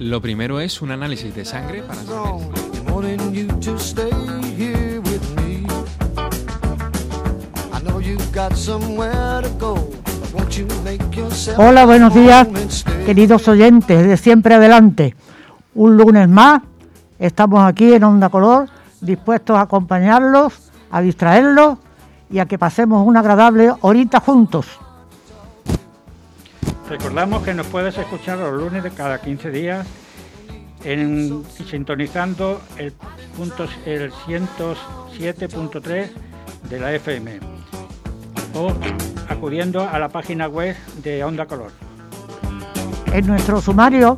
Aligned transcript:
Lo 0.00 0.22
primero 0.22 0.60
es 0.60 0.80
un 0.80 0.92
análisis 0.92 1.34
de 1.34 1.44
sangre 1.44 1.82
para 1.82 2.00
Hola, 11.58 11.84
buenos 11.84 12.14
días, 12.14 12.48
queridos 13.04 13.46
oyentes 13.46 14.06
de 14.06 14.16
Siempre 14.16 14.54
Adelante. 14.54 15.14
Un 15.74 15.98
lunes 15.98 16.30
más, 16.30 16.62
estamos 17.18 17.62
aquí 17.62 17.92
en 17.92 18.02
Onda 18.02 18.30
Color, 18.30 18.70
dispuestos 19.02 19.58
a 19.58 19.60
acompañarlos, 19.60 20.70
a 20.90 21.02
distraerlos 21.02 21.76
y 22.30 22.38
a 22.38 22.46
que 22.46 22.58
pasemos 22.58 23.06
una 23.06 23.20
agradable 23.20 23.70
horita 23.82 24.18
juntos. 24.18 24.66
Recordamos 26.90 27.42
que 27.44 27.54
nos 27.54 27.68
puedes 27.68 27.96
escuchar 27.96 28.36
los 28.38 28.52
lunes 28.52 28.82
de 28.82 28.90
cada 28.90 29.20
15 29.20 29.52
días 29.52 29.86
sintonizando 31.66 32.60
el, 32.78 32.92
punto, 33.36 33.66
el 33.86 34.10
107.3 34.10 36.10
de 36.68 36.80
la 36.80 36.92
FM 36.92 37.38
o 38.56 38.72
acudiendo 39.28 39.88
a 39.88 40.00
la 40.00 40.08
página 40.08 40.48
web 40.48 40.74
de 41.04 41.22
Onda 41.22 41.46
Color. 41.46 41.70
En 43.12 43.24
nuestro 43.24 43.60
sumario 43.60 44.16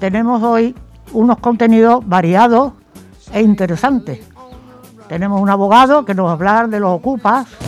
tenemos 0.00 0.42
hoy 0.42 0.74
unos 1.12 1.38
contenidos 1.40 2.08
variados 2.08 2.72
e 3.34 3.42
interesantes. 3.42 4.26
Tenemos 5.10 5.42
un 5.42 5.50
abogado 5.50 6.06
que 6.06 6.14
nos 6.14 6.24
va 6.24 6.30
a 6.30 6.34
hablar 6.34 6.70
de 6.70 6.80
los 6.80 6.90
ocupas. 6.90 7.67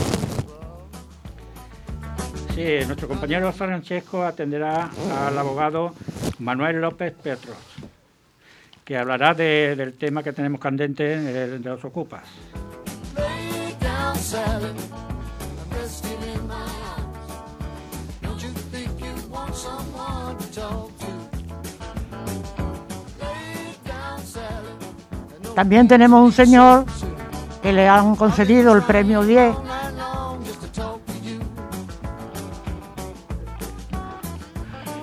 Nuestro 2.60 3.08
compañero 3.08 3.50
Francesco 3.54 4.22
atenderá 4.22 4.90
al 5.26 5.38
abogado 5.38 5.94
Manuel 6.40 6.82
López 6.82 7.14
Petros, 7.14 7.56
que 8.84 8.98
hablará 8.98 9.32
del 9.32 9.94
tema 9.94 10.22
que 10.22 10.34
tenemos 10.34 10.60
candente 10.60 11.04
de, 11.04 11.58
de 11.58 11.70
los 11.70 11.82
ocupas. 11.86 12.22
También 25.54 25.88
tenemos 25.88 26.22
un 26.22 26.32
señor 26.32 26.84
que 27.62 27.72
le 27.72 27.88
han 27.88 28.16
concedido 28.16 28.74
el 28.76 28.82
premio 28.82 29.22
10 29.22 29.79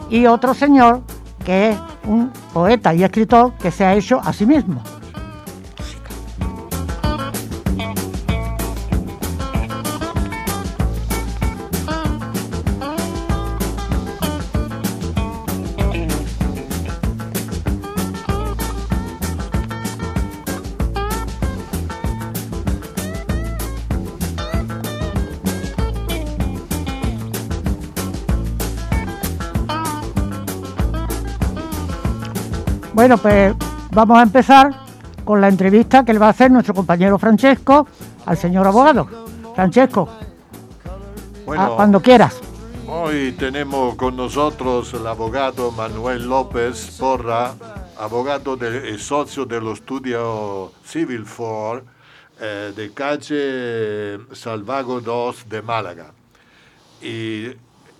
y 0.10 0.26
otro 0.26 0.54
señor 0.54 1.02
que 1.46 1.72
es 1.72 1.78
un 2.06 2.32
poeta 2.54 2.94
y 2.94 3.04
escritor 3.04 3.54
que 3.54 3.72
se 3.72 3.86
ha 3.86 3.96
hecho 3.96 4.20
a 4.24 4.34
sí 4.34 4.46
mismo. 4.46 4.82
Bueno, 33.08 33.22
pues 33.22 33.56
vamos 33.92 34.20
a 34.20 34.24
empezar 34.24 34.70
con 35.24 35.40
la 35.40 35.48
entrevista 35.48 36.04
que 36.04 36.12
le 36.12 36.20
va 36.20 36.28
a 36.28 36.32
hacer 36.32 36.52
nuestro 36.52 36.74
compañero 36.74 37.18
Francesco 37.18 37.88
al 38.26 38.36
señor 38.36 38.68
abogado. 38.68 39.08
Francesco, 39.56 40.10
bueno, 41.46 41.78
cuando 41.78 42.02
quieras. 42.02 42.38
Hoy 42.86 43.32
tenemos 43.40 43.96
con 43.96 44.18
nosotros 44.18 44.94
el 44.94 45.08
abogado 45.08 45.72
Manuel 45.72 46.28
López 46.28 46.98
Porra, 47.00 47.54
abogado 47.98 48.58
de, 48.58 49.00
socio 49.00 49.46
del 49.46 49.68
estudio 49.68 50.74
Civil 50.84 51.24
4 51.26 51.84
eh, 52.42 52.74
de 52.76 52.92
calle 52.92 54.20
Salvago 54.34 55.00
2 55.00 55.48
de 55.48 55.62
Málaga. 55.62 56.12
Y 57.02 57.46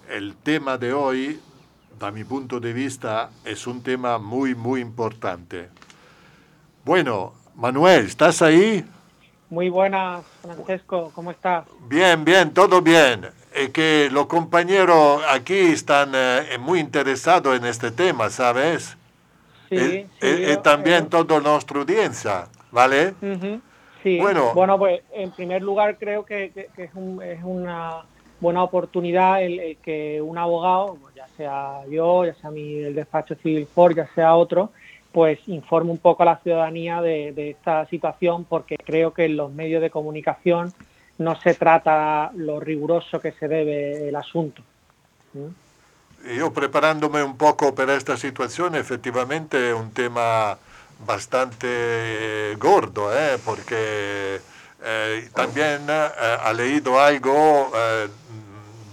el 0.10 0.36
tema 0.44 0.78
de 0.78 0.92
hoy 0.92 1.40
da 2.00 2.12
mi 2.12 2.24
punto 2.24 2.60
de 2.60 2.74
vista, 2.74 3.30
es 3.44 3.66
un 3.66 3.82
tema 3.82 4.18
muy, 4.20 4.54
muy 4.54 4.82
importante. 4.82 5.70
Bueno, 6.86 7.34
Manuel, 7.56 8.06
¿estás 8.06 8.42
ahí? 8.42 8.86
Muy 9.50 9.70
buenas, 9.70 10.24
Francesco, 10.42 11.12
¿cómo 11.16 11.32
estás? 11.32 11.66
Bien, 11.88 12.24
bien, 12.24 12.54
todo 12.54 12.82
bien. 12.82 13.28
Es 13.54 13.70
que 13.70 14.10
los 14.12 14.28
compañeros 14.28 15.22
aquí 15.30 15.58
están 15.58 16.12
eh, 16.14 16.58
muy 16.60 16.80
interesados 16.80 17.58
en 17.58 17.66
este 17.66 17.92
tema, 17.92 18.30
¿sabes? 18.30 18.96
Sí, 19.70 19.76
eh, 19.76 20.08
eh, 20.22 20.58
también 20.62 21.10
toda 21.10 21.40
nuestra 21.40 21.80
audiencia, 21.80 22.48
¿vale? 22.72 23.16
Sí, 24.04 24.20
bueno, 24.20 24.54
bueno, 24.54 24.78
pues 24.78 25.02
en 25.12 25.32
primer 25.32 25.62
lugar 25.62 25.98
creo 25.98 26.24
que, 26.24 26.52
es, 26.78 26.90
una 27.44 28.04
buena 28.40 28.64
oportunidad 28.64 29.42
el 29.42 29.78
que 29.82 30.22
un 30.22 30.38
abogado, 30.38 30.98
sea 31.38 31.86
yo, 31.90 32.26
ya 32.26 32.34
sea 32.36 32.52
mi, 32.52 32.76
el 32.76 32.96
despacho 32.96 33.36
Civil 33.36 33.68
For, 33.68 33.96
ya 33.96 34.08
sea 34.14 34.36
otro, 34.36 34.72
pues 35.12 35.40
informe 35.48 35.92
un 35.92 35.98
poco 35.98 36.24
a 36.24 36.26
la 36.26 36.38
ciudadanía 36.38 37.02
de, 37.02 37.50
esta 37.50 37.86
situación 37.88 38.46
porque 38.46 38.78
creo 38.78 39.14
que 39.14 39.26
en 39.26 39.38
los 39.38 39.52
medios 39.52 39.82
de 39.82 39.90
comunicación 39.90 40.74
no 41.18 41.40
se 41.40 41.54
trata 41.54 42.32
lo 42.36 42.60
riguroso 42.60 43.20
que 43.20 43.32
se 43.32 43.48
debe 43.48 44.10
el 44.10 44.16
asunto. 44.16 44.62
Yo 46.38 46.52
preparándome 46.52 47.24
un 47.24 47.38
poco 47.38 47.74
para 47.74 47.96
esta 47.96 48.18
situación, 48.18 48.76
efectivamente 48.76 49.74
un 49.74 49.92
tema 49.92 50.58
bastante 51.06 52.56
gordo, 52.60 53.16
¿eh? 53.16 53.38
porque 53.44 54.40
eh, 54.84 55.30
también 55.34 55.82
eh, 55.90 56.10
ha 56.44 56.54
leído 56.54 57.00
algo 57.00 57.72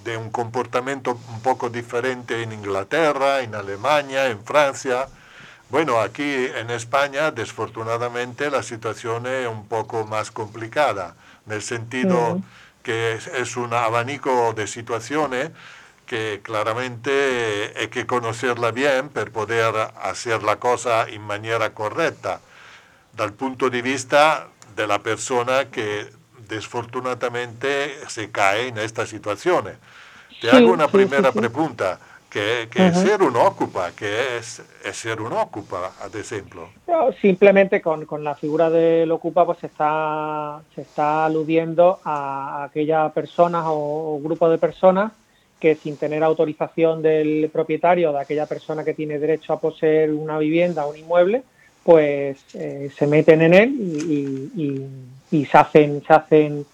de 0.05 0.17
un 0.17 0.31
comportamiento 0.31 1.19
un 1.29 1.41
poco 1.41 1.71
diferente 1.71 2.43
en 2.43 2.53
Inglaterra, 2.53 3.41
en 3.41 3.55
Alemania, 3.55 4.29
en 4.29 4.45
Francia. 4.45 5.09
Bueno, 5.71 5.99
aquí 5.99 6.47
en 6.55 6.71
España, 6.71 7.31
desfortunadamente, 7.31 8.51
la 8.51 8.63
situación 8.63 9.27
es 9.27 9.49
un 9.49 9.67
poco 9.67 10.05
más 10.05 10.31
complicada, 10.31 11.17
en 11.47 11.55
el 11.55 11.63
sentido 11.63 12.41
que 12.83 13.15
es, 13.15 13.57
un 13.57 13.73
abanico 13.73 14.53
de 14.53 14.67
situaciones 14.67 15.51
que 16.07 16.41
claramente 16.43 17.73
hay 17.77 17.89
que 17.89 18.07
conocerla 18.07 18.71
bien 18.73 19.09
para 19.09 19.31
poder 19.31 19.75
hacer 20.03 20.43
la 20.43 20.57
cosa 20.57 21.09
en 21.09 21.23
manera 21.23 21.73
correcta, 21.73 22.41
dal 23.17 23.33
punto 23.33 23.71
de 23.71 23.81
vista 23.81 24.49
de 24.77 24.87
la 24.87 24.99
persona 24.99 25.71
que 25.71 26.13
desfortunadamente 26.49 27.93
se 28.09 28.31
cae 28.31 28.69
en 28.69 28.79
esta 28.79 29.07
situación. 29.07 29.65
Te 30.41 30.51
hago 30.51 30.73
una 30.73 30.89
primera 30.89 31.33
pregunta. 31.33 31.99
¿Qué, 32.35 32.69
es 32.75 32.99
ser 32.99 33.23
un 33.23 33.37
ocupa? 33.37 33.93
¿Qué 33.97 34.39
es, 34.39 34.61
ser 34.93 35.21
un 35.21 35.33
ocupa, 35.33 35.93
ad 36.03 36.17
ejemplo? 36.17 36.69
simplemente 37.23 37.81
con, 37.81 38.25
la 38.25 38.35
figura 38.35 38.71
del 38.71 39.13
ocupa 39.13 39.47
pues 39.47 39.59
se 39.59 39.69
está, 39.69 40.61
se 40.75 40.81
está 40.81 41.27
aludiendo 41.27 42.01
a 42.05 42.65
aquella 42.65 43.09
persona 43.11 43.63
o, 43.67 44.19
grupo 44.21 44.49
de 44.49 44.59
personas 44.59 45.13
que 45.61 45.77
sin 45.77 45.97
tener 45.97 46.25
autorización 46.25 47.03
del 47.03 47.49
propietario, 47.53 48.13
de 48.13 48.19
aquella 48.19 48.47
persona 48.47 48.85
que 48.85 48.95
tiene 48.95 49.21
derecho 49.21 49.53
a 49.53 49.61
poseer 49.61 50.11
una 50.13 50.37
vivienda 50.37 50.87
o 50.87 50.91
un 50.91 50.97
inmueble, 50.97 51.45
pues 51.85 52.45
eh, 52.55 52.91
se 52.97 53.07
meten 53.07 53.43
en 53.43 53.55
él 53.55 53.71
y, 53.79 54.51
y 54.61 54.87
se 55.31 55.59
hacen, 55.59 56.03
se 56.07 56.13
hacen 56.13 56.67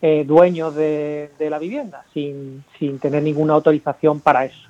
eh, 0.00 0.24
dueños 0.26 0.74
de, 0.74 1.30
la 1.38 1.58
vivienda 1.58 2.04
sin, 2.12 2.64
sin, 2.78 2.98
tener 2.98 3.22
ninguna 3.22 3.54
autorización 3.54 4.20
para 4.20 4.44
eso. 4.44 4.68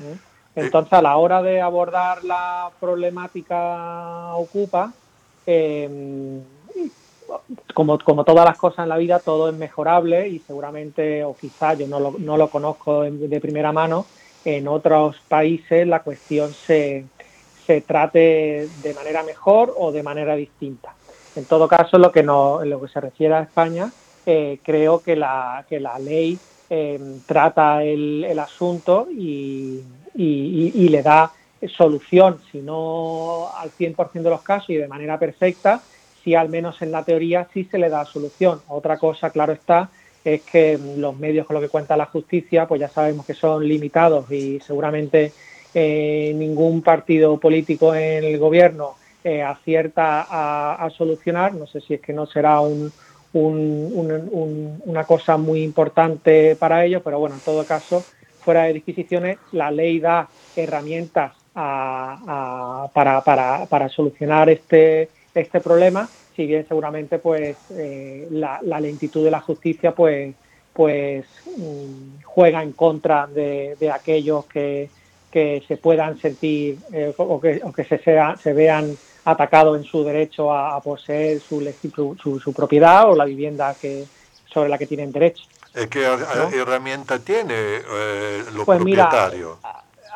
¿Eh? 0.00 0.16
Entonces, 0.56 0.92
a 0.92 1.02
la 1.02 1.16
hora 1.16 1.42
de 1.42 1.60
abordar 1.60 2.24
la 2.24 2.70
problemática 2.80 4.34
ocupa, 4.34 4.92
eh, 5.46 6.40
como, 7.74 7.98
como 7.98 8.24
todas 8.24 8.44
las 8.44 8.56
cosas 8.56 8.84
en 8.84 8.88
la 8.88 8.96
vida, 8.96 9.18
todo 9.18 9.48
es 9.48 9.54
mejorable 9.54 10.28
y 10.28 10.38
seguramente, 10.38 11.24
o 11.24 11.36
quizás 11.36 11.78
yo 11.78 11.86
no 11.86 11.98
lo, 11.98 12.14
no 12.18 12.36
lo 12.36 12.48
conozco 12.48 13.02
de, 13.02 13.40
primera 13.40 13.72
mano, 13.72 14.06
en 14.44 14.68
otros 14.68 15.16
países 15.28 15.86
la 15.86 16.02
cuestión 16.02 16.52
se, 16.52 17.06
se 17.66 17.80
trate 17.80 18.68
de 18.82 18.94
manera 18.94 19.22
mejor 19.22 19.74
o 19.76 19.90
de 19.90 20.02
manera 20.02 20.36
distinta. 20.36 20.94
En 21.36 21.44
todo 21.44 21.68
caso, 21.68 21.98
lo 21.98 22.12
que, 22.12 22.22
no, 22.22 22.62
en 22.62 22.70
lo 22.70 22.80
que 22.80 22.88
se 22.88 23.00
refiere 23.00 23.34
a 23.34 23.42
España, 23.42 23.90
eh, 24.26 24.58
creo 24.62 25.02
que 25.02 25.16
la, 25.16 25.64
que 25.68 25.80
la 25.80 25.98
ley 25.98 26.38
eh, 26.70 26.98
trata 27.26 27.82
el, 27.82 28.38
asunto 28.38 29.08
y, 29.10 29.80
y, 30.14 30.88
le 30.88 31.02
da 31.02 31.32
solución, 31.68 32.38
si 32.50 32.58
no 32.58 33.48
al 33.56 33.70
100% 33.70 34.12
de 34.12 34.30
los 34.30 34.42
casos 34.42 34.70
y 34.70 34.76
de 34.76 34.88
manera 34.88 35.18
perfecta, 35.18 35.80
si 36.22 36.34
al 36.34 36.48
menos 36.48 36.80
en 36.82 36.90
la 36.90 37.04
teoría 37.04 37.48
sí 37.52 37.64
se 37.64 37.78
le 37.78 37.88
da 37.88 38.04
solución. 38.04 38.60
Otra 38.68 38.96
cosa, 38.98 39.30
claro 39.30 39.52
está, 39.52 39.90
es 40.24 40.42
que 40.42 40.78
los 40.96 41.18
medios 41.18 41.46
con 41.46 41.54
los 41.54 41.62
que 41.62 41.68
cuenta 41.68 41.96
la 41.96 42.06
justicia, 42.06 42.66
pues 42.66 42.80
ya 42.80 42.88
sabemos 42.88 43.26
que 43.26 43.34
son 43.34 43.66
limitados 43.66 44.30
y 44.30 44.58
seguramente 44.60 45.32
eh, 45.74 46.32
ningún 46.34 46.82
partido 46.82 47.38
político 47.38 47.94
en 47.94 48.24
el 48.24 48.38
gobierno 48.38 48.94
eh, 49.24 49.42
acierta 49.42 50.26
a, 50.28 50.88
solucionar. 50.90 51.54
No 51.54 51.66
sé 51.66 51.80
si 51.80 51.94
es 51.94 52.00
que 52.00 52.12
no 52.12 52.26
será 52.26 52.60
un, 52.60 52.92
una 53.32 55.04
cosa 55.04 55.36
muy 55.36 55.62
importante 55.62 56.54
para 56.56 56.84
ellos, 56.84 57.02
pero 57.02 57.18
bueno, 57.18 57.34
en 57.34 57.40
todo 57.40 57.64
caso, 57.64 58.04
fuera 58.40 58.64
de 58.64 58.74
disquisiciones, 58.74 59.38
la 59.52 59.70
ley 59.70 59.98
da 59.98 60.28
herramientas 60.54 61.32
para, 61.54 63.22
para, 63.24 63.88
solucionar 63.88 64.50
este, 64.50 65.08
este 65.34 65.60
problema 65.60 66.08
si 66.34 66.46
bien 66.46 66.66
seguramente 66.66 67.18
pues 67.18 67.56
eh, 67.70 68.26
la, 68.30 68.60
lentitud 68.80 69.24
de 69.24 69.30
la 69.30 69.40
justicia 69.40 69.92
pues 69.92 70.34
pues 70.72 71.24
mm, 71.56 72.22
juega 72.24 72.62
en 72.62 72.72
contra 72.72 73.28
de, 73.28 73.76
aquellos 73.92 74.44
que, 74.46 74.90
se 75.32 75.76
puedan 75.80 76.18
sentir 76.18 76.78
eh, 76.92 77.12
o, 77.16 77.40
que, 77.40 77.84
sea, 78.04 78.36
se 78.36 78.52
vean 78.52 78.96
atacados 79.24 79.76
en 79.76 79.84
su 79.84 80.04
derecho 80.04 80.52
a, 80.52 80.80
poseer 80.80 81.40
su, 81.40 81.60
su, 82.22 82.40
su, 82.40 82.52
propiedad 82.52 83.08
o 83.10 83.14
la 83.14 83.24
vivienda 83.24 83.74
que 83.80 84.04
sobre 84.52 84.68
la 84.68 84.78
que 84.78 84.86
tienen 84.86 85.10
derecho. 85.10 85.44
¿Qué 85.90 86.04
herramienta 86.54 87.18
tiene 87.18 87.54
eh, 87.54 88.44
los 88.54 88.64
pues 88.64 88.78
propietarios? 88.78 89.58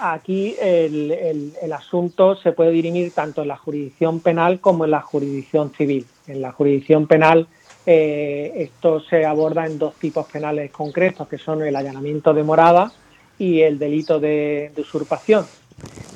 aquí 0.01 0.55
el, 0.61 1.53
el, 1.61 1.73
asunto 1.73 2.37
se 2.37 2.53
puede 2.53 2.71
dirimir 2.71 3.13
tanto 3.13 3.43
en 3.43 3.49
la 3.49 3.57
jurisdicción 3.57 4.21
penal 4.21 4.61
como 4.61 4.85
en 4.85 4.93
la 4.93 5.01
jurisdicción 5.01 5.73
civil. 5.77 6.07
En 6.29 6.41
la 6.41 6.53
jurisdicción 6.53 7.09
penal 7.09 7.49
eh, 7.91 8.53
esto 8.55 9.01
se 9.01 9.25
aborda 9.25 9.65
en 9.65 9.79
dos 9.79 9.95
tipos 9.95 10.27
penales 10.27 10.71
concretos, 10.71 11.27
que 11.27 11.39
son 11.39 11.63
el 11.63 11.75
allanamiento 11.75 12.35
de 12.35 12.43
morada 12.43 12.93
y 13.39 13.63
el 13.63 13.79
delito 13.79 14.21
de, 14.21 14.71
usurpación. 14.77 15.47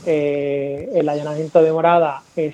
Eh, 0.05 0.91
el 0.95 1.09
allanamiento 1.09 1.63
de 1.63 1.71
morada 1.71 2.23
eh, 2.35 2.53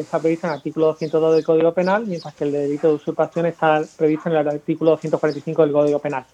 está 0.00 0.18
previsto 0.18 0.46
en 0.48 0.52
el 0.52 0.58
artículo 0.58 0.86
202 0.86 1.36
del 1.36 1.44
Código 1.44 1.72
Penal, 1.72 2.06
mientras 2.06 2.34
que 2.34 2.44
el 2.44 2.52
delito 2.52 2.88
de 2.88 2.94
usurpación 2.94 3.46
está 3.46 3.82
previsto 3.96 4.28
en 4.28 4.36
el 4.36 4.48
artículo 4.48 4.92
245 4.92 5.62
del 5.62 5.72
Código 5.72 5.98
Penal. 6.00 6.24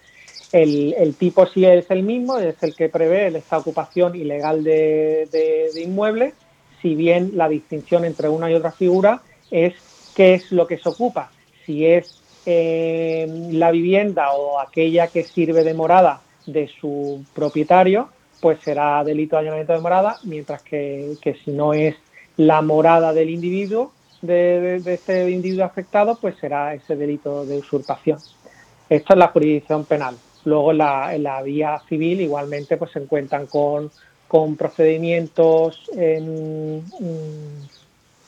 El, 0.51 1.15
tipo 1.19 1.47
sí 1.47 1.65
es 1.65 1.91
el 1.91 2.05
mismo, 2.05 2.39
es 2.39 2.63
el 2.63 2.77
que 2.77 2.89
prevé 2.89 3.27
esta 3.37 3.59
ocupación 3.59 4.15
ilegal 4.15 4.63
de, 4.63 5.69
inmuebles, 5.83 6.35
si 6.81 6.95
bien 6.95 7.33
la 7.35 7.49
distinción 7.49 8.05
entre 8.05 8.29
una 8.29 8.51
y 8.51 8.55
otra 8.55 8.71
figura 8.71 9.21
es 9.51 9.75
qué 10.15 10.35
es 10.35 10.53
lo 10.53 10.67
que 10.67 10.79
se 10.79 10.89
ocupa. 10.89 11.33
Si 11.67 11.85
es 11.85 12.23
eh, 12.47 13.27
la 13.51 13.73
vivienda 13.73 14.33
o 14.33 14.61
aquella 14.61 15.09
que 15.09 15.25
sirve 15.25 15.65
de 15.65 15.75
morada 15.75 16.21
de 16.47 16.69
su 16.69 17.25
propietario, 17.35 18.11
pues 18.45 18.61
será 18.61 19.03
delito 19.03 19.37
de 19.37 19.41
allanamiento 19.41 19.73
de 19.73 19.81
morada, 19.81 20.19
mientras 20.25 20.61
que, 20.61 21.17
si 21.43 21.51
no 21.51 21.73
es 21.73 21.97
la 22.37 22.61
morada 22.61 23.15
del 23.15 23.31
individuo, 23.31 23.91
de, 24.21 24.81
de, 24.81 24.93
este 24.93 25.31
individuo 25.31 25.65
afectado, 25.65 26.19
pues 26.21 26.37
será 26.37 26.75
ese 26.75 26.95
delito 26.95 27.47
de 27.47 27.57
usurpación. 27.57 28.19
Esto 28.91 29.15
es 29.15 29.19
la 29.19 29.29
jurisdicción 29.29 29.87
penal. 29.87 30.17
Luego 30.45 30.73
en 30.73 30.77
la, 31.23 31.43
vía 31.43 31.81
civil 31.89 32.21
igualmente 32.21 32.77
pues 32.77 32.91
se 32.91 32.99
encuentran 32.99 33.47
con, 33.47 33.91
procedimientos 34.59 35.91
em, 35.97 36.81
mm, 36.81 37.59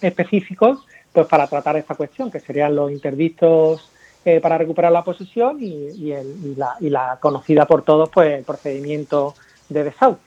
específicos 0.00 0.78
pues 1.12 1.26
para 1.26 1.46
tratar 1.46 1.76
esta 1.76 1.94
cuestión, 1.94 2.30
que 2.30 2.40
serían 2.40 2.74
los 2.74 2.90
interdictos 2.90 3.90
eh, 4.24 4.40
para 4.40 4.56
recuperar 4.56 4.92
la 4.92 5.04
posesión 5.04 5.58
y, 5.60 6.14
la, 6.56 7.18
conocida 7.20 7.66
por 7.66 7.82
todos 7.82 8.08
pues 8.08 8.38
el 8.38 8.44
procedimiento 8.44 9.34
de 9.68 9.84
desahucio. 9.84 10.24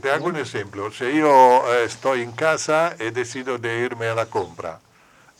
Te 0.00 0.10
hago 0.10 0.26
un 0.26 0.36
ejemplo. 0.36 0.90
Si 0.90 1.04
yo 1.18 1.62
eh, 1.66 1.84
estoy 1.84 2.22
en 2.22 2.32
casa, 2.32 2.94
he 2.98 3.10
decidido 3.10 3.58
de 3.58 3.80
irme 3.80 4.06
a 4.06 4.14
la 4.14 4.26
compra. 4.26 4.80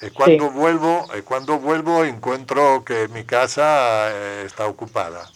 Y 0.02 0.10
cuando, 0.10 0.50
vuelvo, 0.50 1.06
cuando 1.24 1.58
vuelvo 1.58 2.04
encuentro 2.04 2.84
que 2.84 3.08
mi 3.08 3.24
casa 3.24 4.10
eh, 4.10 4.44
está 4.46 4.66
ocupada. 4.66 5.30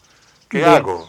¿Qué 0.49 0.59
Bien. 0.59 0.71
hago? 0.71 1.09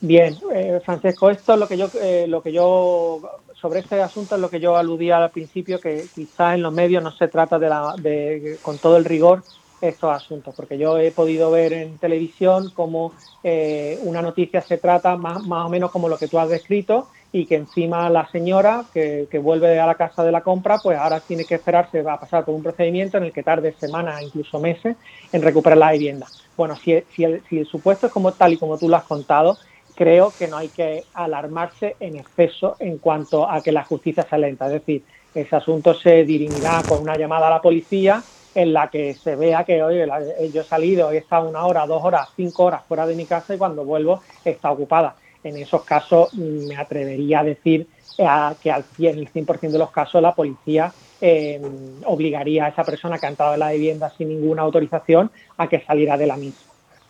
Bien, 0.00 0.36
eh, 0.54 0.80
Francesco, 0.84 1.28
esto 1.28 1.54
es 1.54 1.58
lo 1.58 1.66
que 1.66 1.76
yo, 1.76 1.90
eh, 2.00 2.26
lo 2.28 2.40
que 2.40 2.52
yo 2.52 3.20
sobre 3.60 3.80
este 3.80 4.00
asunto 4.00 4.36
es 4.36 4.40
lo 4.40 4.48
que 4.48 4.60
yo 4.60 4.76
aludía 4.76 5.18
al 5.18 5.30
principio, 5.30 5.80
que 5.80 6.06
quizá 6.14 6.54
en 6.54 6.62
los 6.62 6.72
medios 6.72 7.02
no 7.02 7.10
se 7.10 7.26
trata 7.26 7.58
de, 7.58 7.68
la, 7.68 7.94
de 7.98 8.58
con 8.62 8.78
todo 8.78 8.96
el 8.96 9.04
rigor 9.04 9.42
estos 9.80 10.10
asuntos, 10.10 10.54
porque 10.54 10.78
yo 10.78 10.98
he 10.98 11.10
podido 11.10 11.50
ver 11.50 11.72
en 11.72 11.98
televisión 11.98 12.70
cómo 12.74 13.12
eh, 13.44 13.98
una 14.02 14.22
noticia 14.22 14.60
se 14.60 14.78
trata 14.78 15.16
más, 15.16 15.42
más 15.46 15.66
o 15.66 15.68
menos 15.68 15.90
como 15.90 16.08
lo 16.08 16.18
que 16.18 16.28
tú 16.28 16.38
has 16.38 16.48
descrito 16.48 17.08
y 17.30 17.46
que 17.46 17.56
encima 17.56 18.08
la 18.08 18.26
señora 18.30 18.84
que, 18.92 19.28
que, 19.30 19.38
vuelve 19.38 19.78
a 19.78 19.86
la 19.86 19.94
casa 19.94 20.24
de 20.24 20.32
la 20.32 20.40
compra, 20.40 20.78
pues 20.82 20.98
ahora 20.98 21.20
tiene 21.20 21.44
que 21.44 21.56
esperarse, 21.56 22.02
va 22.02 22.14
a 22.14 22.20
pasar 22.20 22.44
por 22.44 22.54
un 22.54 22.62
procedimiento 22.62 23.18
en 23.18 23.24
el 23.24 23.32
que 23.32 23.42
tarde 23.42 23.74
semanas, 23.78 24.22
incluso 24.22 24.58
meses, 24.58 24.96
en 25.30 25.42
recuperar 25.42 25.78
la 25.78 25.92
vivienda. 25.92 26.26
Bueno, 26.56 26.74
si, 26.76 27.02
si, 27.14 27.24
el, 27.24 27.42
si 27.48 27.58
el 27.58 27.66
supuesto 27.66 28.06
es 28.06 28.12
como 28.12 28.32
tal 28.32 28.54
y 28.54 28.56
como 28.56 28.78
tú 28.78 28.88
lo 28.88 28.96
has 28.96 29.04
contado, 29.04 29.58
creo 29.94 30.32
que 30.38 30.48
no 30.48 30.56
hay 30.56 30.68
que 30.68 31.04
alarmarse 31.12 31.96
en 32.00 32.16
exceso 32.16 32.76
en 32.78 32.98
cuanto 32.98 33.48
a 33.48 33.60
que 33.62 33.72
la 33.72 33.84
justicia 33.84 34.26
sea 34.28 34.38
lenta. 34.38 34.66
Es 34.66 34.72
decir, 34.72 35.02
ese 35.34 35.54
asunto 35.54 35.92
se 35.92 36.24
dirimirá 36.24 36.82
con 36.88 37.02
una 37.02 37.16
llamada 37.16 37.48
a 37.48 37.50
la 37.50 37.60
policía 37.60 38.22
en 38.54 38.72
la 38.72 38.88
que 38.88 39.14
se 39.14 39.36
vea 39.36 39.64
que, 39.64 39.82
oye, 39.82 40.06
yo 40.52 40.62
he 40.62 40.64
salido, 40.64 41.10
he 41.10 41.18
estado 41.18 41.48
una 41.48 41.64
hora, 41.64 41.86
dos 41.86 42.02
horas, 42.02 42.28
cinco 42.36 42.64
horas 42.64 42.82
fuera 42.86 43.06
de 43.06 43.14
mi 43.14 43.26
casa 43.26 43.54
y 43.54 43.58
cuando 43.58 43.84
vuelvo 43.84 44.22
está 44.44 44.70
ocupada 44.70 45.16
en 45.44 45.56
esos 45.56 45.84
casos 45.84 46.32
mm, 46.34 46.68
me 46.68 46.76
atrevería 46.76 47.40
a 47.40 47.44
decir 47.44 47.86
eh, 48.18 48.26
que 48.60 48.70
al 48.70 48.84
100, 48.84 49.18
el 49.18 49.32
100% 49.32 49.70
de 49.70 49.78
los 49.78 49.90
casos 49.90 50.20
la 50.20 50.34
policía 50.34 50.92
eh, 51.20 51.60
obligaría 52.04 52.66
a 52.66 52.68
esa 52.68 52.84
persona 52.84 53.18
que 53.18 53.26
ha 53.26 53.30
entrado 53.30 53.54
en 53.54 53.60
la 53.60 53.72
vivienda 53.72 54.12
sin 54.16 54.28
ninguna 54.28 54.62
autorización 54.62 55.30
a 55.56 55.68
que 55.68 55.80
saliera 55.80 56.16
de 56.16 56.26
la 56.26 56.36
misma. 56.36 56.68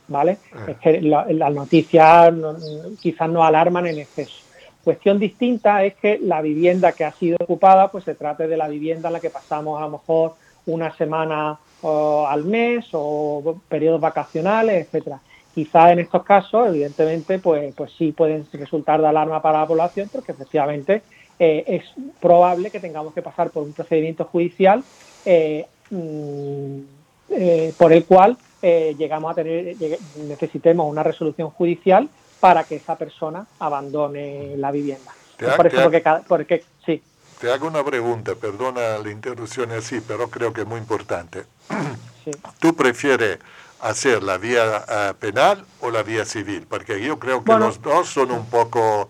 ¿Vale? 0.09 0.39
Ah. 0.55 0.65
Es 0.69 0.79
que 0.79 1.03
las 1.03 1.53
noticias 1.53 2.33
quizás 2.99 3.29
no 3.29 3.45
alarman 3.45 3.87
en 3.87 3.99
exceso. 3.99 4.43
Cuestión 4.83 5.19
distinta 5.19 5.85
es 5.85 5.97
que 5.97 6.19
la 6.19 6.41
vivienda 6.41 6.93
que 6.93 7.05
ha 7.05 7.13
sido 7.13 7.37
ocupada, 7.39 7.91
pues 7.91 8.05
se 8.05 8.15
trate 8.15 8.49
de 8.49 8.57
la 8.57 8.69
vivienda 8.69 9.11
en 9.11 9.13
la 9.13 9.21
que 9.21 9.29
pasamos 9.29 9.79
a 9.79 9.85
lo 9.85 9.91
mejor 9.91 10.35
una 10.69 10.95
semana 10.97 11.59
al 11.83 12.45
mes 12.45 12.89
o 12.93 13.61
periodos 13.69 14.01
vacacionales, 14.01 14.87
etcétera. 14.87 15.21
Quizá 15.55 15.93
en 15.93 16.01
estos 16.01 16.23
casos, 16.23 16.69
evidentemente, 16.69 17.39
pues, 17.39 17.75
pues 17.75 17.93
sí 17.99 18.13
pueden 18.13 18.47
resultar 18.53 19.01
de 19.01 19.09
alarma 19.09 19.43
para 19.43 19.61
la 19.61 19.67
población, 19.67 20.09
porque 20.13 20.33
efectivamente 20.33 21.03
eh, 21.39 21.65
es 21.67 21.85
probable 22.21 22.71
que 22.71 22.81
tengamos 22.81 23.15
que 23.15 23.23
pasar 23.23 23.51
por 23.51 23.63
un 23.63 23.73
procedimiento 23.73 24.25
judicial 24.25 24.83
eh, 25.25 25.67
mm, 25.91 26.79
eh, 27.31 27.73
por 27.77 27.93
el 27.93 28.05
cual 28.05 28.37
llegamos 28.61 29.31
a 29.31 29.35
tener, 29.35 29.77
necesitemos 30.17 30.91
una 30.91 31.05
resolución 31.05 31.51
judicial 31.51 32.09
para 32.41 32.65
que 32.65 32.75
esa 32.77 32.97
persona 32.97 33.47
abandone 33.61 34.57
la 34.57 34.73
vivienda. 34.73 35.13
por 35.57 35.67
eso, 35.69 35.83
porque, 35.83 36.03
porque. 36.27 36.65
Te 37.41 37.53
hago 37.53 37.69
una 37.69 37.85
pregunta, 37.85 38.35
perdona 38.35 38.99
la 38.99 39.11
interrupción 39.11 39.71
así, 39.73 40.01
pero 40.01 40.29
creo 40.29 40.53
que 40.53 40.63
es 40.63 40.67
muy 40.67 40.79
importante. 40.79 41.45
Sí. 42.25 42.33
¿Tú 42.59 42.75
prefieres 42.75 43.39
hacer 43.81 44.23
la 44.23 44.39
vía 44.39 44.85
eh, 44.89 45.15
penal 45.19 45.65
o 45.81 45.91
la 45.91 46.03
vía 46.03 46.25
civil, 46.25 46.67
porque 46.69 47.01
yo 47.01 47.19
creo 47.19 47.45
que 47.45 47.53
los 47.55 47.81
dos 47.81 48.09
son 48.09 48.31
un 48.31 48.47
poco, 48.47 49.09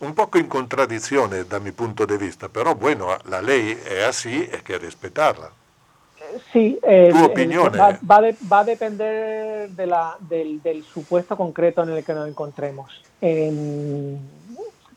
un 0.00 0.14
poco 0.14 0.38
en 0.38 0.46
contradicciones 0.46 1.48
da 1.48 1.58
mi 1.58 1.72
punto 1.72 2.06
de 2.06 2.16
vista, 2.16 2.48
pero 2.48 2.74
bueno, 2.74 3.08
la 3.28 3.42
ley 3.42 3.78
es 3.90 4.04
así, 4.04 4.48
hay 4.52 4.60
que 4.62 4.78
respetarla. 4.78 5.50
Sí, 6.52 6.80
tu 6.82 7.24
opinión 7.24 7.72
va, 7.78 7.96
va, 8.10 8.58
a 8.58 8.64
depender 8.64 9.70
de 9.70 9.86
la, 9.86 10.16
del, 10.18 10.60
del, 10.62 10.82
supuesto 10.82 11.36
concreto 11.36 11.82
en 11.84 11.90
el 11.90 12.04
que 12.04 12.12
nos 12.12 12.28
encontremos. 12.28 13.02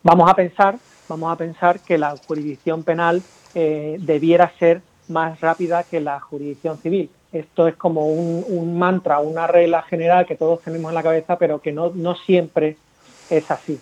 vamos 0.02 0.32
a 0.32 0.34
pensar, 0.34 0.78
vamos 1.08 1.32
a 1.32 1.36
pensar 1.36 1.80
que 1.80 1.98
la 1.98 2.16
jurisdicción 2.28 2.84
penal 2.84 3.22
eh, 3.56 3.98
debiera 4.00 4.52
ser 4.60 4.82
más 5.08 5.40
rápida 5.40 5.84
que 5.84 6.02
la 6.02 6.20
jurisdicción 6.20 6.78
civil 6.80 7.10
esto 7.32 7.68
es 7.68 7.76
como 7.76 8.08
un, 8.08 8.78
mantra, 8.78 9.20
una 9.20 9.48
regla 9.48 9.82
general 9.84 10.26
que 10.26 10.36
todos 10.36 10.62
tenemos 10.62 10.90
en 10.90 10.96
la 10.96 11.04
cabeza, 11.04 11.38
pero 11.38 11.60
que 11.60 11.72
no, 11.72 12.16
siempre 12.26 12.78
es 13.30 13.50
así. 13.52 13.80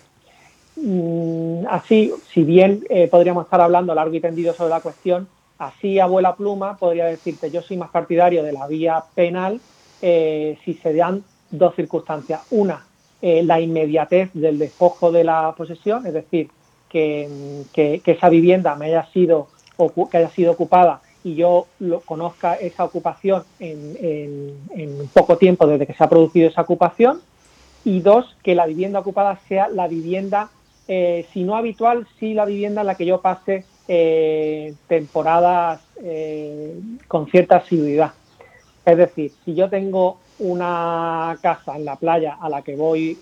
Mm, 0.76 1.66
así, 1.70 2.12
si 2.32 2.44
bien 2.44 2.84
eh, 2.90 3.08
podríamos 3.08 3.44
estar 3.44 3.60
hablando 3.60 3.94
largo 3.94 4.14
y 4.14 4.20
tendido 4.20 4.52
sobre 4.52 4.70
la 4.70 4.80
cuestión, 4.80 5.28
así 5.58 5.98
abuela 5.98 6.34
pluma 6.34 6.76
podría 6.76 7.06
decirte, 7.06 7.50
yo 7.50 7.62
soy 7.62 7.76
más 7.76 7.90
partidario 7.90 8.42
de 8.42 8.52
la 8.52 8.66
vía 8.66 9.02
penal 9.14 9.60
eh, 10.02 10.58
si 10.64 10.74
se 10.74 10.92
dan 10.92 11.24
dos 11.50 11.74
circunstancias. 11.76 12.42
Una, 12.50 12.84
la 13.22 13.60
inmediatez 13.60 14.30
del 14.34 14.58
despojo 14.58 15.10
de 15.10 15.24
la 15.24 15.52
posesión, 15.56 16.06
es 16.06 16.12
decir, 16.12 16.48
que, 17.72 18.00
esa 18.04 18.28
vivienda 18.28 18.74
me 18.74 18.86
haya 18.86 19.06
sido, 19.12 19.48
que 20.10 20.16
haya 20.16 20.30
sido 20.30 20.52
ocupada 20.52 21.00
y 21.24 21.34
yo 21.34 21.66
conozca 22.04 22.54
esa 22.54 22.84
ocupación 22.84 23.42
en, 23.58 25.08
poco 25.12 25.36
tiempo 25.36 25.66
desde 25.66 25.86
que 25.86 25.94
se 25.94 26.04
ha 26.04 26.08
producido 26.08 26.48
esa 26.48 26.62
ocupación. 26.62 27.20
Y 27.84 28.00
dos, 28.00 28.36
que 28.42 28.54
la 28.54 28.66
vivienda 28.66 28.98
ocupada 28.98 29.38
sea 29.48 29.68
la 29.68 29.86
vivienda, 29.86 30.50
eh, 30.88 31.26
si 31.32 31.44
no 31.44 31.56
habitual, 31.56 32.06
sí 32.18 32.34
la 32.34 32.44
vivienda 32.44 32.80
en 32.80 32.86
la 32.88 32.96
que 32.96 33.06
yo 33.06 33.20
pase 33.20 33.64
eh, 33.86 34.74
temporadas 34.88 35.80
eh, 36.02 36.80
con 37.06 37.28
cierta 37.28 37.56
asiduidad. 37.56 38.12
Es 38.84 38.96
decir, 38.96 39.32
si 39.44 39.54
yo 39.54 39.68
tengo 39.68 40.18
una 40.38 41.38
casa 41.42 41.76
en 41.76 41.84
la 41.84 41.96
playa 41.96 42.36
a 42.40 42.48
la 42.48 42.62
que 42.62 42.76
voy, 42.76 43.18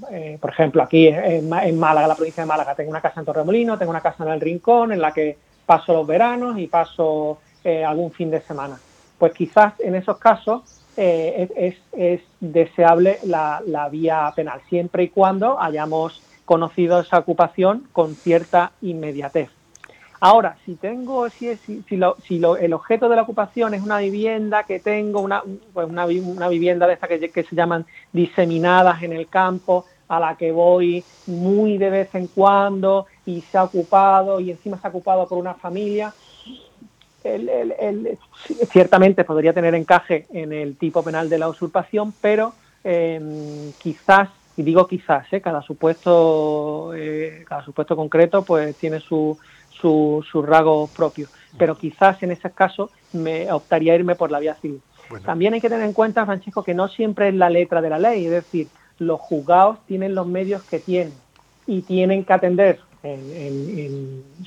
mm, 0.00 0.38
por 0.38 0.50
ejemplo, 0.50 0.82
aquí 0.82 1.08
en, 1.08 1.48
Málaga, 1.78 2.08
la 2.08 2.14
provincia 2.14 2.42
de 2.42 2.48
Málaga, 2.48 2.74
tengo 2.74 2.90
una 2.90 3.00
casa 3.00 3.20
en 3.20 3.26
Torremolino, 3.26 3.78
tengo 3.78 3.90
una 3.90 4.00
casa 4.00 4.24
en 4.24 4.30
el 4.30 4.40
Rincón, 4.40 4.92
en 4.92 5.00
la 5.00 5.12
que 5.12 5.36
paso 5.64 5.92
los 5.92 6.06
veranos 6.06 6.58
y 6.58 6.66
paso 6.66 7.38
eh, 7.64 7.84
algún 7.84 8.12
fin 8.12 8.30
de 8.30 8.40
semana. 8.40 8.78
Pues 9.18 9.32
quizás 9.32 9.74
en 9.80 9.94
esos 9.94 10.18
casos 10.18 10.62
eh, 10.96 11.74
es, 11.92 12.20
deseable 12.40 13.18
la, 13.24 13.88
vía 13.90 14.32
penal, 14.34 14.60
siempre 14.68 15.04
y 15.04 15.08
cuando 15.08 15.60
hayamos 15.60 16.22
conocido 16.44 17.00
esa 17.00 17.18
ocupación 17.18 17.88
con 17.92 18.14
cierta 18.14 18.72
inmediatez. 18.80 19.50
Ahora, 20.20 20.56
si 20.64 20.76
tengo, 20.76 21.28
si, 21.28 21.56
si, 21.56 21.82
si, 21.82 21.94
el 22.60 22.72
objeto 22.72 23.08
de 23.08 23.16
la 23.16 23.22
ocupación 23.22 23.74
es 23.74 23.82
una 23.82 23.98
vivienda 23.98 24.64
que 24.64 24.80
tengo, 24.80 25.20
una, 25.20 25.42
pues 25.72 25.88
vivienda 26.48 26.86
de 26.86 26.94
estas 26.94 27.08
que, 27.08 27.42
se 27.42 27.56
llaman 27.56 27.84
diseminadas 28.12 29.02
en 29.02 29.12
el 29.12 29.28
campo, 29.28 29.84
a 30.08 30.20
la 30.20 30.36
que 30.36 30.52
voy 30.52 31.04
muy 31.26 31.78
de 31.78 31.90
vez 31.90 32.14
en 32.14 32.28
cuando 32.28 33.06
y 33.26 33.40
se 33.40 33.58
ha 33.58 33.64
ocupado 33.64 34.38
y 34.38 34.52
encima 34.52 34.78
se 34.78 34.86
ha 34.86 34.90
ocupado 34.90 35.26
por 35.26 35.36
una 35.38 35.54
familia, 35.54 36.14
ciertamente 38.70 39.24
podría 39.24 39.52
tener 39.52 39.74
encaje 39.74 40.26
en 40.30 40.52
el 40.52 40.76
tipo 40.76 41.02
penal 41.02 41.28
de 41.28 41.38
la 41.38 41.48
usurpación, 41.48 42.14
pero 42.20 42.52
em, 42.84 43.72
quizás, 43.78 44.28
y 44.56 44.62
digo 44.62 44.86
quizás, 44.86 45.26
¿eh? 45.32 45.40
cada 45.40 45.60
supuesto 45.62 46.92
eh, 46.94 47.44
cada 47.48 47.64
supuesto 47.64 47.96
concreto 47.96 48.42
pues 48.42 48.76
tiene 48.76 49.00
su, 49.00 49.36
su, 49.86 50.24
su 50.28 50.42
rasgo 50.42 50.88
propio, 50.88 51.28
pero 51.56 51.76
quizás 51.76 52.20
en 52.24 52.32
ese 52.32 52.50
caso 52.50 52.90
me 53.12 53.52
optaría 53.52 53.94
irme 53.94 54.16
por 54.16 54.32
la 54.32 54.40
vía 54.40 54.54
civil. 54.54 54.80
También 55.24 55.54
hay 55.54 55.60
que 55.60 55.68
tener 55.68 55.84
en 55.84 55.92
cuenta, 55.92 56.26
Francesco, 56.26 56.64
que 56.64 56.74
no 56.74 56.88
siempre 56.88 57.28
es 57.28 57.34
la 57.34 57.48
letra 57.48 57.80
de 57.80 57.90
la 57.90 57.98
ley, 58.00 58.24
es 58.24 58.32
decir, 58.32 58.66
los 58.98 59.20
juzgados 59.20 59.78
tienen 59.86 60.16
los 60.16 60.26
medios 60.26 60.64
que 60.64 60.80
tienen 60.80 61.14
y 61.68 61.82
tienen 61.82 62.24
que 62.24 62.32
atender, 62.32 62.80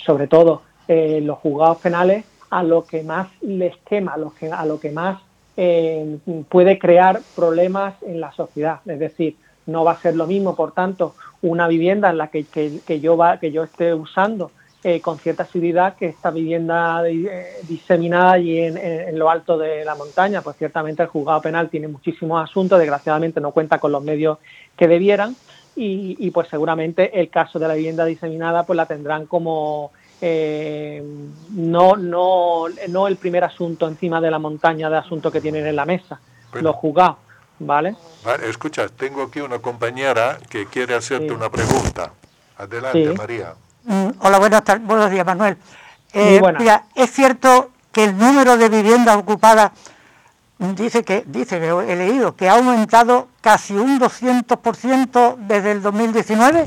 sobre 0.06 0.28
todo 0.28 0.64
eh, 0.90 1.22
los 1.24 1.38
juzgados 1.38 1.78
penales, 1.78 2.26
a 2.50 2.64
lo 2.64 2.84
que 2.84 3.04
más 3.04 3.30
les 3.42 3.78
quema, 3.78 4.14
a 4.16 4.18
lo 4.18 4.34
que, 4.34 4.52
a 4.52 4.66
lo 4.66 4.80
que 4.80 4.92
más 4.92 5.22
eh, 5.56 6.18
puede 6.50 6.78
crear 6.80 7.22
problemas 7.36 7.94
en 8.02 8.20
la 8.20 8.34
sociedad. 8.34 8.80
Es 8.86 9.00
decir, 9.00 9.38
no 9.68 9.86
va 9.86 9.92
a 9.92 10.02
ser 10.02 10.16
lo 10.16 10.28
mismo, 10.28 10.56
por 10.56 10.74
tanto, 10.74 11.14
una 11.42 11.68
vivienda 11.68 12.10
en 12.10 12.18
la 12.18 12.28
que, 12.28 12.44
que, 12.44 13.00
yo, 13.00 13.16
va, 13.16 13.40
que 13.40 13.52
yo 13.52 13.64
esté 13.64 13.94
usando 13.94 14.52
eh, 14.82 15.02
con 15.02 15.20
cierta 15.20 15.46
seguridad 15.46 15.98
que 15.98 16.06
esta 16.06 16.32
vivienda 16.32 17.04
diseminada 17.64 18.32
allí 18.34 18.60
en, 18.60 19.20
lo 19.20 19.30
alto 19.30 19.58
de 19.58 19.84
la 19.84 19.94
montaña, 19.96 20.42
pues 20.42 20.56
ciertamente 20.56 21.04
el 21.04 21.10
juzgado 21.10 21.42
penal 21.42 21.70
tiene 21.70 21.90
muchísimos 21.90 22.42
asuntos, 22.42 22.80
desgraciadamente 22.80 23.42
no 23.42 23.52
cuenta 23.52 23.80
con 23.80 23.92
los 23.92 24.02
medios 24.02 24.38
que 24.78 24.88
debieran 24.88 25.36
y, 25.76 26.32
pues 26.32 26.48
seguramente 26.48 27.20
el 27.20 27.30
caso 27.30 27.60
de 27.60 27.68
la 27.68 27.74
vivienda 27.74 28.06
diseminada 28.06 28.64
pues 28.64 28.78
la 28.78 28.86
tendrán 28.86 29.26
como 29.26 29.92
eh, 30.22 31.04
no, 31.52 31.96
no, 31.98 32.66
no 32.88 33.08
el 33.08 33.18
primer 33.18 33.44
asunto 33.44 33.88
encima 33.88 34.22
de 34.22 34.32
la 34.32 34.40
montaña 34.40 34.90
de 34.90 34.98
asuntos 34.98 35.32
que 35.32 35.42
tienen 35.42 35.68
en 35.68 35.76
la 35.76 35.86
mesa, 35.86 36.22
los 36.54 36.76
juzgados. 36.76 37.18
¿Vale? 37.62 37.96
Escucha, 38.48 38.88
tengo 38.88 39.24
aquí 39.24 39.42
una 39.42 39.60
compañera 39.60 40.38
que 40.50 40.68
quiere 40.68 40.96
hacerte 40.96 41.34
una 41.34 41.50
pregunta. 41.50 42.14
Adelante, 42.58 43.14
María. 43.18 43.54
Mm, 43.86 44.10
hola, 44.20 44.40
buenas 44.40 44.64
tardes, 44.64 44.86
buenos 44.86 45.10
días, 45.10 45.26
Manuel. 45.26 45.58
Eh, 46.14 46.42
mira, 46.58 46.84
es 46.96 47.12
cierto 47.12 47.72
que 47.92 48.06
el 48.06 48.18
número 48.18 48.58
de 48.58 48.70
viviendas 48.70 49.18
ocupadas 49.18 49.72
dice 50.58 51.04
que 51.04 51.24
dice 51.26 51.58
he 51.58 51.96
leído 51.96 52.36
que 52.36 52.50
ha 52.50 52.58
aumentado 52.58 53.28
casi 53.42 53.74
un 53.76 54.00
200% 54.00 55.38
desde 55.38 55.72
el 55.72 55.82
2019. 55.82 56.66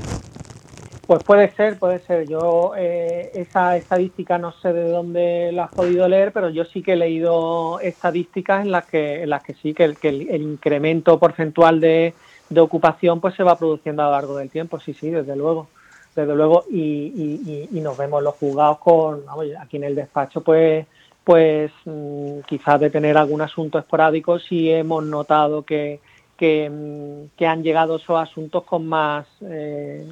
Pues 1.07 1.25
puede 1.25 1.51
ser, 1.53 1.79
puede 1.79 1.99
ser. 1.99 2.27
Yo 2.27 2.73
eh, 2.77 3.31
esa 3.35 3.77
estadística 3.77 4.39
no 4.39 4.53
sé 4.53 4.73
de 4.73 4.89
dónde 4.89 5.51
la 5.53 5.65
has 5.65 5.73
podido 5.73 6.09
leer, 6.09 6.33
pero 6.33 6.49
yo 6.49 6.65
sí 6.65 6.83
que 6.83 6.95
he 6.95 6.97
leído 6.97 7.81
estadísticas 7.81 8.65
en 8.65 8.71
las 8.71 8.87
que 8.87 9.23
en 9.25 9.31
las 9.31 9.43
que 9.43 9.55
sí 9.55 9.75
que 9.75 9.85
el, 9.85 9.99
que 9.99 10.09
el, 10.09 10.43
incremento 10.43 11.19
porcentual 11.19 11.81
de, 11.81 12.15
de, 12.49 12.61
ocupación 12.61 13.21
pues 13.21 13.35
se 13.35 13.43
va 13.43 13.59
produciendo 13.59 14.03
a 14.03 14.07
lo 14.07 14.13
largo 14.13 14.37
del 14.37 14.49
tiempo. 14.49 14.81
Sí, 14.81 14.95
sí, 14.95 15.11
desde 15.11 15.37
luego 15.37 15.69
desde 16.15 16.35
luego, 16.35 16.65
y, 16.71 17.69
nos 17.73 17.97
vemos 17.97 18.23
los 18.23 18.35
juzgados 18.37 18.79
con, 18.79 19.23
aquí 19.61 19.77
en 19.77 19.85
el 19.85 19.95
despacho, 19.95 20.43
pues, 20.43 20.87
pues 21.25 21.71
mm, 21.85 22.41
quizás 22.47 22.81
de 22.81 22.91
tener 22.91 23.17
algún 23.17 23.41
asunto 23.41 23.79
esporádico, 23.79 24.39
sí 24.39 24.71
hemos 24.71 25.05
notado 25.05 25.63
que, 25.63 26.01
que, 26.37 26.69
mm, 26.69 27.45
han 27.45 27.63
llegado 27.63 27.97
esos 27.97 28.21
asuntos 28.21 28.65
con 28.65 28.87
más, 28.87 29.27
eh, 29.41 30.07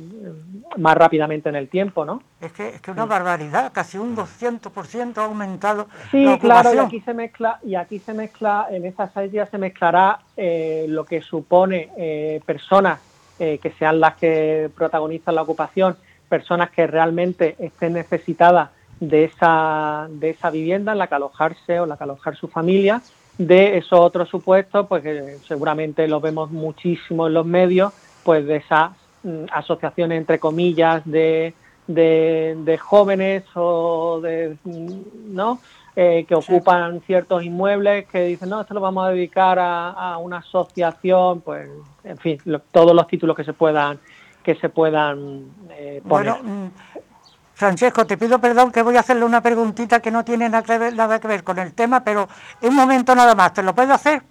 más 0.78 0.97
rápidamente 0.97 1.49
en 1.49 1.57
el 1.57 1.69
tiempo, 1.69 2.04
¿no? 2.04 2.23
Es 2.40 2.52
que 2.52 2.69
es 2.71 2.80
que 2.80 2.90
una 2.90 3.07
barbaridad, 3.07 3.73
casi 3.73 3.99
un 3.99 4.16
200% 4.16 5.19
ha 5.19 5.25
aumentado. 5.25 5.88
Sí, 6.11 6.26
claro, 6.40 6.75
y 6.75 6.78
aquí 6.78 7.00
se 7.00 7.14
mezcla, 7.14 7.61
y 7.62 7.75
aquí 7.75 7.99
se 7.99 8.14
mezcla, 8.14 8.66
en 8.71 8.85
esas 8.87 9.12
días 9.30 9.49
se 9.50 9.59
mezclará 9.59 10.21
eh, 10.37 10.87
lo 10.88 11.04
que 11.04 11.21
supone 11.21 11.90
eh, 11.97 12.40
personas 12.47 13.00
eh, 13.40 13.59
que 13.59 13.70
sean 13.73 13.99
las 14.00 14.16
que 14.16 14.70
protagonizan 14.76 15.35
la 15.35 15.42
ocupación, 15.42 15.97
personas 16.28 16.70
que 16.70 16.87
realmente 16.87 17.56
estén 17.59 17.94
necesitadas 17.94 18.70
de 19.00 19.25
esa, 19.25 20.06
de 20.11 20.30
esa 20.30 20.50
vivienda 20.50 20.92
en 20.92 20.99
la 20.99 21.06
que 21.06 21.14
alojarse 21.14 21.80
o 21.80 21.87
la 21.87 21.97
que 21.97 22.04
alojar 22.04 22.37
su 22.37 22.49
familia, 22.49 23.00
de 23.38 23.78
esos 23.78 23.99
otros 23.99 24.28
supuestos, 24.28 24.87
pues 24.87 25.02
que 25.02 25.38
seguramente 25.49 26.06
los 26.06 26.20
vemos 26.20 26.50
muchísimo 26.50 27.26
en 27.26 27.35
los 27.35 27.47
medios, 27.47 27.94
pues 28.23 28.47
de 28.47 28.56
esas 28.56 28.90
mm, 29.23 29.44
asociaciones 29.50 30.18
entre 30.18 30.38
comillas 30.38 31.02
de, 31.06 31.54
de, 31.87 32.59
de 32.62 32.78
jóvenes 32.78 33.44
o 33.54 34.20
de 34.23 34.56
mm, 34.64 35.35
no 35.35 35.61
eh, 35.97 36.25
que 36.28 36.35
ocupan 36.35 37.00
ciertos 37.02 37.42
inmuebles 37.44 38.06
que 38.06 38.23
dicen, 38.23 38.49
no, 38.49 38.61
esto 38.61 38.75
lo 38.75 38.80
vamos 38.80 39.06
a 39.06 39.11
dedicar 39.11 39.59
a, 39.61 40.16
una 40.18 40.38
asociación, 40.38 41.40
pues, 41.40 41.68
en 42.04 42.18
fin, 42.18 42.38
todos 42.70 42.94
los 42.94 43.06
títulos 43.06 43.37
que 43.37 43.44
se 43.44 43.52
puedan 43.52 43.99
que 44.42 44.54
se 44.54 44.70
puedan 44.70 45.44
eh, 45.70 46.00
poner. 46.09 46.32
Bueno, 46.32 46.38
mm, 46.42 46.70
Francesco, 47.52 48.06
te 48.06 48.16
pido 48.16 48.38
perdón 48.38 48.73
que 48.73 48.80
voy 48.80 48.97
a 48.97 49.00
hacerle 49.00 49.25
una 49.25 49.42
preguntita 49.42 50.00
que 50.00 50.11
no 50.11 50.25
tiene 50.25 50.49
nada 50.49 50.62
que 50.62 50.78
ver, 50.78 50.94
nada 50.94 51.20
que 51.20 51.28
ver 51.28 51.44
con 51.44 51.59
el 51.59 51.75
tema, 51.75 52.02
pero 52.02 52.26
un 52.62 52.75
momento 52.75 53.14
nada 53.14 53.35
más, 53.35 53.52
¿te 53.52 53.62
lo 53.62 53.75
puedo 53.75 53.92
hacer? 53.92 54.23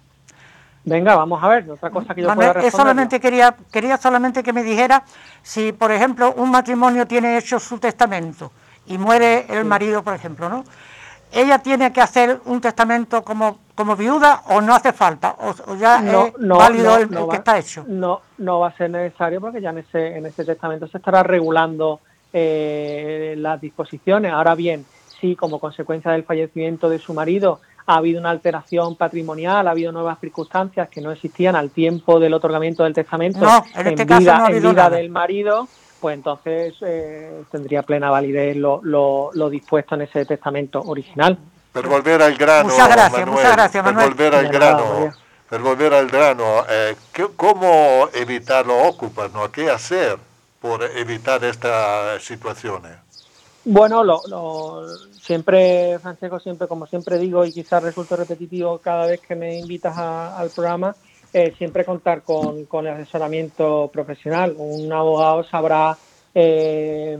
Venga, 0.84 1.14
vamos 1.14 1.42
a 1.42 1.46
ver, 1.46 1.70
otra 1.70 1.90
cosa 1.90 2.14
que 2.14 2.22
yo 2.22 2.34
pueda 2.34 2.54
responder. 2.54 2.72
solamente 2.72 3.20
quería, 3.20 3.54
quería 3.70 3.96
solamente 3.98 4.42
que 4.42 4.52
me 4.52 4.62
dijera 4.62 5.04
si, 5.42 5.72
por 5.72 5.92
ejemplo, 5.92 6.34
un 6.38 6.50
matrimonio 6.50 7.06
tiene 7.06 7.36
hecho 7.36 7.60
su 7.60 7.78
testamento 7.78 8.50
y 8.86 8.98
muere 8.98 9.46
el 9.48 9.64
marido, 9.64 10.02
por 10.02 10.14
ejemplo, 10.14 10.48
¿no? 10.48 10.64
Ella 11.32 11.58
tiene 11.58 11.92
que 11.92 12.00
hacer 12.00 12.40
un 12.44 12.60
testamento 12.60 13.22
como, 13.22 13.58
como 13.74 13.96
viuda 13.96 14.42
o 14.48 14.60
no 14.60 14.74
hace 14.74 14.92
falta 14.92 15.36
o, 15.38 15.76
ya 15.76 16.00
no, 16.00 16.26
es 16.26 16.34
válido 16.38 16.96
el, 16.96 17.08
que 17.08 17.36
está 17.36 17.58
hecho. 17.58 17.84
no 17.86 18.20
no 18.38 18.60
va 18.60 18.68
a 18.68 18.76
ser 18.76 18.90
necesario 18.90 19.40
porque 19.40 19.60
ya 19.60 19.70
en 19.70 19.78
ese 19.78 20.16
en 20.16 20.26
ese 20.26 20.44
testamento 20.44 20.86
se 20.88 20.98
estará 20.98 21.22
regulando 21.22 22.00
eh, 22.32 23.34
las 23.38 23.60
disposiciones. 23.60 24.32
Ahora 24.32 24.54
bien 24.54 24.84
si 25.20 25.36
como 25.36 25.58
consecuencia 25.58 26.12
del 26.12 26.24
fallecimiento 26.24 26.88
de 26.88 26.98
su 26.98 27.12
marido 27.14 27.60
ha 27.86 27.96
habido 27.96 28.20
una 28.20 28.30
alteración 28.30 28.96
patrimonial, 28.96 29.66
ha 29.66 29.72
habido 29.72 29.92
nuevas 29.92 30.18
circunstancias 30.20 30.88
que 30.88 31.00
no 31.00 31.10
existían 31.10 31.56
al 31.56 31.70
tiempo 31.70 32.20
del 32.20 32.34
otorgamiento 32.34 32.84
del 32.84 32.94
testamento 32.94 33.46
en, 33.74 33.86
este 33.86 34.04
vida, 34.04 34.46
en 34.48 34.62
vida 34.62 34.90
del 34.90 35.10
marido, 35.10 35.68
pues 36.00 36.14
entonces 36.14 36.74
eh, 36.80 37.44
tendría 37.50 37.82
plena 37.82 38.10
validez 38.10 38.56
lo, 38.56 38.80
lo, 38.82 39.50
dispuesto 39.50 39.94
en 39.94 40.02
ese 40.02 40.24
testamento 40.24 40.80
original. 40.80 41.38
Per 41.72 41.86
volver 41.86 42.22
al 42.22 42.36
grano, 42.36 42.68
muchas 42.68 42.88
gracias, 42.88 43.26
muchas 43.26 43.52
gracias, 43.52 43.84
Manuel. 43.84 44.14
Per 44.14 44.30
volver 44.30 44.34
al 44.34 44.48
grano, 44.48 45.10
per 45.48 45.60
volver 45.60 45.94
al 45.94 46.08
grano, 46.08 46.64
eh, 46.68 46.96
¿cómo 47.36 48.08
evitar 48.14 48.66
los 48.66 48.88
ocupas? 48.88 49.32
¿no? 49.32 49.50
¿Qué 49.52 49.70
hacer 49.70 50.18
por 50.60 50.82
evitar 50.82 51.44
estas 51.44 52.22
situaciones? 52.22 52.92
Bueno, 53.64 54.02
lo, 54.02 54.22
lo, 54.26 54.86
siempre, 55.20 55.98
Francesco, 56.00 56.40
siempre, 56.40 56.66
como 56.66 56.86
siempre 56.86 57.18
digo, 57.18 57.44
y 57.44 57.52
quizás 57.52 57.82
resulto 57.82 58.16
repetitivo 58.16 58.78
cada 58.78 59.06
vez 59.06 59.20
que 59.20 59.36
me 59.36 59.58
invitas 59.58 59.96
al 59.96 60.50
programa, 60.50 60.94
eh, 61.32 61.54
siempre 61.58 61.84
contar 61.84 62.22
con, 62.22 62.66
el 62.86 62.92
asesoramiento 62.92 63.90
profesional. 63.92 64.54
Un 64.56 64.92
abogado 64.92 65.44
sabrá 65.44 65.96
eh, 66.34 67.18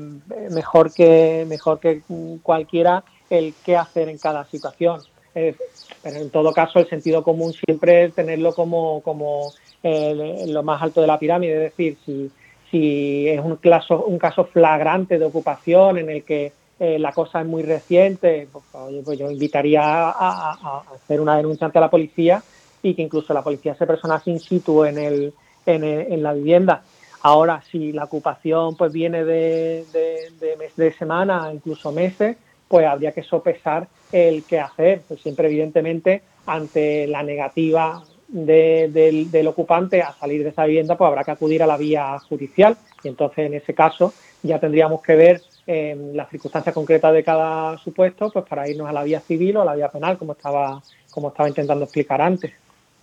mejor 0.51 0.93
que 0.93 1.45
mejor 1.49 1.81
que 1.81 2.03
cualquiera 2.43 3.05
el 3.29 3.55
qué 3.65 3.77
hacer 3.77 4.09
en 4.09 4.19
cada 4.19 4.45
situación. 4.47 5.01
pero 5.33 6.17
en 6.17 6.31
todo 6.31 6.53
caso, 6.53 6.79
el 6.81 6.89
sentido 6.89 7.23
común 7.23 7.53
siempre 7.53 8.05
es 8.05 8.15
tenerlo 8.15 8.55
como, 8.55 9.01
como 9.03 9.53
lo 9.83 10.63
más 10.63 10.83
alto 10.83 11.01
de 11.01 11.07
la 11.07 11.19
pirámide, 11.19 11.55
es 11.55 11.71
decir, 11.71 11.97
si, 12.05 12.31
si 12.71 13.29
es 13.29 13.41
un 13.41 13.57
caso, 13.57 14.05
un 14.05 14.19
caso 14.19 14.45
flagrante 14.45 15.19
de 15.19 15.25
ocupación 15.25 15.99
en 15.99 16.11
el 16.11 16.25
que 16.25 16.53
eh, 16.79 16.99
la 16.99 17.13
cosa 17.13 17.43
es 17.43 17.47
muy 17.47 17.63
reciente, 17.63 18.49
pues, 18.51 18.65
pues 19.05 19.19
yo 19.19 19.31
invitaría 19.31 19.83
a, 19.83 20.83
hacer 20.95 21.21
una 21.21 21.37
denuncia 21.37 21.67
ante 21.67 21.79
la 21.79 21.91
policía 21.91 22.43
y 22.83 22.95
que 22.95 23.03
incluso 23.03 23.35
la 23.35 23.43
policía 23.43 23.75
se 23.75 23.87
personase 23.87 24.31
in 24.31 24.41
situ 24.41 24.85
en, 24.85 24.99
el, 24.99 25.35
en, 25.67 26.23
la 26.23 26.33
vivienda. 26.33 26.83
Ahora, 27.23 27.63
si 27.71 27.93
la 27.93 28.05
ocupación 28.05 28.77
pues 28.77 28.93
viene 28.93 29.25
de, 29.25 29.85
de, 29.93 30.71
de, 30.77 30.93
semana, 30.93 31.51
incluso 31.53 31.93
meses, 31.93 32.37
pues 32.67 32.87
habría 32.87 33.13
que 33.13 33.23
sopesar 33.23 33.89
el 34.11 34.45
qué 34.45 34.61
hacer. 34.61 35.03
Pues 35.07 35.21
siempre, 35.21 35.49
evidentemente, 35.49 36.23
ante 36.47 37.07
la 37.07 37.23
negativa 37.23 38.03
del, 38.29 39.31
del, 39.31 39.47
ocupante 39.49 40.03
a 40.03 40.13
salir 40.15 40.43
de 40.43 40.51
esa 40.51 40.65
vivienda, 40.65 40.97
pues 40.97 41.09
habrá 41.09 41.25
que 41.25 41.33
acudir 41.33 41.63
a 41.63 41.67
la 41.67 41.77
vía 41.77 42.19
judicial. 42.21 42.77
Y 43.03 43.09
entonces, 43.09 43.47
en 43.47 43.55
ese 43.55 43.75
caso, 43.75 44.15
ya 44.43 44.59
tendríamos 44.59 45.03
que 45.03 45.17
ver 45.17 45.43
las 45.67 46.29
circunstancias 46.31 46.75
concretas 46.75 47.13
de 47.13 47.23
cada 47.23 47.79
supuesto, 47.79 48.31
pues 48.31 48.45
para 48.45 48.69
irnos 48.69 48.89
a 48.89 48.93
la 48.93 49.05
vía 49.05 49.21
civil 49.21 49.59
o 49.59 49.63
a 49.63 49.65
la 49.65 49.75
vía 49.75 49.89
penal, 49.89 50.19
como 50.19 50.33
estaba, 50.33 50.83
como 51.11 51.29
estaba 51.29 51.49
intentando 51.49 51.85
explicar 51.85 52.21
antes. 52.21 52.53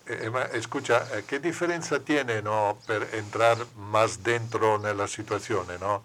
Eh, 0.09 0.31
escucha, 0.53 1.03
eh, 1.13 1.23
¿qué 1.27 1.39
diferencia 1.39 1.99
tiene 1.99 2.41
no, 2.41 2.77
per 2.87 3.07
entrar 3.13 3.57
más 3.75 4.23
dentro 4.23 4.75
en 4.75 4.97
la 4.97 5.07
situación? 5.07 5.65
No? 5.79 6.03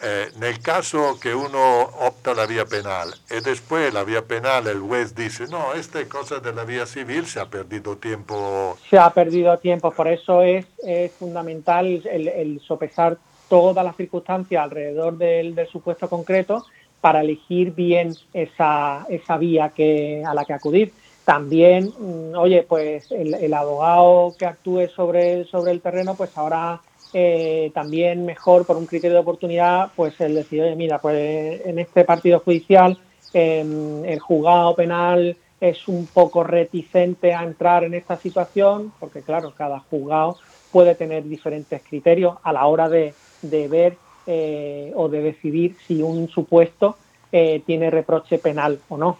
Eh, 0.00 0.30
nel 0.38 0.60
caso 0.60 1.18
que 1.20 1.34
uno 1.34 1.82
opta 2.00 2.34
la 2.34 2.46
vía 2.46 2.66
penal 2.66 3.14
y 3.30 3.40
después 3.40 3.94
la 3.94 4.02
vía 4.02 4.22
penal 4.22 4.66
el 4.66 4.80
juez 4.80 5.14
dice, 5.14 5.46
no, 5.48 5.72
esta 5.72 6.00
es 6.00 6.08
cosa 6.08 6.40
de 6.40 6.52
la 6.52 6.64
vía 6.64 6.84
civil, 6.84 7.26
se 7.26 7.38
ha 7.40 7.46
perdido 7.46 7.96
tiempo. 7.96 8.76
Se 8.90 8.98
ha 8.98 9.08
perdido 9.10 9.56
tiempo, 9.58 9.92
por 9.92 10.08
eso 10.08 10.42
es, 10.42 10.66
es 10.84 11.12
fundamental 11.12 12.02
el, 12.06 12.28
el 12.28 12.60
sopesar 12.60 13.18
todas 13.48 13.84
las 13.84 13.96
circunstancias 13.96 14.62
alrededor 14.62 15.16
del, 15.16 15.54
supuesto 15.70 16.08
concreto 16.08 16.64
para 17.00 17.20
elegir 17.20 17.72
bien 17.72 18.14
esa, 18.32 19.06
esa 19.08 19.36
vía 19.36 19.68
que, 19.68 20.22
a 20.26 20.34
la 20.34 20.44
que 20.44 20.54
acudir. 20.54 20.92
También, 21.24 21.94
mm, 21.98 22.34
oye, 22.36 22.64
pues 22.64 23.04
el, 23.10 23.54
abogado 23.54 24.36
que 24.38 24.46
actúe 24.46 24.88
sobre, 24.94 25.44
sobre 25.46 25.72
el 25.72 25.80
terreno, 25.80 26.16
pues 26.16 26.30
ahora 26.34 26.82
eh, 27.12 27.70
también 27.74 28.26
mejor 28.26 28.66
por 28.66 28.76
un 28.76 28.86
criterio 28.86 29.14
de 29.14 29.22
oportunidad, 29.22 29.92
pues 29.96 30.20
el 30.20 30.34
decir, 30.34 30.62
oye, 30.62 30.76
mira, 30.76 31.00
pues 31.00 31.60
en 31.64 31.78
este 31.78 32.04
partido 32.04 32.40
judicial 32.40 32.98
em, 33.32 34.04
el 34.04 34.20
juzgado 34.20 34.76
penal 34.76 35.36
es 35.60 35.88
un 35.88 36.06
poco 36.08 36.44
reticente 36.44 37.32
a 37.32 37.42
entrar 37.42 37.84
en 37.84 37.94
esta 37.94 38.18
situación, 38.20 38.92
porque 38.98 39.22
claro, 39.22 39.54
cada 39.56 39.80
juzgado 39.80 40.38
puede 40.70 40.94
tener 40.94 41.24
diferentes 41.24 41.82
criterios 41.88 42.36
a 42.42 42.52
la 42.52 42.66
hora 42.66 42.88
de, 42.88 43.14
de 43.40 43.68
ver 43.68 43.96
eh, 44.26 44.92
o 44.94 45.08
de 45.08 45.22
decidir 45.22 45.76
si 45.86 46.02
un 46.02 46.28
supuesto 46.28 46.96
eh, 47.32 47.62
tiene 47.64 47.90
reproche 47.90 48.38
penal 48.38 48.80
o 48.88 48.96
no. 48.98 49.18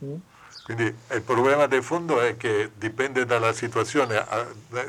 ¿Mm? 0.00 0.33
Quindi 0.64 0.84
il 0.84 1.22
problema 1.22 1.66
di 1.66 1.82
fondo 1.82 2.20
è 2.22 2.38
che 2.38 2.70
dipende 2.74 3.26
dalla 3.26 3.52
situazione. 3.52 4.24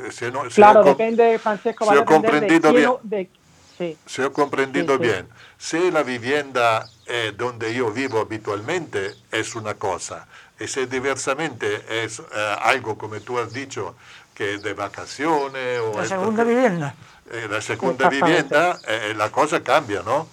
Se 0.08 0.30
no, 0.30 0.48
se 0.48 0.54
claro, 0.54 0.80
ho, 0.80 0.82
depende, 0.82 1.36
Francesco, 1.38 1.84
se 1.84 1.96
ho 1.98 2.04
comprendido 2.04 2.72
bien. 2.72 2.96
De, 3.02 3.28
sí. 3.76 3.96
Se 4.06 4.24
ho 4.24 4.30
comprendido 4.30 4.94
sí, 4.94 4.98
bien. 5.00 5.28
Sí. 5.58 5.78
Se 5.78 5.90
la 5.90 6.02
vivienda 6.02 6.88
è 7.04 7.32
donde 7.32 7.68
io 7.68 7.90
vivo 7.90 8.20
abitualmente 8.20 9.16
es 9.30 9.54
una 9.54 9.74
cosa 9.74 10.26
e 10.58 10.66
se 10.66 10.86
diversamente 10.86 11.84
es 12.02 12.20
eh, 12.20 12.56
algo 12.60 12.96
come 12.96 13.20
tu 13.20 13.36
has 13.36 13.52
dicho 13.52 13.94
que 14.34 14.58
de 14.58 14.72
vacaciones 14.72 15.80
o... 15.80 15.92
La 15.94 16.06
segunda 16.06 16.42
vivienda. 16.42 16.94
Eh, 17.30 17.48
la 17.48 17.60
segunda 17.60 18.08
vivienda, 18.08 18.78
eh, 18.86 19.12
la 19.14 19.30
cosa 19.30 19.62
cambia, 19.62 20.02
¿no? 20.02 20.28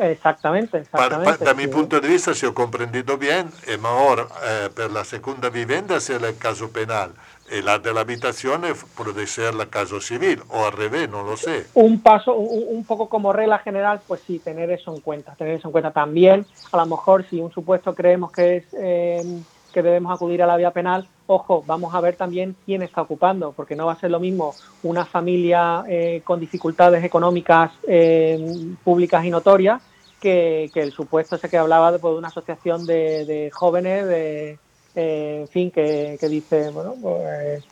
Exactamente, 0.00 0.78
exactamente. 0.78 1.44
da 1.44 1.52
mi 1.52 1.68
punto 1.68 2.00
di 2.00 2.08
vista, 2.08 2.32
se 2.32 2.46
ho 2.46 2.54
comprendido 2.54 3.18
bien, 3.18 3.50
è 3.66 3.76
mejor 3.76 4.26
eh, 4.42 4.70
per 4.70 4.90
la 4.90 5.04
seconda 5.04 5.50
vivienda 5.50 6.00
ser 6.00 6.24
el 6.24 6.38
caso 6.38 6.70
penal 6.70 7.12
y 7.50 7.60
la 7.60 7.78
de 7.78 7.92
la 7.92 8.00
habitación 8.00 8.62
puede 8.94 9.26
ser 9.26 9.52
el 9.52 9.68
caso 9.68 10.00
civil 10.00 10.42
o 10.48 10.64
al 10.64 10.72
revés, 10.72 11.08
no 11.10 11.22
lo 11.22 11.36
sé. 11.36 11.66
Un 11.74 12.00
paso, 12.00 12.34
un, 12.34 12.76
un, 12.76 12.84
poco 12.84 13.10
como 13.10 13.32
regla 13.32 13.58
general, 13.58 14.00
pues 14.06 14.22
sí, 14.26 14.38
tener 14.38 14.70
eso 14.70 14.94
en 14.94 15.00
cuenta, 15.00 15.34
tener 15.34 15.56
eso 15.56 15.68
en 15.68 15.72
cuenta 15.72 15.90
también. 15.90 16.46
A 16.72 16.78
lo 16.78 16.86
mejor 16.86 17.26
si 17.28 17.38
un 17.38 17.52
supuesto 17.52 17.94
creemos 17.94 18.32
que 18.32 18.56
es 18.56 18.64
eh, 18.72 19.42
que 19.70 19.82
debemos 19.82 20.12
acudir 20.14 20.42
a 20.42 20.46
la 20.46 20.56
vía 20.56 20.70
penal, 20.70 21.06
ojo, 21.26 21.62
vamos 21.66 21.94
a 21.94 22.00
ver 22.00 22.16
también 22.16 22.56
quién 22.64 22.82
está 22.82 23.02
ocupando, 23.02 23.52
porque 23.52 23.76
no 23.76 23.86
va 23.86 23.92
a 23.92 24.00
ser 24.00 24.10
lo 24.10 24.20
mismo 24.20 24.54
una 24.82 25.04
familia 25.04 25.84
eh, 25.88 26.22
con 26.24 26.40
dificultades 26.40 27.04
económicas 27.04 27.72
eh, 27.86 28.74
públicas 28.82 29.24
y 29.24 29.30
notorias 29.30 29.82
que, 30.20 30.70
el 30.74 30.92
supuesto 30.92 31.36
ese 31.36 31.48
que 31.48 31.58
hablaba 31.58 31.92
de, 31.92 31.98
pues, 31.98 32.14
una 32.16 32.28
asociación 32.28 32.86
de, 32.86 33.50
jóvenes, 33.52 34.06
de, 34.06 34.58
eh, 34.94 35.38
en 35.40 35.48
fin, 35.48 35.70
que, 35.70 36.18
dice, 36.22 36.70
bueno, 36.70 36.94
pues, 37.00 37.64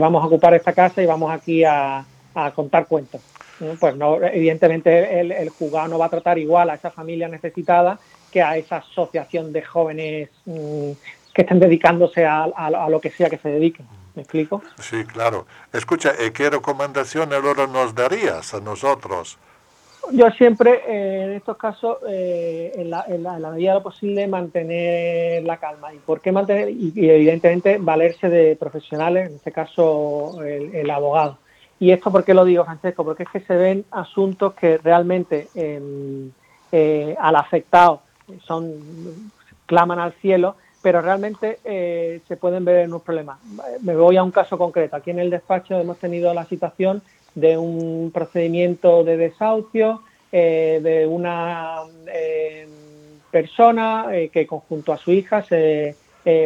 vamos 0.00 0.22
a 0.22 0.26
ocupar 0.26 0.54
esta 0.54 0.72
casa 0.72 1.02
y 1.02 1.06
vamos 1.06 1.30
aquí 1.30 1.64
a, 1.64 2.04
contar 2.54 2.86
cuentos. 2.86 3.20
Pues 3.80 3.96
no, 3.96 4.22
evidentemente 4.22 5.18
el, 5.18 5.32
el 5.32 5.48
juzgado 5.48 5.88
no 5.88 5.98
va 5.98 6.06
a 6.06 6.10
tratar 6.10 6.38
igual 6.38 6.68
a 6.68 6.74
esa 6.74 6.90
familia 6.90 7.26
necesitada 7.26 7.98
que 8.30 8.42
a 8.42 8.58
esa 8.58 8.76
asociación 8.76 9.52
de 9.52 9.62
jóvenes 9.62 10.28
mm, 10.44 10.90
que 11.32 11.42
estén 11.42 11.60
dedicándose 11.60 12.24
a, 12.24 12.46
lo 12.88 13.00
que 13.00 13.10
sea 13.10 13.28
que 13.28 13.38
se 13.38 13.48
dediquen. 13.48 13.86
¿Me 14.14 14.22
explico? 14.22 14.62
Sí, 14.78 15.04
claro. 15.04 15.46
Escucha, 15.72 16.12
¿qué 16.32 16.48
recomendación 16.48 17.32
ahora 17.34 17.66
nos 17.66 17.94
darías 17.94 18.54
a 18.54 18.60
nosotros? 18.60 19.38
Yo 20.12 20.30
siempre, 20.30 20.82
eh, 20.86 21.24
en 21.24 21.32
estos 21.32 21.56
casos, 21.56 21.98
eh, 22.08 22.72
en, 22.76 22.90
la, 22.90 23.04
medida 23.50 23.72
de 23.72 23.78
lo 23.78 23.82
posible, 23.82 24.26
mantener 24.26 25.42
la 25.42 25.56
calma. 25.58 25.92
¿Y 25.92 25.98
por 25.98 26.20
qué 26.20 26.32
mantener? 26.32 26.70
Y, 26.70 26.92
evidentemente, 26.96 27.78
valerse 27.78 28.28
de 28.28 28.56
profesionales, 28.56 29.28
en 29.28 29.36
este 29.36 29.52
caso, 29.52 30.42
el, 30.42 30.90
abogado. 30.90 31.38
¿Y 31.78 31.90
esto 31.90 32.10
por 32.10 32.24
qué 32.24 32.34
lo 32.34 32.44
digo, 32.44 32.64
Francesco? 32.64 33.04
Porque 33.04 33.24
es 33.24 33.28
que 33.30 33.40
se 33.40 33.56
ven 33.56 33.84
asuntos 33.90 34.54
que 34.54 34.78
realmente 34.78 35.48
em, 35.54 36.30
eh, 36.72 37.14
al 37.18 37.36
afectado 37.36 38.02
son 38.44 39.30
claman 39.66 39.98
al 39.98 40.12
cielo 40.14 40.56
pero 40.86 41.02
realmente 41.02 41.58
eh, 41.64 42.20
se 42.28 42.36
pueden 42.36 42.64
ver 42.64 42.84
en 42.84 42.90
unos 42.90 43.02
problemas. 43.02 43.40
Me 43.82 43.96
voy 43.96 44.16
a 44.18 44.22
un 44.22 44.30
caso 44.30 44.56
concreto. 44.56 44.94
Aquí 44.94 45.10
en 45.10 45.18
el 45.18 45.30
despacho 45.30 45.74
hemos 45.80 45.98
tenido 45.98 46.32
la 46.32 46.44
situación 46.44 47.02
de 47.36 47.56
un 47.56 48.10
procedimiento 48.12 49.04
de 49.04 49.16
desahucio 49.16 50.02
eh, 50.32 50.80
de 50.82 51.06
una 51.06 51.82
eh, 52.12 52.66
persona 53.30 54.06
que 54.32 54.46
junto 54.46 54.92
a 54.92 54.96
su 54.96 55.12
hija 55.12 55.42
se 55.42 55.94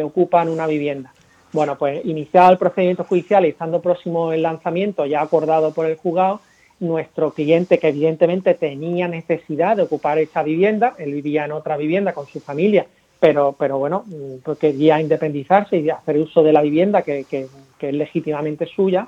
ocupan 0.03 0.47
una 0.47 0.67
vivienda. 0.67 1.11
Bueno, 1.53 1.75
pues 1.75 2.05
iniciado 2.05 2.51
el 2.51 2.59
procedimiento 2.59 3.03
judicial 3.03 3.45
y 3.45 3.49
estando 3.49 3.81
próximo 3.81 4.31
el 4.31 4.43
lanzamiento 4.43 5.07
ya 5.07 5.21
acordado 5.21 5.73
por 5.73 5.87
el 5.87 5.97
juzgado, 5.97 6.39
nuestro 6.79 7.31
cliente 7.31 7.79
que 7.79 7.87
evidentemente 7.87 8.53
tenía 8.53 9.07
necesidad 9.07 9.75
de 9.77 9.83
ocupar 9.83 10.19
esa 10.19 10.43
vivienda, 10.43 10.93
él 10.99 11.13
vivía 11.13 11.45
en 11.45 11.51
otra 11.51 11.77
vivienda 11.77 12.13
con 12.13 12.27
su 12.27 12.39
familia 12.39 12.85
pero, 13.21 13.55
pero 13.57 13.77
bueno, 13.77 14.03
pues 14.43 14.57
quería 14.57 14.99
independizarse 14.99 15.77
y 15.77 15.91
hacer 15.91 16.17
uso 16.17 16.41
de 16.41 16.51
la 16.51 16.63
vivienda 16.63 17.03
que, 17.03 17.23
que, 17.29 17.47
es 17.79 17.93
legítimamente 17.93 18.65
suya, 18.65 19.07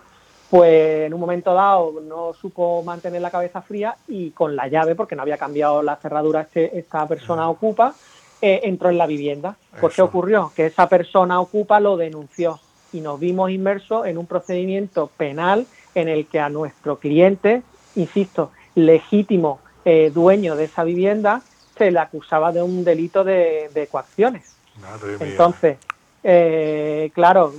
pues 0.53 1.07
en 1.07 1.15
un 1.15 1.19
momento 1.19 1.51
dado 1.55 1.99
no 2.07 2.31
supo 2.35 2.83
mantener 2.83 3.23
la 3.23 3.31
cabeza 3.31 3.63
fría 3.63 3.97
y 4.07 4.29
con 4.29 4.55
la 4.55 4.67
llave, 4.67 4.93
porque 4.93 5.15
no 5.15 5.23
había 5.23 5.39
cambiado 5.39 5.81
la 5.81 5.95
cerradura 5.95 6.41
este, 6.41 6.77
esta 6.77 7.07
persona 7.07 7.49
ocupa, 7.49 7.95
eh, 8.39 8.59
entró 8.61 8.91
en 8.91 8.99
la 8.99 9.07
vivienda. 9.07 9.55
Pues 9.81 9.95
¿qué 9.95 10.03
ocurrió? 10.03 10.51
Que 10.55 10.67
esa 10.67 10.87
persona 10.87 11.41
ocupa 11.41 11.79
lo 11.79 11.97
denunció 11.97 12.59
y 12.91 13.01
nos 13.01 13.19
vimos 13.19 13.49
inmersos 13.49 14.05
en 14.05 14.19
un 14.19 14.27
procedimiento 14.27 15.09
penal 15.17 15.65
en 15.95 16.07
el 16.07 16.27
que 16.27 16.39
a 16.39 16.49
nuestro 16.49 16.99
cliente, 16.99 17.63
insisto, 17.95 18.51
legítimo 18.75 19.59
eh, 19.85 20.11
dueño 20.13 20.55
de 20.55 20.65
esa 20.65 20.83
vivienda, 20.83 21.41
se 21.75 21.89
le 21.89 21.97
acusaba 21.97 22.51
de 22.51 22.61
un 22.61 22.83
delito 22.83 23.23
de, 23.23 23.71
de 23.73 23.87
coacciones. 23.87 24.55
Entonces, 25.19 25.79
eh, 26.23 27.11
claro, 27.13 27.53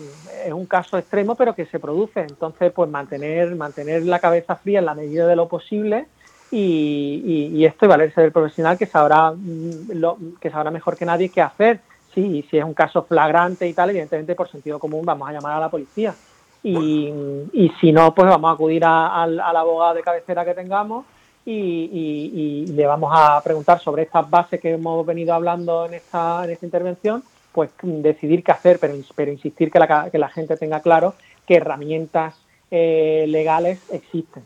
es 0.44 0.52
un 0.52 0.66
caso 0.66 0.98
extremo, 0.98 1.34
pero 1.34 1.54
que 1.54 1.66
se 1.66 1.78
produce. 1.78 2.20
Entonces, 2.20 2.72
pues 2.72 2.90
mantener, 2.90 3.54
mantener 3.54 4.04
la 4.04 4.18
cabeza 4.18 4.56
fría 4.56 4.78
en 4.78 4.86
la 4.86 4.94
medida 4.94 5.26
de 5.26 5.36
lo 5.36 5.48
posible 5.48 6.06
y, 6.50 7.50
y, 7.52 7.64
esto 7.64 7.84
y 7.84 7.88
valerse 7.88 8.20
del 8.20 8.32
profesional 8.32 8.78
que 8.78 8.86
sabrá, 8.86 9.32
mm, 9.32 9.92
lo, 9.92 10.18
que 10.40 10.50
sabrá 10.50 10.70
mejor 10.70 10.96
que 10.96 11.06
nadie 11.06 11.28
qué 11.28 11.42
hacer. 11.42 11.80
Sí, 12.14 12.46
si 12.48 12.58
es 12.58 12.64
un 12.64 12.74
caso 12.74 13.02
flagrante 13.02 13.66
y 13.66 13.72
tal, 13.72 13.90
evidentemente 13.90 14.36
por 14.36 14.48
sentido 14.48 14.78
común 14.78 15.04
vamos 15.04 15.28
a 15.28 15.32
llamar 15.32 15.56
a 15.56 15.60
la 15.60 15.68
policía. 15.68 16.14
Y, 16.62 17.12
y 17.52 17.72
si 17.80 17.92
no, 17.92 18.14
pues 18.14 18.28
vamos 18.28 18.48
a 18.48 18.54
acudir 18.54 18.84
al 18.84 19.38
abogado 19.40 19.94
de 19.94 20.02
cabecera 20.02 20.44
que 20.44 20.54
tengamos 20.54 21.04
y, 21.46 22.66
le 22.68 22.86
vamos 22.86 23.12
a 23.14 23.40
preguntar 23.42 23.80
sobre 23.80 24.02
estas 24.04 24.28
bases 24.28 24.60
que 24.60 24.72
hemos 24.72 25.04
venido 25.04 25.34
hablando 25.34 25.86
en 25.86 25.94
esta, 25.94 26.44
en 26.44 26.50
esta 26.50 26.66
intervención, 26.66 27.22
pues 27.54 27.70
decidir 27.82 28.42
qué 28.42 28.50
hacer, 28.50 28.78
pero, 28.80 28.94
pero 29.14 29.30
insistir 29.30 29.70
que 29.70 29.78
la, 29.78 30.10
que 30.10 30.18
la 30.18 30.28
gente 30.28 30.56
tenga 30.56 30.80
claro 30.80 31.14
qué 31.46 31.56
herramientas 31.56 32.34
eh, 32.70 33.24
legales 33.28 33.78
existen. 33.92 34.44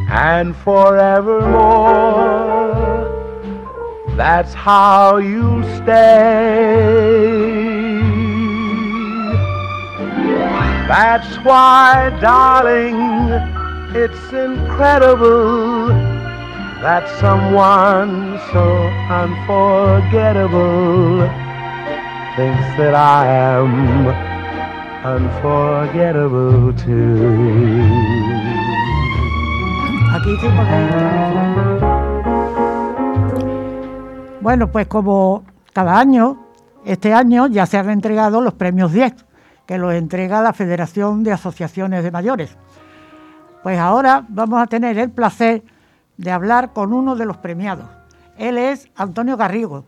And 0.07 0.55
forevermore, 0.55 1.35
that's 4.15 4.53
how 4.53 5.17
you'll 5.17 5.63
stay. 5.75 6.85
That's 10.87 11.35
why, 11.43 12.17
darling 12.21 13.64
It's 13.97 14.33
incredible 14.33 15.87
that 16.83 17.07
someone 17.21 18.37
so 18.51 18.91
unforgettable 19.07 21.23
thinks 22.35 22.67
that 22.75 22.93
I 22.93 23.25
am 23.55 24.11
unforgettable 25.01 26.73
too. 26.75 27.87
Aquí 30.11 30.35
Bueno, 34.41 34.69
pues 34.73 34.87
como 34.87 35.45
cada 35.71 35.97
año, 35.97 36.47
este 36.83 37.13
año 37.13 37.47
ya 37.47 37.65
se 37.65 37.77
han 37.77 37.89
entregado 37.89 38.41
los 38.41 38.55
premios 38.55 38.91
10, 38.91 39.25
que 39.65 39.77
los 39.77 39.93
entrega 39.93 40.41
la 40.41 40.51
Federación 40.51 41.23
de 41.23 41.31
Asociaciones 41.31 42.03
de 42.03 42.11
Mayores. 42.11 42.57
Pues 43.65 43.79
ahora 43.79 44.23
vamos 44.27 44.61
a 44.61 44.67
tener 44.67 44.95
el 44.99 45.09
placer 45.09 45.63
de 46.17 46.29
hablar 46.29 46.71
con 46.71 46.93
uno 46.93 47.15
de 47.15 47.25
los 47.25 47.37
premiados. 47.37 47.87
Él 48.37 48.59
es 48.59 48.91
Antonio 48.95 49.37
Garrigo, 49.37 49.85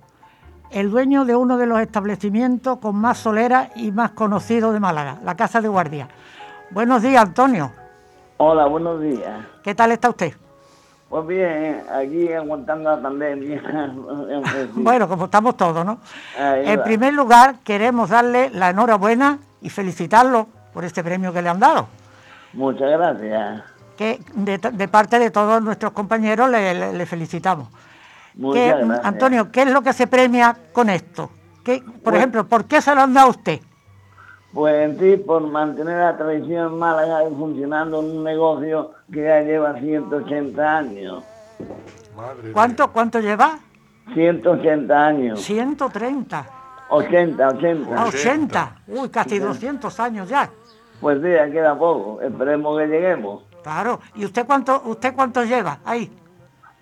el 0.71 0.89
dueño 0.89 1.25
de 1.25 1.35
uno 1.35 1.57
de 1.57 1.67
los 1.67 1.79
establecimientos 1.79 2.79
con 2.79 2.95
más 2.95 3.19
solera 3.19 3.69
y 3.75 3.91
más 3.91 4.13
conocido 4.13 4.73
de 4.73 4.79
Málaga, 4.79 5.19
la 5.23 5.35
Casa 5.35 5.61
de 5.61 5.67
Guardia. 5.67 6.09
Buenos 6.71 7.03
días, 7.03 7.21
Antonio. 7.21 7.71
Hola, 8.37 8.65
buenos 8.65 8.99
días. 8.99 9.45
¿Qué 9.61 9.75
tal 9.75 9.91
está 9.91 10.09
usted? 10.09 10.33
Pues 11.07 11.27
bien, 11.27 11.83
aquí 11.93 12.33
aguantando 12.33 12.89
la 12.89 12.99
pandemia. 12.99 13.61
bueno, 14.73 15.07
como 15.07 15.25
estamos 15.25 15.55
todos, 15.55 15.85
¿no? 15.85 15.99
en 16.35 16.81
primer 16.81 17.13
lugar, 17.13 17.57
queremos 17.63 18.09
darle 18.09 18.49
la 18.49 18.71
enhorabuena 18.71 19.37
y 19.61 19.69
felicitarlo 19.69 20.47
por 20.73 20.83
este 20.83 21.03
premio 21.03 21.31
que 21.31 21.43
le 21.43 21.49
han 21.49 21.59
dado. 21.59 21.87
Muchas 22.57 22.89
gracias. 22.89 23.63
Que 23.95 24.19
de, 24.33 24.87
parte 24.87 25.19
de 25.19 25.29
todos 25.29 25.61
nuestros 25.61 25.91
compañeros 25.91 26.49
le, 26.49 27.05
felicitamos. 27.05 27.69
Muchas 28.33 28.79
gracias. 28.79 29.05
Antonio, 29.05 29.51
¿qué 29.51 29.61
es 29.61 29.71
lo 29.71 29.83
que 29.83 29.93
se 29.93 30.07
premia 30.07 30.57
con 30.73 30.89
esto? 30.89 31.29
¿Qué, 31.63 31.83
por 31.83 32.01
pues 32.01 32.15
ejemplo, 32.15 32.47
¿por 32.47 32.65
qué 32.65 32.81
se 32.81 32.95
lo 32.95 33.01
han 33.01 33.13
dado 33.13 33.27
a 33.27 33.29
usted? 33.29 33.59
Pues 34.53 34.73
en 34.73 34.99
sí, 34.99 35.17
por 35.17 35.45
mantener 35.45 35.99
la 35.99 36.17
tradición 36.17 36.73
en 36.73 36.79
Málaga 36.79 37.19
funcionando 37.29 37.99
en 37.99 38.17
un 38.17 38.23
negocio 38.23 38.91
que 39.11 39.23
ya 39.23 39.41
lleva 39.41 39.75
180 39.75 40.77
años. 40.77 41.23
¿Cuánto, 42.53 42.91
¿Cuánto 42.91 43.19
lleva? 43.19 43.59
180 44.15 45.05
años. 45.05 45.41
130. 45.41 46.45
80, 46.89 47.49
80. 47.49 48.05
80. 48.05 48.75
Uy, 48.87 49.09
casi 49.09 49.37
200 49.37 49.99
años 49.99 50.27
ya. 50.27 50.49
Pues 51.01 51.21
sí, 51.21 51.29
ya 51.31 51.49
queda 51.51 51.77
poco. 51.77 52.21
Esperemos 52.21 52.79
que 52.79 52.87
lleguemos. 52.87 53.43
Claro. 53.63 53.99
¿Y 54.15 54.25
usted 54.25 54.45
cuánto, 54.45 54.81
usted 54.85 55.13
cuánto 55.13 55.43
lleva 55.43 55.79
ahí? 55.85 56.11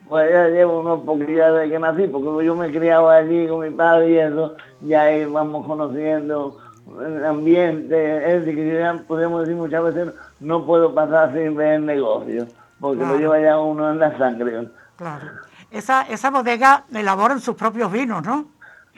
Pues 0.08 0.32
ya 0.32 0.48
llevo 0.48 0.82
unos 0.82 1.02
poquillos 1.02 1.60
de 1.60 1.70
que 1.70 1.80
nací, 1.80 2.08
porque 2.08 2.46
yo 2.46 2.56
me 2.56 2.72
criaba 2.72 3.16
allí 3.16 3.48
con 3.48 3.62
mi 3.62 3.72
padre 3.72 4.12
y 4.12 4.18
eso, 4.20 4.56
ya 4.82 5.12
íbamos 5.12 5.66
conociendo 5.66 6.60
el 7.04 7.26
ambiente, 7.26 8.18
es 8.18 8.46
decir, 8.46 8.56
que 8.56 8.80
ya 8.80 9.04
podemos 9.08 9.42
decir 9.42 9.56
muchas 9.56 9.84
veces, 9.84 10.14
no 10.40 10.66
puedo 10.66 10.94
pasar 10.94 11.34
sin 11.34 11.56
ver 11.56 11.74
el 11.74 11.86
negocio, 11.86 12.46
porque 12.80 13.04
lo 13.04 13.18
lleva 13.18 13.40
ya 13.40 13.58
uno 13.58 13.92
en 13.92 14.00
la 14.00 14.16
sangre. 14.18 14.70
Claro. 14.96 15.26
Esa, 15.72 16.04
esa 16.04 16.30
bodega 16.30 16.86
elaboran 16.94 17.40
sus 17.40 17.56
propios 17.56 17.92
vinos, 17.92 18.24
¿no? 18.24 18.46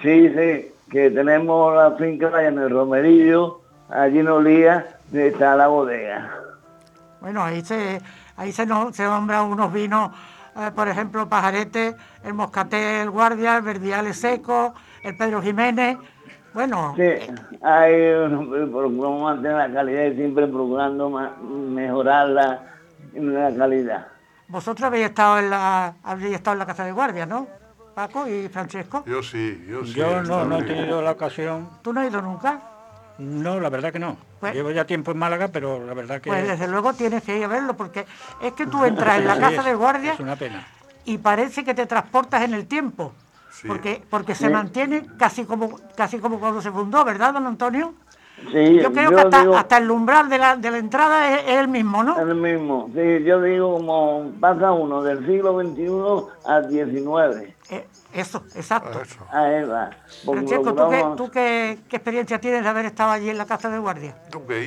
Sí, 0.02 0.30
sí, 0.30 0.72
que 0.92 1.10
tenemos 1.10 1.74
la 1.74 1.92
finca 1.92 2.44
en 2.46 2.60
el 2.60 2.70
Romerillo, 2.70 3.62
allí 3.90 4.20
en 4.20 4.28
Olía, 4.28 4.98
está 5.14 5.56
la 5.56 5.68
bodega. 5.68 6.30
Bueno, 7.22 7.44
ahí 7.44 7.62
se, 7.62 8.02
ahí 8.36 8.52
se, 8.52 8.66
no, 8.66 8.94
se 8.94 9.04
nombran 9.04 9.46
unos 9.46 9.72
vinos, 9.74 10.12
eh, 10.56 10.72
por 10.76 10.88
ejemplo, 10.88 11.28
Pajarete, 11.28 11.96
el 12.24 12.34
Moscatel 12.34 13.10
Guardia, 13.10 13.58
el 13.58 13.64
Verdiales 13.64 14.20
Seco, 14.20 14.74
el 15.04 15.18
Pedro 15.18 15.42
Jiménez. 15.42 15.98
Bueno. 16.54 16.94
Sí, 16.96 17.04
hay, 17.62 18.14
procuramos 18.72 19.24
mantener 19.24 19.58
la 19.58 19.74
calidad 19.74 20.04
y 20.06 20.16
siempre 20.16 20.48
procurando 20.48 21.10
mejorar 21.10 22.30
la, 22.30 22.62
la 23.14 23.56
calidad. 23.56 24.08
Vosotros 24.48 24.88
habéis 24.88 25.08
estado 25.08 25.40
en 25.40 25.50
la 25.50 25.96
habéis 26.04 26.36
estado 26.36 26.54
en 26.54 26.60
la 26.60 26.66
casa 26.66 26.86
de 26.86 26.94
guardia, 26.94 27.26
¿no? 27.26 27.48
Paco 27.94 28.28
y 28.28 28.48
Francesco. 28.48 29.04
Yo 29.06 29.22
sí, 29.22 29.66
yo 29.68 29.84
sí. 29.84 29.94
Yo 29.94 30.24
no, 30.24 30.46
no 30.46 30.60
he 30.60 30.64
tenido 30.64 31.02
la 31.02 31.12
ocasión. 31.12 31.70
¿Tú 31.82 31.92
no 31.92 32.00
has 32.00 32.08
ido 32.08 32.22
nunca? 32.22 32.62
No, 33.20 33.60
la 33.60 33.70
verdad 33.70 33.92
que 33.92 34.00
no. 34.00 34.18
Pues 34.40 34.54
Llevo 34.54 34.72
ya 34.72 34.86
tiempo 34.86 35.12
en 35.12 35.18
Málaga, 35.18 35.48
pero 35.48 35.84
la 35.86 35.94
verdad 35.94 36.22
que... 36.22 36.30
Pues 36.30 36.48
desde 36.48 36.68
luego 36.68 36.94
tienes 36.94 37.24
que 37.24 37.38
ir 37.38 37.44
a 37.44 37.48
verlo, 37.48 37.76
porque 37.76 38.06
es 38.42 38.54
que 38.54 38.68
tú 38.68 38.86
entras 38.86 39.20
en 39.20 39.28
la 39.28 39.40
casa 39.40 39.64
del 39.64 39.78
guardia 39.78 40.14
es 40.14 40.20
una 40.20 40.36
pena. 40.36 40.68
y 41.06 41.18
parece 41.18 41.64
que 41.64 41.74
te 41.74 41.86
transportas 41.86 42.44
en 42.44 42.54
el 42.54 42.68
tiempo, 42.68 43.14
porque, 43.66 44.04
porque 44.10 44.36
se 44.36 44.50
mantiene 44.50 45.06
casi 45.18 45.46
como, 45.46 45.80
casi 45.96 46.20
como 46.20 46.40
cuando 46.40 46.62
se 46.62 46.72
fundó, 46.72 47.04
¿verdad, 47.04 47.34
don 47.34 47.48
Antonio? 47.48 47.94
Sí, 48.52 48.80
yo 48.80 48.94
creo 48.94 49.10
que 49.10 49.22
hasta, 49.22 49.58
hasta, 49.58 49.78
el 49.80 49.90
umbral 49.90 50.30
de 50.30 50.38
la, 50.38 50.56
de 50.56 50.70
la 50.70 50.78
entrada 50.78 51.40
es, 51.40 51.58
el 51.58 51.68
mismo, 51.68 52.04
¿no? 52.04 52.14
Es 52.14 52.28
el 52.28 52.36
mismo, 52.36 52.88
sí, 52.94 53.24
yo 53.24 53.42
digo 53.42 53.74
como 53.74 54.32
pasa 54.40 54.72
uno 54.72 55.02
del 55.02 55.26
siglo 55.26 55.60
XXI 55.60 56.46
al 56.46 56.70
XIX. 56.70 57.52
Eh, 57.72 57.88
eso, 58.18 58.44
exacto. 58.56 59.02
Ahí 59.32 59.64
va. 59.64 59.90
Francesco, 60.26 61.16
¿tú, 61.16 61.30
qué, 61.32 61.80
experiencia 61.92 62.40
tienes 62.40 62.64
de 62.64 62.70
haber 62.70 62.86
estado 62.86 63.12
allí 63.12 63.30
en 63.30 63.38
la 63.38 63.46
casa 63.46 63.70
de 63.70 63.78
guardia? 63.78 64.16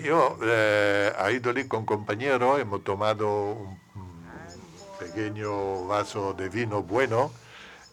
Yo 0.02 0.38
eh, 0.42 1.12
he 1.18 1.32
ido 1.32 1.50
allí 1.50 1.66
con 1.66 1.84
compañeros, 1.84 2.60
hemos 2.60 2.84
tomado 2.84 3.52
un 3.52 3.78
pequeño 4.98 5.86
vaso 5.86 6.34
de 6.34 6.48
vino 6.48 6.82
bueno 6.82 7.30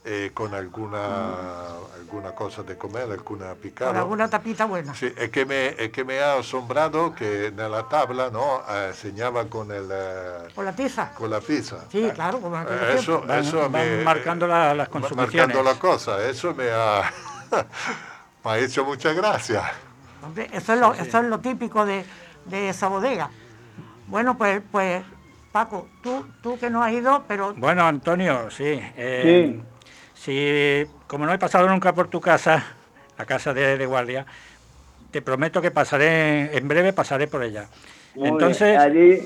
eh, 0.03 0.31
con 0.33 0.53
alguna, 0.53 1.75
alguna 1.95 2.31
cosa 2.31 2.63
de 2.63 2.77
comer, 2.77 3.09
alguna 3.11 3.55
picada. 3.55 3.91
Con 3.91 3.99
alguna 3.99 4.27
tapita 4.29 4.65
buena. 4.65 4.93
Sì, 4.93 5.11
e 5.15 5.29
che, 5.29 5.45
mi, 5.45 5.53
e 5.75 5.89
che 5.89 6.03
mi 6.05 6.15
ha 6.17 6.35
assombrato 6.37 7.11
che 7.11 7.51
nella 7.53 7.83
tavola 7.83 8.29
no, 8.29 8.63
eh, 8.67 8.93
segnava 8.93 9.45
con, 9.47 9.71
el, 9.71 9.89
eh, 9.91 10.53
Con 10.53 10.63
la 10.65 10.71
tiza. 10.71 11.11
con 11.13 11.29
la 11.29 11.39
pizza. 11.41 11.85
Sí, 11.89 12.09
claro, 12.13 12.39
en 12.43 12.53
aquel 12.55 12.77
Eh, 12.77 12.93
eso, 12.95 13.21
Van- 13.25 13.39
eso 13.39 13.69
van 13.69 13.71
me- 13.71 14.03
marcando 14.03 14.47
la- 14.47 14.73
las 14.73 14.87
ma- 14.87 14.91
consumiciones. 14.91 15.55
Marcando 15.55 15.63
la 15.63 15.77
cosa, 15.79 16.25
eso 16.25 16.53
me 16.53 16.69
ha, 16.71 17.11
me 18.45 18.51
ha 18.51 18.57
hecho 18.59 18.85
mucha 18.85 19.11
gracia. 19.13 19.63
Hombre, 20.23 20.49
eso 20.53 20.73
es 20.73 20.79
lo, 20.79 20.93
eso 20.93 21.19
es 21.19 21.25
lo 21.25 21.39
típico 21.39 21.85
de, 21.85 22.05
de 22.45 22.69
esa 22.69 22.87
bodega. 22.87 23.29
Bueno, 24.07 24.37
pues, 24.37 24.61
pues 24.71 25.03
Paco, 25.51 25.87
tú, 26.01 26.25
tú 26.41 26.57
que 26.57 26.69
no 26.69 26.81
has 26.83 26.93
ido, 26.93 27.25
pero 27.27 27.53
Bueno, 27.55 27.85
Antonio, 27.85 28.49
sí. 28.49 28.63
eh, 28.95 29.61
Si, 30.27 30.85
como 31.07 31.25
no 31.25 31.31
he 31.31 31.37
pasado 31.37 31.69
nunca 31.69 31.93
por 31.93 32.09
tu 32.09 32.19
casa, 32.19 32.61
la 33.17 33.25
casa 33.25 33.53
de, 33.53 33.77
de 33.77 33.85
guardia, 33.85 34.25
te 35.09 35.21
prometo 35.21 35.61
que 35.61 35.71
pasaré, 35.71 36.57
en 36.57 36.67
breve 36.67 36.91
pasaré 36.91 37.27
por 37.27 37.43
ella. 37.43 37.69
Muy. 38.13 38.27
Entonces, 38.27 38.77
allí, 38.77 39.25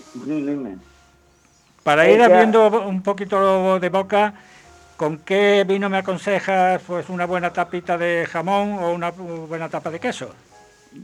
para 1.81 2.07
ir 2.07 2.21
abriendo 2.21 2.67
un 2.87 3.01
poquito 3.01 3.79
de 3.79 3.89
boca, 3.89 4.35
¿con 4.95 5.17
qué 5.17 5.65
vino 5.67 5.89
me 5.89 5.97
aconsejas? 5.97 6.79
Pues 6.85 7.09
una 7.09 7.25
buena 7.25 7.51
tapita 7.51 7.97
de 7.97 8.27
jamón 8.29 8.73
o 8.73 8.91
una 8.93 9.09
buena 9.09 9.69
tapa 9.69 9.89
de 9.89 9.99
queso. 9.99 10.29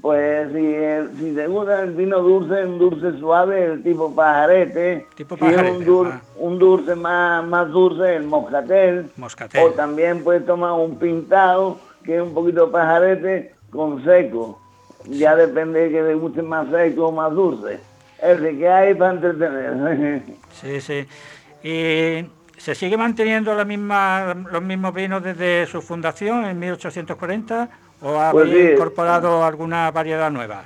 Pues 0.02 0.52
si, 0.52 0.58
el- 0.76 1.10
si 1.18 1.34
te 1.34 1.48
gusta 1.48 1.82
el 1.84 1.92
vino 1.94 2.20
dulce, 2.20 2.66
un 2.66 2.78
dulce 2.78 3.18
suave, 3.20 3.66
el 3.66 3.84
tipo 3.84 4.14
pajarete. 4.14 5.08
Tipo 5.16 5.36
si 5.36 5.42
pajarete, 5.42 5.72
un, 5.72 5.86
dul- 5.86 6.12
ah. 6.14 6.22
un 6.38 6.60
dulce 6.60 6.96
más, 6.96 7.46
más 7.48 7.70
dulce, 7.70 8.16
el 8.18 8.24
moscatel. 8.24 9.10
Moscatel. 9.16 9.64
O 9.64 9.72
también 9.72 10.24
puedes 10.24 10.46
tomar 10.46 10.74
un 10.74 10.98
pintado, 11.00 11.80
que 12.04 12.18
es 12.18 12.22
un 12.22 12.34
poquito 12.34 12.70
pajarete, 12.70 13.54
con 13.70 14.04
seco. 14.04 14.60
Ya 15.06 15.36
depende 15.38 15.80
de 15.82 15.90
que 15.92 16.04
te 16.04 16.14
guste 16.16 16.42
más 16.42 16.68
seco 16.70 17.08
o 17.08 17.12
más 17.14 17.32
dulce. 17.34 17.80
El 18.22 18.42
de 18.42 18.58
que 18.58 18.68
hay 18.70 18.94
para 18.94 19.14
entretener. 19.14 20.22
Sí, 20.52 20.82
sí. 20.82 21.06
¿Y 21.64 22.26
se 22.58 22.74
sigue 22.76 22.98
manteniendo 22.98 23.54
la 23.56 23.64
misma, 23.64 24.36
los 24.52 24.62
mismos 24.62 24.94
vinos 24.94 25.24
desde 25.24 25.66
su 25.68 25.82
fundación 25.82 26.44
en 26.46 26.58
1840 26.60 27.70
o 28.02 28.20
ha 28.20 28.32
Pues 28.32 28.50
sí. 28.50 28.72
incorporado 28.74 29.44
alguna 29.44 29.90
variedad 29.92 30.30
nueva? 30.32 30.64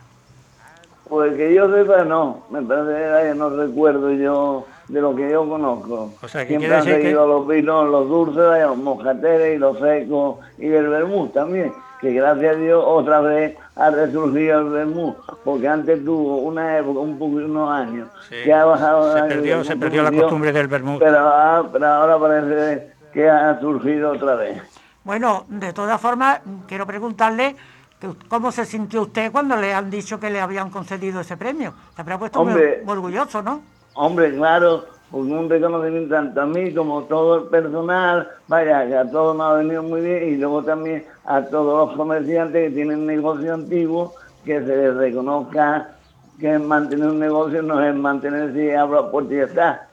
Pues 1.10 1.36
que 1.36 1.54
yo 1.54 1.70
sepa, 1.74 2.04
no. 2.06 2.44
Me 2.50 2.62
parece 2.62 3.30
que 3.30 3.36
no 3.36 3.50
recuerdo 3.50 4.12
yo 4.12 4.66
de 4.88 5.02
lo 5.02 5.14
que 5.16 5.30
yo 5.30 5.48
conozco. 5.48 6.14
O 6.22 6.28
sea, 6.28 6.44
que 6.44 6.58
Siempre 6.58 6.74
han 6.76 6.86
que- 6.86 6.92
seguido 6.96 7.28
los 7.28 7.48
vinos, 7.48 7.90
los 7.90 8.08
dulces, 8.08 8.62
los 8.66 8.78
moscateles 8.78 9.56
y 9.56 9.60
los 9.60 9.78
secos 9.80 10.38
y 10.58 10.68
el 10.68 10.88
vermut 10.88 11.34
también. 11.34 11.74
Que 12.00 12.14
gracias 12.14 12.56
a 12.56 12.60
Dios 12.60 12.84
otra 12.86 13.20
vez 13.22 13.56
ha 13.76 13.90
resurgido 13.92 14.60
el 14.62 14.70
vermut. 14.70 15.16
Porque 15.44 15.68
antes 15.68 16.04
tuvo 16.04 16.38
una 16.38 16.78
época, 16.78 17.00
un 17.00 17.20
poco, 17.20 17.36
unos 17.36 17.70
años, 17.70 18.08
Sí. 18.30 18.36
que 18.46 18.54
ha 18.54 18.64
bajado 18.66 19.14
Se 19.18 19.24
perdió, 19.24 19.60
el 19.60 19.66
se 19.66 19.76
perdió 19.76 20.04
la 20.04 20.12
costumbre 20.12 20.52
del 20.54 20.68
vermut. 20.68 21.00
Pero, 21.00 21.70
pero 21.74 21.86
ahora 21.88 22.18
parece 22.18 22.88
que 23.14 23.30
ha 23.30 23.60
surgido 23.60 24.12
otra 24.14 24.36
vez. 24.36 24.62
Bueno, 25.04 25.46
de 25.50 25.74
todas 25.74 26.00
formas, 26.00 26.42
quiero 26.68 26.86
preguntarle 26.86 27.56
cómo 28.28 28.52
se 28.52 28.66
sintió 28.66 29.04
usted 29.04 29.32
cuando 29.32 29.56
le 29.56 29.74
han 29.74 29.90
dicho 29.90 30.20
que 30.20 30.30
le 30.30 30.40
habían 30.40 30.70
concedido 30.70 31.22
ese 31.22 31.38
premio. 31.38 31.74
Se 31.96 32.02
habrá 32.02 32.18
puesto 32.18 32.40
Hombre. 32.40 32.82
muy 32.84 32.94
orgulloso, 32.94 33.42
¿no? 33.42 33.62
Hombre, 33.94 34.36
claro, 34.36 34.86
porque 35.12 35.32
un 35.32 35.50
reconocimiento 35.50 36.16
tanto 36.16 36.42
a 36.42 36.46
mí 36.46 36.74
como 36.74 37.04
todo 37.04 37.40
el 37.40 37.44
personal, 37.50 38.28
vaya, 38.48 38.88
que 38.88 38.96
a 38.96 39.10
todos 39.10 39.36
nos 39.36 39.52
ha 39.52 39.54
venido 39.56 39.84
muy 39.84 40.02
bien 40.02 40.34
y 40.34 40.38
luego 40.38 40.64
también 40.64 41.06
a 41.26 41.42
todos 41.42 41.88
los 41.88 41.98
comerciantes 41.98 42.70
que 42.70 42.76
tienen 42.76 43.06
negocio 43.06 43.54
antiguo, 43.54 44.14
que 44.46 44.60
se 44.60 44.78
les 44.78 44.96
reconozca 44.96 45.90
que 46.40 46.58
mantener 46.58 47.08
un 47.10 47.20
negocio 47.20 47.62
no 47.62 47.84
es 47.84 47.94
mantener 47.94 48.54
si 48.54 48.72
abro 48.72 49.12
puerta 49.12 49.34
y 49.34 49.38
ya 49.38 49.44
está. 49.44 49.88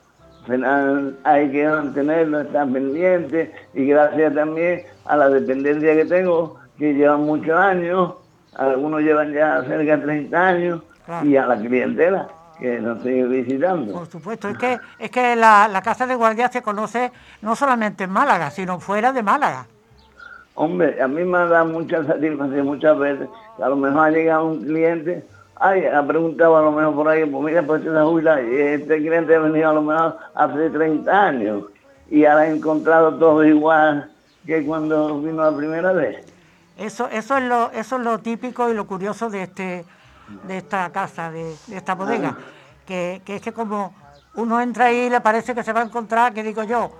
Hay 1.25 1.51
que 1.51 1.69
mantenerlo, 1.69 2.41
estar 2.41 2.67
pendiente 2.69 3.53
y 3.75 3.87
gracias 3.87 4.35
también 4.35 4.83
a 5.05 5.17
la 5.17 5.29
dependencia 5.29 5.95
que 5.95 6.05
tengo, 6.07 6.57
que 6.79 6.95
llevan 6.95 7.21
muchos 7.23 7.57
años, 7.59 8.15
algunos 8.55 9.03
llevan 9.03 9.33
ya 9.33 9.63
cerca 9.65 9.97
de 9.97 10.03
30 10.05 10.47
años, 10.47 10.83
Claro. 11.05 11.27
y 11.27 11.37
a 11.37 11.47
la 11.47 11.57
clientela 11.57 12.29
que 12.59 12.81
nos 12.81 13.03
sigue 13.03 13.25
visitando. 13.25 13.93
Por 13.93 14.07
supuesto, 14.09 14.49
es 14.49 14.59
que, 14.59 14.79
es 14.99 15.11
que 15.11 15.37
la, 15.37 15.69
la 15.69 15.81
Casa 15.81 16.07
de 16.07 16.15
Guardia 16.15 16.49
se 16.49 16.61
conoce 16.61 17.13
no 17.41 17.55
solamente 17.57 18.05
en 18.05 18.11
Málaga, 18.11 18.51
sino 18.51 18.79
fuera 18.81 19.13
de 19.13 19.23
Málaga. 19.23 19.67
Hombre, 20.55 21.01
a 21.01 21.07
mí 21.09 21.23
me 21.25 21.39
da 21.47 21.63
mucha 21.65 22.05
satisfacción 22.05 22.67
muchas 22.67 22.99
veces. 22.99 23.29
que 23.57 23.63
A 23.63 23.69
lo 23.69 23.77
mejor 23.77 24.01
ha 24.07 24.11
llegado 24.11 24.47
un 24.47 24.65
cliente, 24.65 25.25
ay, 25.61 25.85
ha 25.87 26.07
preguntado 26.07 26.57
a 26.57 26.63
lo 26.63 26.73
mejor 26.73 26.95
por 26.95 27.09
ahí, 27.09 27.25
pues 27.25 27.45
mira, 27.45 27.63
pues 27.63 27.83
jubilado, 27.83 28.43
y 28.43 28.57
este 28.61 28.97
cliente 28.99 29.35
ha 29.35 29.39
venido 29.41 29.71
a 29.71 29.73
lo 29.75 29.83
mejor 29.83 30.19
hace 30.35 30.71
30 30.71 31.11
años 31.27 31.65
y 32.11 32.25
ahora 32.25 32.43
ha 32.43 32.49
encontrado 32.49 33.15
todo 33.19 33.45
igual 33.45 34.11
que 34.47 34.65
cuando 34.65 35.21
vino 35.21 35.43
la 35.51 35.57
primera 35.57 35.93
vez. 35.93 36.25
Eso, 36.77 37.09
eso 37.09 37.37
es 37.37 37.43
lo, 37.45 37.71
eso 37.73 37.97
es 37.97 38.03
lo 38.03 38.19
típico 38.19 38.71
y 38.71 38.75
lo 38.75 38.87
curioso 38.87 39.29
de 39.29 39.43
este, 39.43 39.85
de 40.47 40.59
esta 40.59 40.91
casa, 40.91 41.31
de, 41.31 41.55
de 41.67 41.77
esta 41.77 41.95
bodega, 41.95 42.37
que, 42.87 43.21
que 43.25 43.37
es 43.37 43.43
que 43.43 43.53
como 43.53 43.93
uno 44.35 44.61
entra 44.61 44.87
ahí 44.87 45.07
y 45.07 45.11
le 45.11 45.21
parece 45.21 45.55
que 45.55 45.63
se 45.65 45.73
va 45.73 45.81
a 45.81 45.85
encontrar, 45.85 46.33
que 46.33 46.43
digo 46.45 46.63
yo, 46.63 46.91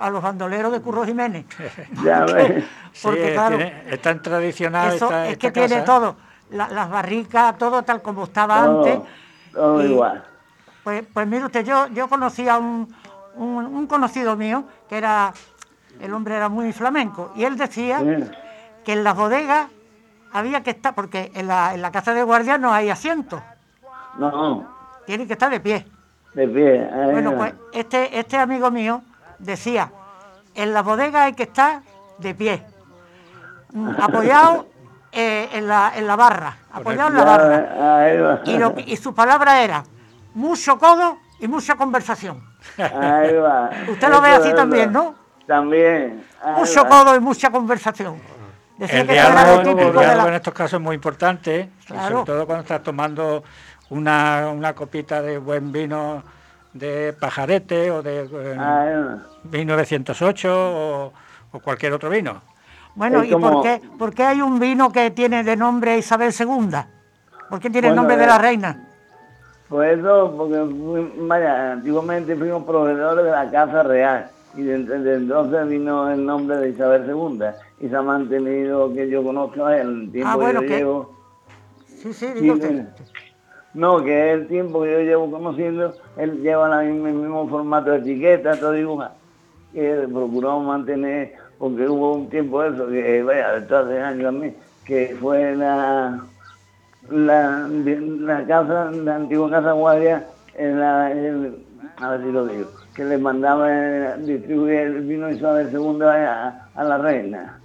a 0.00 0.08
los 0.08 0.22
bandoleros 0.22 0.70
de 0.72 0.80
Curro 0.80 1.04
Jiménez. 1.04 1.44
Ya 2.04 2.24
ves. 2.24 2.64
Porque, 3.02 3.26
Sí, 3.26 3.32
claro, 3.32 3.56
tiene- 3.56 3.82
es 3.90 4.00
tan 4.00 4.22
tradicional 4.22 4.94
Eso 4.94 5.06
esta- 5.06 5.26
es 5.26 5.32
esta 5.32 5.40
que 5.40 5.50
tiene 5.52 5.68
casa. 5.80 5.84
todo, 5.84 6.16
la- 6.54 6.68
las 6.68 6.88
barricas, 6.90 7.56
todo 7.58 7.82
tal 7.82 8.00
como 8.02 8.24
estaba 8.24 8.64
Todo, 8.64 8.78
antes. 8.78 9.00
todo 9.52 9.82
Y, 9.82 9.90
igual. 9.92 10.24
Pues, 10.82 11.04
pues 11.12 11.26
mire 11.26 11.44
usted, 11.46 11.64
yo, 11.64 11.86
yo 11.88 12.08
conocí 12.08 12.48
a 12.48 12.58
un, 12.58 12.94
un, 13.36 13.64
un 13.64 13.86
conocido 13.86 14.36
mío, 14.36 14.64
que 14.88 14.96
era, 14.98 15.32
el 16.00 16.12
hombre 16.12 16.36
era 16.36 16.48
muy 16.48 16.72
flamenco, 16.72 17.32
y 17.34 17.44
él 17.44 17.56
decía 17.56 18.00
Sí. 18.00 18.30
que 18.84 18.92
en 18.92 19.02
las 19.04 19.16
bodegas 19.16 19.68
había 20.32 20.62
que 20.62 20.70
estar, 20.70 20.94
porque 20.94 21.30
en 21.34 21.46
la, 21.48 21.74
en 21.74 21.80
la 21.82 21.90
casa 21.90 22.12
de 22.12 22.22
guardia 22.22 22.58
no 22.58 22.72
hay 22.72 22.90
asientos, 22.90 23.40
No, 24.18 24.68
tienen 25.06 25.26
que 25.26 25.32
estar 25.34 25.50
de 25.50 25.60
pie. 25.60 25.86
de 26.34 26.48
pie. 26.48 26.88
ahí 26.92 27.10
Bueno, 27.12 27.32
va. 27.32 27.38
pues 27.38 27.54
este, 27.72 28.18
este 28.18 28.36
amigo 28.36 28.70
mío 28.70 29.02
decía, 29.38 29.90
en 30.54 30.72
las 30.74 30.84
bodegas 30.84 31.22
hay 31.22 31.32
que 31.32 31.44
estar 31.44 31.80
de 32.18 32.34
pie, 32.34 32.62
mm, 33.72 33.90
apoyado 34.00 34.66
eh, 35.14 35.48
en, 35.52 35.68
la, 35.68 35.92
en 35.96 36.06
la 36.06 36.16
barra, 36.16 36.56
apoyado 36.72 37.08
en 37.10 37.16
la 37.16 37.24
barra. 37.24 38.02
ahí 38.04 38.18
va. 38.20 38.40
Y, 38.44 38.58
lo, 38.58 38.74
que- 38.74 38.82
y 38.82 38.96
su 38.96 39.14
palabra 39.14 39.62
era 39.62 39.84
mucho 40.34 40.78
codo 40.78 41.18
y 41.40 41.48
mucha 41.48 41.76
conversación. 41.76 42.42
Ahí 42.78 43.34
va. 43.36 43.70
Usted 43.88 44.08
lo 44.08 44.20
ve 44.20 44.30
así 44.30 44.52
también, 44.54 44.92
¿no? 44.92 45.14
También. 45.46 46.24
ahí 46.42 46.54
Mucho 46.56 46.82
va. 46.84 46.88
codo 46.88 47.16
y 47.16 47.20
mucha 47.20 47.50
conversación. 47.50 48.16
Decía 48.76 49.02
El 49.02 49.06
que 49.06 49.16
eso 49.18 49.28
era 49.28 49.44
diálogo, 49.62 50.00
el 50.00 50.28
en 50.28 50.34
estos 50.34 50.52
casos 50.54 50.74
es 50.74 50.80
muy 50.80 50.96
importante, 50.96 51.70
Claro. 51.86 52.08
sobre 52.20 52.24
todo 52.32 52.46
cuando 52.46 52.62
estás 52.62 52.82
tomando 52.82 53.44
una, 53.90 54.48
una 54.52 54.74
copita 54.74 55.22
de 55.22 55.38
buen 55.38 55.70
vino 55.70 56.24
de 56.72 57.12
pajarete 57.12 57.92
o 57.92 58.02
de 58.02 58.22
eh, 58.24 58.56
Ahí 58.58 58.94
va. 59.00 59.18
1908 59.44 60.50
o, 60.52 61.12
o 61.52 61.60
cualquier 61.60 61.92
otro 61.92 62.10
vino. 62.10 62.42
Bueno, 62.94 63.22
Es 63.22 63.30
¿y 63.30 63.34
por 63.34 63.62
qué, 63.62 63.80
por 63.98 64.14
qué 64.14 64.22
hay 64.24 64.40
un 64.40 64.58
vino 64.60 64.90
que 64.92 65.10
tiene 65.10 65.42
de 65.42 65.56
nombre 65.56 65.98
Isabel 65.98 66.32
II? 66.38 66.70
¿Por 67.50 67.60
qué 67.60 67.70
tiene 67.70 67.88
el 67.88 67.96
nombre 67.96 68.16
de 68.16 68.26
la 68.26 68.38
reina? 68.38 68.88
Pues 69.68 69.98
eso, 69.98 70.32
porque 70.36 70.62
vaya, 71.20 71.72
antiguamente 71.72 72.36
fuimos 72.36 72.64
proveedores 72.64 73.24
de 73.24 73.30
la 73.30 73.50
Casa 73.50 73.82
Real 73.82 74.30
y 74.54 74.62
desde, 74.62 74.98
desde 74.98 75.14
entonces 75.16 75.66
vino 75.68 76.08
el 76.10 76.24
nombre 76.24 76.56
de 76.58 76.68
Isabel 76.70 77.04
II 77.08 77.44
y 77.80 77.88
se 77.88 77.96
ha 77.96 78.02
mantenido 78.02 78.92
que 78.94 79.08
yo 79.08 79.24
conozco 79.24 79.68
el 79.68 80.10
tiempo 80.12 80.30
Ah, 80.30 80.36
bueno, 80.36 80.60
que 80.60 80.68
yo 80.68 80.76
llevo. 80.76 81.14
Sí, 81.86 82.12
sí, 82.12 82.26
mira. 82.40 82.94
No, 83.72 84.04
que 84.04 84.30
es 84.32 84.40
el 84.40 84.46
tiempo 84.46 84.82
que 84.82 84.92
yo 84.92 85.00
llevo 85.00 85.30
conociendo, 85.32 85.94
él 86.16 86.40
lleva 86.42 86.68
la 86.68 86.82
misma- 86.82 87.08
el 87.08 87.14
mismo 87.16 87.48
formato 87.48 87.90
de 87.90 87.98
etiqueta, 87.98 88.56
todo 88.56 88.76
igual. 88.76 89.10
Que 89.72 90.06
procuramos 90.12 90.64
mantener, 90.64 91.34
porque 91.58 91.88
hubo 91.88 92.14
un 92.14 92.28
tiempo 92.28 92.62
de 92.62 92.74
eso, 92.74 92.88
que 92.88 93.22
vaya, 93.22 93.56
esto 93.56 93.78
hace 93.78 94.00
años 94.00 94.26
a 94.26 94.32
mí, 94.32 94.54
que 94.84 95.16
fue 95.20 95.54
la, 95.56 96.20
la, 97.10 97.68
la 97.68 98.46
casa, 98.46 98.90
la 98.90 99.16
antigua 99.16 99.50
casa 99.50 99.72
guardia, 99.72 100.26
a 100.58 102.10
ver 102.10 102.22
si 102.22 102.32
lo 102.32 102.46
digo, 102.46 102.70
que 102.94 103.04
le 103.04 103.18
mandaba 103.18 103.66
eh, 103.70 104.14
distribuir 104.18 104.80
el 104.80 105.00
vino 105.02 105.30
Isabel 105.30 105.68
II 105.72 106.02
a, 106.02 106.68
a 106.74 106.84
la 106.84 106.98
reina. 106.98 107.58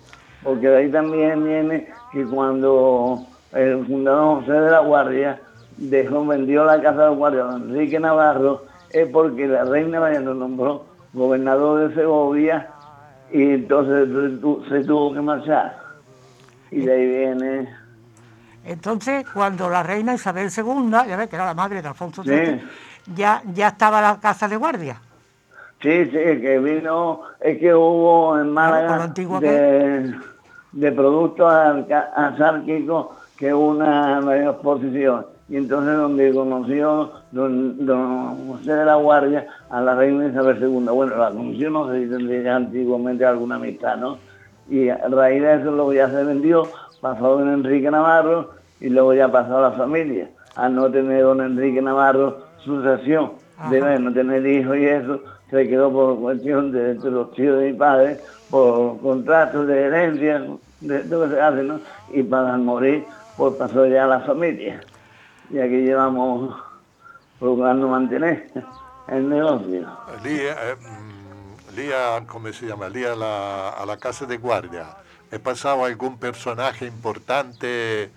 Porque 0.44 0.70
de 0.70 0.78
ahí 0.78 0.92
también 0.92 1.44
viene 1.44 1.88
que 2.12 2.26
cuando 2.26 3.26
el 3.52 3.86
fundador 3.86 4.40
José 4.40 4.54
de 4.54 4.72
la 4.72 4.80
Guardia 4.80 5.42
dejó, 5.78 6.26
vendió 6.26 6.64
la 6.66 6.82
casa 6.82 7.10
de 7.10 7.16
guardia 7.16 7.46
a 7.46 7.56
Enrique 7.56 8.00
Navarro, 8.00 8.64
es 8.92 9.08
porque 9.10 9.48
la 9.48 9.66
reina 9.66 10.00
María 10.00 10.20
lo 10.20 10.34
nombró 10.34 10.86
gobernador 11.14 11.90
de 11.90 11.96
Segovia 11.96 12.70
y 13.32 13.42
entonces 13.52 14.08
se 14.70 14.84
tuvo 14.84 15.14
que 15.14 15.22
marchar. 15.22 15.78
Y 16.72 16.82
de 16.82 16.92
ahí 16.94 17.08
viene, 17.08 17.70
Entonces, 18.66 19.26
cuando 19.34 19.70
la 19.70 19.82
reina 19.84 20.14
Isabel 20.14 20.50
II, 20.56 20.92
ya 21.08 21.16
ves 21.18 21.28
que 21.30 21.36
era 21.36 21.46
la 21.46 21.54
madre 21.54 21.82
de 21.82 21.88
Alfonso 21.88 22.24
Sí. 22.24 22.30
VII, 22.30 22.62
ya, 23.16 23.42
ya 23.54 23.70
estaba 23.70 24.02
la 24.02 24.20
casa 24.20 24.48
de 24.48 24.56
guardia. 24.56 25.02
sí, 25.82 26.06
sí, 26.06 26.12
que 26.12 26.60
vino, 26.60 27.22
es 27.40 27.58
que 27.58 27.74
hubo 27.74 28.38
en 28.40 28.52
Málaga 28.52 29.04
antiguo 29.04 29.40
de, 29.40 30.14
de 30.74 30.92
productos 30.92 31.52
asárquicos 32.16 33.08
que 33.38 33.54
una, 33.54 34.20
una 34.20 34.36
exposición. 34.52 35.26
Y 35.50 35.58
entonces 35.58 35.98
donde 35.98 36.32
conoció 36.32 37.12
don, 37.32 37.86
don 37.86 38.48
José 38.48 38.74
de 38.74 38.86
la 38.86 38.96
Guardia 38.96 39.48
a 39.70 39.82
la 39.82 39.96
reina 39.96 40.28
Isabel 40.28 40.58
II. 40.62 40.86
Bueno, 40.92 41.18
la 41.18 41.32
conoció, 41.32 41.72
no 41.72 41.90
sé 41.90 42.04
si 42.04 42.10
tendría 42.10 42.56
antiguamente 42.56 43.26
alguna 43.26 43.56
amistad, 43.56 43.98
¿no? 43.98 44.18
Y 44.70 44.90
a 44.90 45.08
raíz 45.08 45.42
de 45.42 45.56
eso 45.56 45.72
luego 45.72 45.92
ya 45.94 46.08
se 46.10 46.24
vendió, 46.24 46.68
pasó 47.02 47.40
don 47.40 47.52
Enrique 47.52 47.90
Navarro 47.90 48.52
y 48.80 48.90
luego 48.90 49.16
ya 49.16 49.32
pasó 49.32 49.58
a 49.58 49.62
la 49.62 49.72
familia. 49.72 50.30
Al 50.56 50.76
no 50.76 50.92
tener 50.92 51.24
don 51.24 51.42
Enrique 51.42 51.82
Navarro 51.82 52.38
sucesión, 52.64 53.32
de 53.72 54.00
no 54.00 54.14
tener 54.14 54.46
hijos 54.46 54.78
y 54.78 54.86
eso, 54.86 55.22
se 55.50 55.68
quedó 55.68 55.92
por 55.92 56.20
cuestión 56.20 56.72
de, 56.72 56.94
de 56.94 57.12
los 57.12 57.34
tíos 57.34 57.60
de 57.60 57.72
mi 57.72 57.78
padre, 57.78 58.20
por 58.52 59.00
contratos 59.00 59.66
de 59.66 59.82
herencia, 59.82 60.44
de 60.82 61.00
todo 61.00 61.26
lo 61.26 61.30
que 61.30 61.36
se 61.36 61.42
hace, 61.42 61.64
¿no? 61.64 61.80
Y 62.14 62.22
para 62.24 62.56
morir, 62.58 63.04
pues 63.36 63.56
pasó 63.56 63.88
ya 63.88 64.04
a 64.04 64.08
la 64.08 64.20
familia. 64.20 64.80
Y 65.50 65.60
aquí 65.60 65.82
llevamos 65.82 66.56
procurando 67.40 67.88
mantener 67.88 68.52
el 69.08 69.30
negocio. 69.30 69.88
Lì, 70.24 70.38
eh, 70.38 70.76
mm, 70.80 71.76
lì 71.76 71.92
a, 71.92 72.22
come 72.26 72.52
si 72.52 72.68
llama? 72.68 72.88
Lì 72.88 73.04
alla, 73.04 73.76
alla 73.78 73.98
casa 73.98 74.26
de 74.26 74.38
guardia. 74.38 74.96
¿He 75.32 75.40
pasado 75.40 75.84
algún 75.84 76.18
personaje 76.18 76.86
importante 76.86 78.12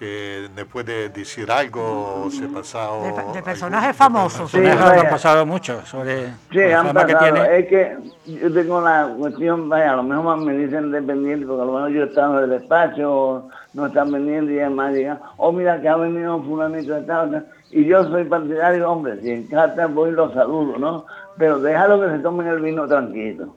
que 0.00 0.48
me 0.56 0.64
puede 0.64 1.10
decir 1.10 1.50
algo? 1.52 2.26
¿Se 2.30 2.46
ha 2.46 2.48
pasado 2.48 3.02
De, 3.02 3.34
de 3.34 3.42
personajes 3.42 3.94
famosos. 3.94 4.50
Sí, 4.50 4.58
Personajes 4.58 5.04
han 5.04 5.10
pasado 5.10 5.44
mucho 5.44 5.84
sobre 5.84 6.28
Sí, 6.50 6.58
la 6.58 6.80
han 6.80 6.86
fama 6.86 7.04
que 7.04 7.14
tiene. 7.16 7.58
Es 7.58 7.66
que 7.68 7.98
yo 8.24 8.50
tengo 8.50 8.80
la 8.80 9.12
cuestión, 9.18 9.68
vaya, 9.68 9.92
a 9.92 9.96
lo 9.96 10.02
mejor 10.02 10.38
me 10.38 10.56
dicen 10.56 10.90
dependiente, 10.90 11.44
porque 11.44 11.62
a 11.62 11.66
lo 11.66 11.72
mejor 11.74 11.90
yo 11.90 12.04
estaba 12.04 12.38
en 12.38 12.44
el 12.44 12.50
despacho, 12.58 13.12
o 13.12 13.48
no 13.74 13.86
están 13.88 14.10
vendiendo 14.10 14.50
y 14.50 14.60
además 14.60 14.94
digan, 14.94 15.20
oh, 15.36 15.52
mira 15.52 15.78
que 15.82 15.88
ha 15.90 15.96
venido 15.96 16.42
fulanito 16.44 16.94
de 16.94 17.02
tal, 17.02 17.46
y 17.70 17.84
yo 17.84 18.02
soy 18.04 18.24
partidario, 18.24 18.90
hombre, 18.90 19.20
si 19.20 19.30
en 19.30 19.48
carta 19.48 19.86
voy 19.86 20.12
los 20.12 20.32
saludo, 20.32 20.78
¿no? 20.78 21.04
Pero 21.36 21.60
déjalo 21.60 22.00
que 22.00 22.16
se 22.16 22.18
tomen 22.20 22.46
el 22.46 22.60
vino 22.60 22.88
tranquilo. 22.88 23.54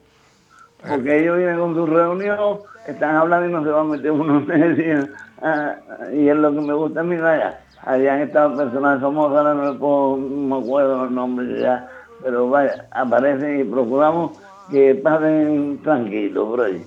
Porque 0.86 1.20
ellos 1.20 1.38
vienen 1.38 1.58
con 1.58 1.74
su 1.74 1.86
reunión, 1.86 2.58
están 2.86 3.16
hablando 3.16 3.48
y 3.48 3.52
no 3.52 3.64
se 3.64 3.70
va 3.70 3.80
a 3.80 3.84
meter 3.84 4.10
uno 4.10 4.44
en. 4.52 5.12
Ah, 5.42 5.76
y 6.12 6.28
es 6.28 6.36
lo 6.36 6.52
que 6.52 6.60
me 6.60 6.74
gusta 6.74 7.00
a 7.00 7.02
mí, 7.02 7.16
vaya. 7.16 7.60
Habían 7.82 8.20
estado 8.22 8.56
personas 8.56 9.00
famosas, 9.00 9.38
ahora 9.38 9.54
no 9.54 9.72
me, 9.72 9.78
puedo- 9.78 10.16
no 10.16 10.56
me 10.56 10.62
acuerdo 10.64 11.02
los 11.04 11.10
nombres 11.10 11.60
ya, 11.60 11.88
pero 12.22 12.48
vaya, 12.48 12.86
aparecen 12.92 13.60
y 13.60 13.64
procuramos 13.64 14.38
que 14.70 14.94
pasen 14.94 15.80
tranquilos 15.82 16.48
por 16.48 16.60
ahí. 16.62 16.86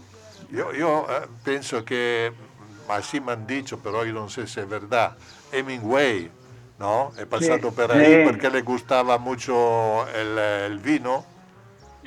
Io, 0.51 0.73
io, 0.73 1.01
eh, 1.09 1.27
penso 1.43 1.83
che, 1.83 2.31
mm, 2.31 2.89
así 2.91 3.19
me 3.19 3.33
han 3.33 3.45
dicho, 3.45 3.77
però 3.77 4.03
io 4.03 4.13
non 4.13 4.29
so 4.29 4.45
se 4.47 4.61
è 4.61 4.65
verdad, 4.65 5.11
Hemingway, 5.51 6.31
¿no? 6.79 7.11
Passato 7.29 7.69
Sì, 7.69 7.75
per 7.75 7.91
sì. 7.91 7.97
ahí 7.97 8.23
porque 8.23 8.49
le 8.49 8.61
gustaba 8.61 9.17
mucho 9.19 10.07
el, 10.15 10.37
el 10.71 10.79
vino. 10.79 11.25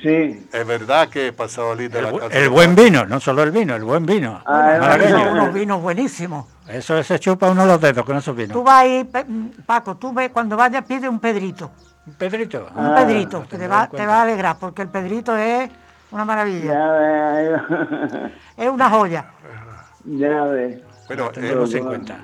Sí, 0.01 0.47
¿Es 0.51 0.65
verdad 0.65 1.09
que 1.09 1.27
he 1.27 1.33
pasado 1.33 1.73
allí 1.73 1.87
de 1.87 1.99
El, 1.99 2.05
la 2.05 2.11
casa 2.19 2.37
el 2.37 2.49
buen 2.49 2.75
vino, 2.75 3.05
no 3.05 3.19
solo 3.19 3.43
el 3.43 3.51
vino, 3.51 3.75
el 3.75 3.83
buen 3.83 4.03
vino. 4.05 4.41
Ah, 4.45 4.77
verdad. 4.79 5.31
unos 5.31 5.53
vinos 5.53 5.79
buenísimos. 5.81 6.45
Eso 6.67 7.03
se 7.03 7.19
chupa 7.19 7.49
uno 7.51 7.65
los 7.67 7.79
dedos 7.79 8.03
con 8.05 8.17
esos 8.17 8.33
Tú 8.35 8.41
vinos. 8.41 8.63
vas 8.63 8.81
ahí, 8.81 9.03
Pe- 9.03 9.25
Paco, 9.65 9.97
tú 9.97 10.11
ves, 10.13 10.31
cuando 10.31 10.57
vayas 10.57 10.83
pide 10.85 11.07
un 11.07 11.19
pedrito. 11.19 11.69
Pedrito. 12.17 12.67
Un 12.75 12.85
Ah, 12.87 12.95
pedrito, 12.95 13.45
que 13.47 13.57
te 13.57 13.67
va, 13.67 13.87
te 13.87 14.03
va 14.05 14.19
a 14.19 14.21
alegrar, 14.23 14.57
porque 14.59 14.81
el 14.81 14.87
pedrito 14.87 15.35
es 15.37 15.69
una 16.09 16.25
maravilla. 16.25 16.73
ya 16.73 16.91
ve, 16.91 18.31
Es 18.57 18.69
una 18.69 18.89
joya. 18.89 19.25
ya 20.05 20.43
ve. 20.45 20.83
Pero, 21.07 21.25
Lo 21.25 21.31
tendremos 21.31 21.73
eh, 21.73 21.77
en 21.77 21.85
cuenta. 21.85 22.17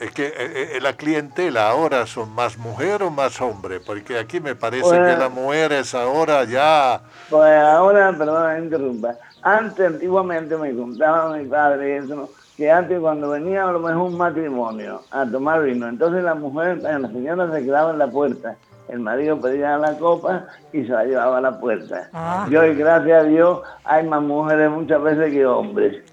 Es 0.00 0.10
que 0.12 0.26
eh, 0.26 0.32
eh, 0.76 0.80
la 0.80 0.94
clientela 0.94 1.68
ahora 1.68 2.06
son 2.06 2.34
más 2.34 2.56
mujer 2.56 3.02
o 3.02 3.10
más 3.10 3.40
hombre, 3.40 3.80
porque 3.80 4.18
aquí 4.18 4.40
me 4.40 4.54
parece 4.54 4.84
Bueno. 4.84 5.06
que 5.06 5.16
las 5.16 5.30
mujeres 5.30 5.94
ahora 5.94 6.44
ya... 6.44 7.02
Pues 7.28 7.52
ahora, 7.52 8.12
perdón, 8.16 8.54
me 8.54 8.64
interrumpa. 8.64 9.14
Antes, 9.42 9.86
antiguamente, 9.86 10.56
me 10.56 10.74
contaba 10.74 11.36
mi 11.36 11.44
padre 11.46 11.98
eso, 11.98 12.14
¿no? 12.14 12.28
que 12.56 12.70
antes 12.70 13.00
cuando 13.00 13.30
venía 13.30 13.66
a 13.66 13.72
lo 13.72 13.80
mejor 13.80 14.02
un 14.10 14.18
matrimonio 14.18 15.00
a 15.10 15.24
tomar 15.24 15.62
vino, 15.62 15.88
entonces 15.88 16.22
la 16.22 16.34
mujer, 16.34 16.76
la 16.82 17.08
señora 17.08 17.50
se 17.50 17.64
quedaba 17.64 17.92
en 17.92 17.98
la 17.98 18.06
puerta, 18.06 18.54
el 18.88 19.00
marido 19.00 19.40
pedía 19.40 19.78
la 19.78 19.96
copa 19.96 20.44
y 20.70 20.84
se 20.84 20.92
la 20.92 21.04
llevaba 21.04 21.38
a 21.38 21.40
la 21.40 21.58
puerta. 21.58 22.10
Ah. 22.12 22.46
Y 22.50 22.56
hoy, 22.56 22.74
gracias 22.74 23.22
a 23.22 23.24
Dios, 23.24 23.60
hay 23.84 24.06
más 24.06 24.20
mujeres 24.20 24.70
muchas 24.70 25.02
veces 25.02 25.32
que 25.32 25.46
hombres. 25.46 26.04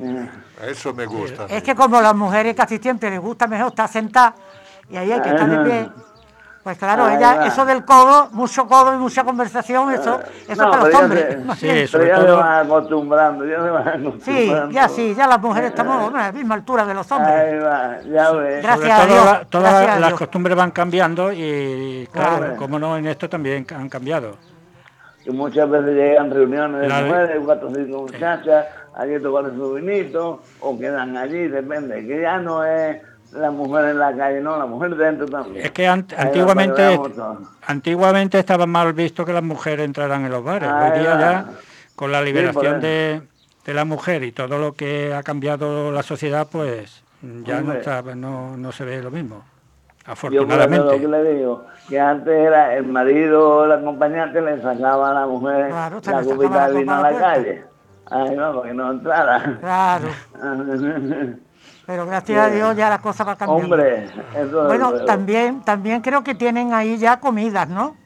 Eh, 0.00 0.28
Eso 0.68 0.92
me 0.94 1.06
gusta. 1.06 1.46
Es 1.48 1.62
que 1.62 1.74
como 1.74 2.00
las 2.00 2.14
mujeres 2.14 2.54
casi 2.54 2.78
siempre 2.78 3.10
les 3.10 3.20
gusta 3.20 3.46
mejor 3.46 3.68
estar 3.68 3.88
sentadas 3.88 4.34
y 4.90 4.96
ahí 4.96 5.12
hay 5.12 5.20
que 5.20 5.28
estar 5.30 5.48
de 5.48 5.58
pie. 5.70 5.88
Pues 6.64 6.78
claro, 6.78 7.04
Ahí 7.04 7.16
ella, 7.18 7.34
va. 7.36 7.46
eso 7.46 7.62
del 7.66 7.84
codo, 7.84 8.30
mucho 8.32 8.66
codo 8.66 8.94
y 8.94 8.96
mucha 8.96 9.22
conversación, 9.22 9.92
eso, 9.92 10.18
eso 10.48 10.62
no, 10.64 10.70
para 10.70 10.84
los 10.84 10.94
hombres. 10.94 11.36
se- 11.36 11.54
Sí, 11.56 11.68
eso. 11.68 11.98
pero 11.98 12.08
ya 12.08 12.16
se 12.20 12.24
todo- 12.26 12.36
van 12.38 12.66
acostumbrando, 12.66 13.44
ya 13.44 13.62
se 13.62 13.68
van 13.70 13.88
acostumbrando. 13.88 14.68
Sí, 14.68 14.74
ya 14.74 14.88
sí, 14.88 15.14
ya 15.14 15.26
las 15.26 15.40
mujeres 15.42 15.68
estamos 15.70 16.00
bueno, 16.04 16.18
a 16.18 16.22
la 16.22 16.32
misma 16.32 16.54
altura 16.54 16.86
de 16.86 16.94
los 16.94 17.12
hombres. 17.12 17.34
Ahí 17.34 17.58
va, 17.58 18.00
ya 18.10 18.30
ves. 18.32 18.62
Gracias. 18.62 18.80
Sobre 18.80 18.92
a 18.92 19.06
Dios, 19.06 19.24
la- 19.26 19.44
todas 19.44 19.72
gracias 19.74 19.96
a 19.96 20.00
las 20.00 20.08
Dios. 20.08 20.18
costumbres 20.18 20.56
van 20.56 20.70
cambiando 20.70 21.32
y, 21.34 22.08
claro, 22.10 22.38
Claro. 22.38 22.56
como 22.56 22.78
no, 22.78 22.96
en 22.96 23.06
esto 23.08 23.28
también 23.28 23.66
han 23.76 23.88
cambiado. 23.90 24.38
muchas 25.32 25.68
veces 25.68 25.94
llegan 25.94 26.30
reuniones 26.30 26.80
de 26.80 26.88
La 26.88 27.00
mujeres, 27.02 27.42
cuatro 27.44 27.68
o 27.68 27.74
cinco 27.74 27.98
muchachas, 28.02 28.66
allí 28.96 29.20
tocan 29.20 29.54
su 29.56 29.74
vinito, 29.74 30.42
o 30.60 30.78
quedan 30.78 31.16
allí, 31.16 31.48
depende, 31.48 32.06
que 32.06 32.20
ya 32.22 32.38
no 32.38 32.64
es 32.64 33.00
la 33.32 33.50
mujer 33.50 33.86
en 33.86 33.98
la 33.98 34.14
calle, 34.16 34.40
no, 34.40 34.56
la 34.56 34.66
mujer 34.66 34.94
dentro 34.96 35.26
también. 35.26 35.64
Es 35.66 35.72
que 35.72 35.88
ant- 35.88 36.14
antiguamente, 36.16 37.00
que 37.00 37.10
antiguamente 37.66 38.38
estaba 38.38 38.66
mal 38.66 38.92
visto 38.92 39.24
que 39.24 39.32
las 39.32 39.42
mujeres 39.42 39.84
entraran 39.84 40.24
en 40.24 40.30
los 40.30 40.44
bares. 40.44 40.68
Hoy 40.68 40.90
Ahí 40.92 41.00
día 41.00 41.18
ya, 41.18 41.46
con 41.96 42.12
la 42.12 42.22
liberación 42.22 42.80
de, 42.80 43.22
de 43.64 43.74
la 43.74 43.84
mujer 43.84 44.22
y 44.22 44.32
todo 44.32 44.58
lo 44.58 44.72
que 44.74 45.12
ha 45.14 45.22
cambiado 45.22 45.90
la 45.90 46.02
sociedad, 46.02 46.46
pues 46.50 47.02
ya 47.44 47.60
no, 47.60 47.72
está- 47.72 48.02
no, 48.14 48.56
no 48.56 48.70
se 48.72 48.84
ve 48.84 49.02
lo 49.02 49.10
mismo. 49.10 49.42
Yo 50.06 50.14
por 50.14 50.14
eso 50.24 50.28
lo 50.28 50.42
Afortunadamente. 50.44 51.00
que 51.00 51.08
le 51.08 51.34
digo, 51.34 51.64
que 51.88 51.98
antes 51.98 52.34
era 52.34 52.74
el 52.76 52.86
marido 52.86 53.48
o 53.48 53.64
el 53.64 53.72
acompañante 53.72 54.40
le 54.42 54.60
sacaba 54.60 55.10
a 55.10 55.14
la 55.14 55.26
mujer 55.26 55.68
Claro, 55.70 56.00
la 56.04 56.12
la 56.12 56.68
de 56.68 56.78
vino 56.78 56.92
a 56.94 57.00
la 57.00 57.10
la 57.10 57.18
calle. 57.18 57.64
Ahí 58.14 58.36
va, 58.36 58.52
para 58.54 58.68
que 58.68 58.74
no 58.74 58.90
entrara. 58.92 59.58
Claro, 59.60 60.08
pero 61.86 62.06
gracias 62.06 62.46
a 62.46 62.50
Dios 62.50 62.76
ya 62.76 62.88
la 62.90 62.98
cosa 62.98 63.24
va 63.24 63.36
cambiando. 63.36 63.74
Hombre, 63.74 64.04
eso 64.34 64.62
es 64.62 64.66
Bueno, 64.68 65.04
también, 65.04 65.62
también 65.62 66.00
creo 66.00 66.22
que 66.24 66.34
tienen 66.34 66.72
ahí 66.72 66.96
ya 66.96 67.20
comidas, 67.20 67.68
¿no? 67.68 67.96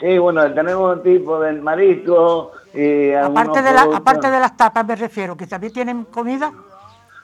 Sí, 0.00 0.18
bueno, 0.18 0.52
tenemos 0.52 1.02
tipo 1.02 1.40
del 1.40 1.60
marisco 1.62 2.52
y 2.74 3.12
Aparte 3.12 3.62
de, 3.62 3.72
la, 3.72 3.82
aparte 3.94 4.30
de 4.30 4.40
las 4.40 4.56
tapas 4.56 4.84
me 4.86 4.96
refiero, 4.96 5.36
que 5.36 5.46
también 5.46 5.72
tienen 5.72 6.04
comida. 6.04 6.52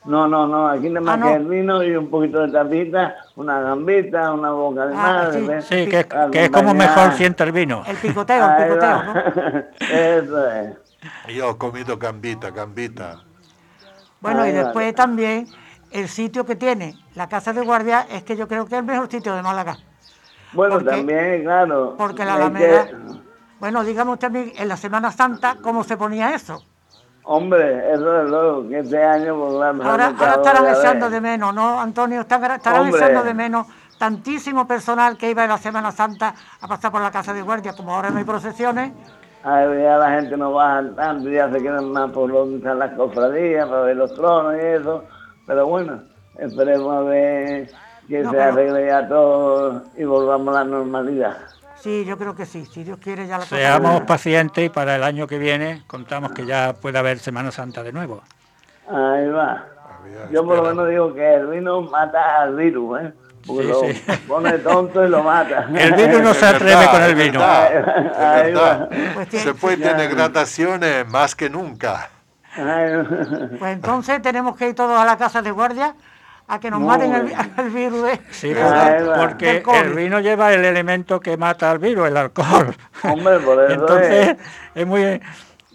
No, 0.06 0.26
no, 0.26 0.46
no, 0.46 0.66
aquí 0.68 0.88
nada 0.88 1.00
más 1.04 1.14
Ah, 1.14 1.16
no. 1.18 1.26
que 1.26 1.34
el 1.34 1.44
vino 1.46 1.82
y 1.82 1.94
un 1.94 2.08
poquito 2.08 2.40
de 2.46 2.50
tapita, 2.52 3.16
una 3.36 3.60
gambita, 3.60 4.32
una 4.32 4.50
boca 4.50 4.86
de 4.86 4.94
Ah, 4.94 4.96
madre. 4.96 5.40
sí. 5.40 5.46
¿ves? 5.46 5.64
Sí, 5.66 5.86
que, 5.88 6.06
que 6.32 6.44
es 6.44 6.50
como 6.50 6.72
mejor 6.72 7.12
sienta 7.12 7.44
el 7.44 7.52
vino. 7.52 7.82
El 7.86 7.96
picoteo, 7.98 8.48
el 8.48 8.64
picoteo. 8.64 9.02
¿no? 9.02 9.14
Eso 9.94 10.50
es. 10.50 10.89
Yo 11.28 11.50
he 11.50 11.56
comido 11.56 11.96
gambita, 11.96 12.50
gambita. 12.50 13.20
Bueno, 14.20 14.46
y 14.46 14.52
después 14.52 14.74
vale. 14.74 14.92
también 14.92 15.46
el 15.90 16.08
sitio 16.08 16.44
que 16.44 16.56
tiene 16.56 16.96
la 17.14 17.28
casa 17.28 17.52
de 17.52 17.62
guardia 17.62 18.06
es 18.10 18.22
que 18.22 18.36
yo 18.36 18.46
creo 18.46 18.66
que 18.66 18.74
es 18.74 18.80
el 18.80 18.86
mejor 18.86 19.10
sitio 19.10 19.34
de 19.34 19.42
Málaga. 19.42 19.78
Bueno, 20.52 20.74
Porque- 20.74 20.90
también, 20.90 21.42
claro. 21.44 21.94
Porque 21.96 22.24
la 22.24 22.34
Alameda, 22.34 22.86
que, 22.86 22.96
bueno, 23.58 23.82
dígame 23.84 24.12
usted 24.12 24.26
a 24.26 24.30
mí, 24.30 24.52
en 24.56 24.68
la 24.68 24.76
Semana 24.76 25.10
Santa, 25.10 25.56
¿cómo 25.62 25.84
se 25.84 25.96
ponía 25.96 26.34
eso? 26.34 26.64
hombre, 27.22 27.92
eso 27.92 28.22
es 28.22 28.30
lo 28.30 28.68
que 28.68 28.80
este 28.80 29.00
año, 29.00 29.50
se 29.50 29.62
ha 29.62 29.68
Ahora, 29.68 30.06
ahora 30.18 30.34
estarán 30.34 30.74
echando 30.74 31.10
de 31.10 31.20
menos, 31.20 31.54
¿no, 31.54 31.80
Antonio? 31.80 32.22
Estarán, 32.22 32.56
estarán 32.56 32.88
echando 32.88 33.22
de 33.22 33.34
menos 33.34 33.66
tantísimo 33.98 34.66
personal 34.66 35.16
que 35.16 35.30
iba 35.30 35.44
en 35.44 35.50
la 35.50 35.58
Semana 35.58 35.92
Santa 35.92 36.34
a 36.60 36.66
pasar 36.66 36.90
por 36.90 37.00
la 37.00 37.12
casa 37.12 37.32
de 37.32 37.42
guardia, 37.42 37.74
como 37.74 37.94
ahora 37.94 38.10
no 38.10 38.18
hay 38.18 38.24
procesiones. 38.24 38.92
Ahí 39.42 39.82
ya 39.82 39.96
la 39.96 40.10
gente 40.20 40.36
no 40.36 40.52
baja 40.52 40.84
tanto, 40.94 41.28
ya 41.30 41.50
se 41.50 41.62
quedan 41.62 41.92
más 41.92 42.10
por 42.10 42.30
donde 42.30 42.58
están 42.58 42.78
las 42.78 42.92
cofradías, 42.92 43.66
para 43.68 43.82
ver 43.82 43.96
los 43.96 44.14
tronos 44.14 44.54
y 44.56 44.66
eso. 44.66 45.04
Pero 45.46 45.66
bueno, 45.66 46.02
esperemos 46.38 46.94
a 46.94 47.00
ver 47.00 47.70
que 48.06 48.18
No, 48.22 48.30
se 48.30 48.36
pero- 48.36 48.52
arregle 48.52 48.86
ya 48.86 49.08
todo 49.08 49.82
y 49.96 50.04
volvamos 50.04 50.54
a 50.54 50.58
la 50.62 50.64
normalidad. 50.70 51.36
Sí, 51.76 52.04
yo 52.04 52.18
creo 52.18 52.34
que 52.34 52.44
sí. 52.44 52.66
Si 52.66 52.84
Dios 52.84 52.98
quiere, 52.98 53.26
ya 53.26 53.38
la 53.38 53.44
cosa- 53.44 53.56
Seamos 53.56 54.02
pacientes 54.02 54.66
y 54.66 54.68
para 54.68 54.96
el 54.96 55.02
año 55.02 55.26
que 55.26 55.38
viene 55.38 55.82
contamos 55.86 56.32
que 56.32 56.44
ya 56.44 56.74
puede 56.74 56.98
haber 56.98 57.18
Semana 57.18 57.50
Santa 57.50 57.82
de 57.82 57.92
nuevo. 57.92 58.22
Ahí 58.86 59.26
va. 59.28 59.64
Yo 60.30 60.44
por 60.44 60.56
lo 60.56 60.64
menos 60.64 60.88
digo 60.88 61.14
que 61.14 61.34
el 61.36 61.46
vino 61.46 61.80
mata 61.82 62.42
al 62.42 62.56
virus, 62.56 63.00
¿eh? 63.00 63.12
Porque 63.54 63.62
Sí, 63.62 63.68
lo 63.68 63.80
sí. 64.14 64.20
pone 64.28 64.52
tonto 64.58 65.04
y 65.04 65.08
lo 65.08 65.22
mata. 65.22 65.68
El 65.74 65.92
virus 65.94 66.22
no 66.22 66.34
se 66.34 66.46
atreve 66.46 66.76
verdad, 66.76 66.90
con 66.90 67.02
el 67.02 67.14
vino. 67.14 67.40
verdad, 67.40 67.72
es 67.74 68.16
Ahí 68.18 68.52
verdad. 68.52 68.88
Pues 69.14 69.28
tiene- 69.28 69.44
Se 69.44 69.54
puede 69.54 69.76
tener 69.78 70.10
gradaciones 70.14 71.06
más 71.08 71.34
que 71.34 71.50
nunca. 71.50 72.08
Pues 73.58 73.72
entonces 73.72 74.20
tenemos 74.22 74.56
que 74.56 74.68
ir 74.68 74.74
todos 74.74 74.98
a 74.98 75.04
la 75.04 75.16
casa 75.16 75.40
de 75.42 75.50
guardia 75.50 75.94
a 76.48 76.58
que 76.58 76.68
nos 76.68 76.80
maten 76.80 77.14
el, 77.14 77.32
el 77.58 77.70
virus 77.70 78.02
de... 78.02 78.20
Sí, 78.30 78.52
porque, 79.16 79.62
el 79.80 79.94
vino 79.94 80.18
lleva 80.18 80.52
el 80.52 80.64
elemento 80.64 81.20
que 81.20 81.36
mata 81.36 81.70
al 81.70 81.78
virus, 81.78 82.08
el 82.08 82.16
alcohol. 82.16 82.74
Hombre, 83.04 83.38
por 83.38 83.62
eso 83.62 83.72
Entonces 83.80 84.28
es. 84.30 84.36
es 84.74 84.86
muy 84.86 85.20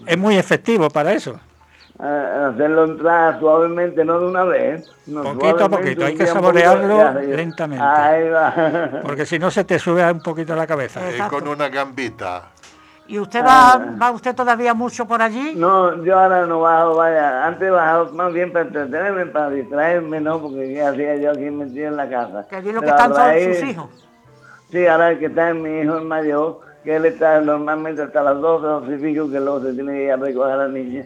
es 0.06 0.18
muy 0.18 0.36
efectivo 0.38 0.90
para 0.90 1.14
eso. 1.14 1.40
Eh, 2.04 2.50
hacerlo 2.54 2.86
entrar 2.86 3.40
suavemente, 3.40 4.04
no 4.04 4.20
de 4.20 4.28
una 4.28 4.44
vez. 4.44 4.92
no, 5.08 5.24
Poquito 5.24 5.66
a 5.66 5.70
poquito, 5.70 6.06
hay 6.06 6.16
que 6.16 6.26
saborearlo 6.28 7.14
poquito, 7.14 7.36
lentamente. 7.38 7.84
Ahí 7.86 8.30
va. 8.30 8.54
Porque 9.04 9.26
si 9.26 9.40
no 9.40 9.50
se 9.52 9.64
te 9.64 9.80
sube 9.80 10.10
un 10.12 10.22
poquito 10.22 10.56
la 10.56 10.68
cabeza. 10.68 11.00
Y 11.06 11.12
Exacto. 11.12 11.38
con 11.40 11.48
una 11.48 11.70
gambita. 11.70 12.50
¿Y 13.08 13.20
usted 13.20 13.46
va, 13.46 13.86
va 14.02 14.10
usted 14.12 14.34
todavía 14.36 14.74
mucho 14.74 15.06
por 15.06 15.22
allí? 15.22 15.54
No, 15.56 16.04
yo 16.04 16.20
ahora 16.20 16.46
no 16.48 16.62
bajo, 16.62 16.96
vaya. 16.96 17.46
Antes 17.46 17.72
bajaba 17.72 18.12
más 18.12 18.34
bien 18.34 18.52
para 18.52 18.66
entretenerme, 18.66 19.28
para 19.28 19.52
distraerme, 19.52 20.20
¿no? 20.20 20.42
Porque 20.42 20.74
¿qué 20.74 20.82
hacía 20.82 21.16
yo 21.18 21.30
aquí 21.32 21.52
metido 21.52 21.88
en 21.90 21.98
la 21.98 22.10
casa? 22.10 22.48
Que 22.50 22.56
allí 22.56 22.72
lo 22.72 22.82
que 22.82 22.90
están 22.90 23.14
son 23.14 23.22
ahí- 23.22 23.54
sus 23.54 23.64
hijos. 23.64 23.90
Sí, 24.72 24.88
ahora 24.88 25.12
el 25.12 25.20
que 25.20 25.28
está 25.28 25.50
en 25.52 25.62
mi 25.62 25.82
hijo 25.82 25.98
el 26.00 26.06
mayor, 26.06 26.62
que 26.84 26.96
él 26.96 27.06
está 27.06 27.40
normalmente 27.42 28.02
hasta 28.02 28.24
las 28.24 28.42
12, 28.42 28.66
12 28.66 28.96
y 28.96 28.98
pico, 28.98 29.30
que 29.30 29.40
luego 29.40 29.62
se 29.62 29.74
tiene 29.74 29.92
que 29.94 30.04
ir 30.06 30.12
a 30.12 30.16
recoger 30.18 30.52
a 30.54 30.58
la 30.58 30.68
niña. 30.68 31.06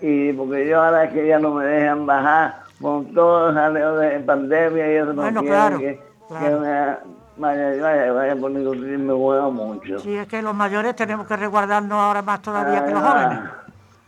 Y 0.00 0.32
porque 0.32 0.68
yo 0.68 0.82
ahora 0.82 1.04
es 1.04 1.12
que 1.12 1.26
ya 1.26 1.38
no 1.38 1.50
me 1.54 1.64
dejan 1.64 2.06
bajar 2.06 2.62
con 2.80 3.12
todo 3.12 3.48
el 3.48 3.54
jaleo 3.54 3.96
de 3.98 4.20
pandemia 4.20 4.92
y 4.92 4.96
eso 4.96 5.12
no 5.12 5.22
Bueno, 5.22 5.42
claro, 5.42 5.78
que, 5.78 6.00
claro. 6.28 6.46
que 6.46 6.54
me 6.56 6.96
vaya, 7.36 7.82
vaya, 7.82 8.12
vaya 8.12 8.34
y 8.34 8.98
me 8.98 9.12
juega 9.12 9.48
mucho. 9.48 9.98
Sí, 10.00 10.14
es 10.16 10.26
que 10.28 10.40
los 10.42 10.54
mayores 10.54 10.94
tenemos 10.96 11.26
que 11.26 11.36
resguardarnos 11.36 11.98
ahora 11.98 12.22
más 12.22 12.40
todavía 12.42 12.84
que 12.84 12.90
los 12.92 13.02
Ah, 13.02 13.12
jóvenes. 13.12 13.50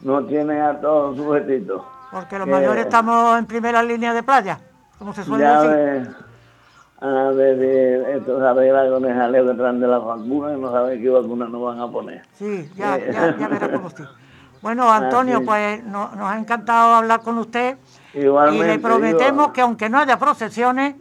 No 0.03 0.25
tiene 0.25 0.61
a 0.61 0.81
todos 0.81 1.17
sujetitos. 1.17 1.83
Porque 2.13 2.39
los 2.39 2.47
que- 2.47 2.53
mayores 2.53 2.85
estamos 2.85 3.39
en 3.39 3.47
primera 3.47 3.83
línea 3.83 4.13
de 4.15 4.23
playa, 4.23 4.59
como 4.99 5.13
se 5.13 5.25
suele 5.25 5.45
Ya 5.45 5.63
decir. 5.63 6.15
a 7.01 7.31
ver, 7.31 7.59
eh, 7.61 8.17
esto 8.17 8.39
se 8.41 8.47
arregla 8.47 8.89
con 8.91 9.05
el 9.05 9.15
jaleo 9.15 9.47
que 9.49 9.55
traen 9.55 9.81
de 9.81 9.87
las 9.89 10.05
vacunas 10.05 10.57
y 10.57 10.61
no 10.61 10.71
saben 10.73 11.01
qué 11.03 11.09
vacunas 11.11 11.49
nos 11.51 11.63
van 11.63 11.81
a 11.81 11.89
poner. 11.89 12.23
Sí, 12.35 12.71
ya, 12.77 12.99
ya, 12.99 13.37
ya 13.37 13.49
verá 13.49 13.73
cómo 13.73 13.91
sí. 13.91 14.03
Bueno, 14.63 14.91
Antonio, 14.93 15.43
pues 15.45 15.83
no- 15.85 16.11
nos 16.15 16.31
ha 16.31 16.39
encantado 16.39 16.95
hablar 16.97 17.21
con 17.23 17.39
usted 17.39 17.77
Igualmente. 18.15 18.65
y 18.67 18.69
le 18.69 18.79
prometemos 18.79 19.53
que 19.53 19.61
aunque 19.63 19.89
no 19.89 19.99
haya 19.99 20.19
procesiones, 20.19 20.95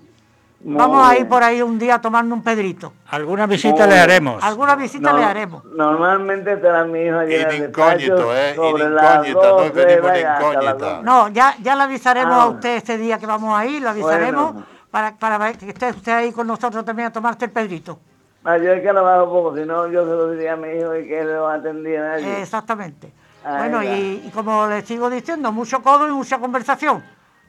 muy 0.62 0.76
vamos 0.76 1.08
a 1.10 1.18
ir 1.18 1.28
por 1.28 1.42
ahí 1.44 1.62
un 1.62 1.78
día 1.80 1.96
a 1.96 2.02
tomarnos 2.02 2.38
un 2.38 2.44
pedrito. 2.44 2.94
Alguna 3.10 3.48
visita 3.48 3.74
Muy 3.80 3.88
le 3.88 3.94
bien. 3.96 4.00
haremos. 4.00 4.44
Alguna 4.44 4.76
visita 4.76 5.12
No- 5.12 5.18
le 5.18 5.24
haremos. 5.26 5.64
Normalmente 5.66 6.54
estará 6.54 6.86
mi 6.86 7.00
hijo 7.02 7.18
allí 7.20 7.36
en 7.36 7.64
incógnito, 7.66 8.36
¿eh? 8.36 8.56
sobre 8.56 8.84
incógnita, 8.86 9.16
no 9.42 9.42
12, 9.42 9.70
venimos 9.72 10.02
de 10.02 10.02
vaya, 10.02 10.34
hasta 10.34 10.44
las 10.44 10.54
incógnita. 10.64 10.74
12. 10.92 11.04
No, 11.04 11.28
ya, 11.30 11.56
ya 11.62 11.76
le 11.76 11.84
avisaremos 11.84 12.34
Ah. 12.36 12.44
a 12.44 12.48
usted 12.48 12.76
este 12.78 12.98
día 12.98 13.18
que 13.20 13.26
vamos 13.26 13.58
a 13.58 13.66
ir, 13.66 13.82
le 13.82 13.90
avisaremos 13.90 14.54
Bueno. 14.54 14.68
para, 14.92 15.16
para 15.18 15.38
ver 15.38 15.58
que 15.58 15.70
esté 15.70 15.90
usted 15.90 16.12
ahí 16.14 16.32
con 16.32 16.48
nosotros 16.48 16.84
también 16.86 17.08
a 17.10 17.12
tomarte 17.12 17.46
el 17.46 17.52
pedrito. 17.52 18.00
Ah, 18.46 18.58
yo 18.58 18.72
es 18.72 18.82
que 18.82 18.94
lo 18.94 19.04
bajo 19.04 19.26
poco, 19.30 19.56
si 19.58 19.66
no 19.66 19.88
yo 19.88 20.04
se 20.06 20.12
lo 20.12 20.32
diría 20.32 20.54
a 20.54 20.56
mi 20.56 20.70
hijo 20.70 20.96
y 20.96 21.06
que 21.08 21.20
él 21.20 21.28
lo 21.34 21.48
atendiera 21.50 22.14
allí. 22.14 22.26
Exactamente. 22.30 23.12
Ahí 23.44 23.58
bueno, 23.70 23.84
y, 23.84 24.24
y 24.26 24.32
como 24.34 24.68
le 24.68 24.82
sigo 24.82 25.10
diciendo, 25.10 25.52
mucho 25.52 25.82
codo 25.82 26.08
y 26.08 26.12
mucha 26.12 26.38
conversación. 26.38 27.04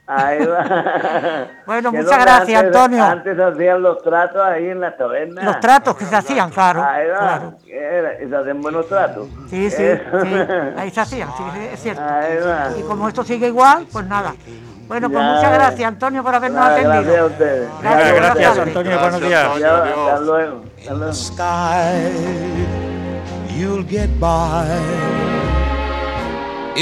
Ahí 0.07 0.45
va. 0.45 0.65
Bueno, 1.67 1.93
muchas 1.93 2.19
gracias, 2.25 2.63
antes- 2.63 2.77
Antonio. 2.77 3.05
Antes 3.05 3.39
hacían 3.39 3.81
los 3.83 4.03
tratos 4.03 4.43
ahí 4.43 4.69
en 4.71 4.81
las 4.81 4.97
tabernas. 4.97 5.45
Los 5.45 5.61
tratos 5.61 5.97
que 5.97 6.05
se 6.05 6.17
hacían, 6.17 6.51
claro. 6.51 6.83
Ahí 6.85 7.07
va. 7.09 7.19
claro. 7.19 7.55
¿Qué 7.65 7.77
era? 7.79 8.21
Y 8.23 8.29
se 8.29 8.37
hacen 8.37 8.61
buenos 8.61 8.89
tratos. 8.89 9.29
Sí, 9.49 9.71
sí, 9.71 9.83
Eh. 9.85 10.03
sí, 10.23 10.81
ahí 10.81 10.91
se 10.91 11.01
hacían, 11.01 11.29
sí, 11.37 11.43
es 11.73 11.81
cierto. 11.81 12.03
Ahí 12.03 12.39
va. 12.45 12.71
Y 12.77 12.83
como 12.83 13.07
esto 13.09 13.23
sigue 13.23 13.47
igual, 13.47 13.87
pues 13.93 14.05
nada. 14.07 14.35
Bueno, 14.89 15.09
pues 15.09 15.23
Ya. 15.23 15.33
muchas 15.35 15.53
gracias, 15.53 15.87
Antonio, 15.89 16.25
por 16.25 16.35
habernos 16.35 16.61
Nada, 16.61 16.71
gracias 16.81 16.93
a 16.93 16.99
atendido. 16.99 17.27
ustedes. 17.27 17.69
Gracias. 17.81 18.59
Antonio. 18.59 18.91
Gracias, 18.91 19.01
buenos 19.01 19.21
días. 19.29 19.45
Antonio. 19.45 19.61
Ya, 19.61 19.77
Adiós. 19.77 20.09
hasta 20.09 20.21
luego. 20.21 20.63
Hasta 20.81 20.95
luego. 20.95 21.13
sky, 21.13 22.11
you'll 23.57 23.87
get 23.89 24.11
by. 24.19 24.67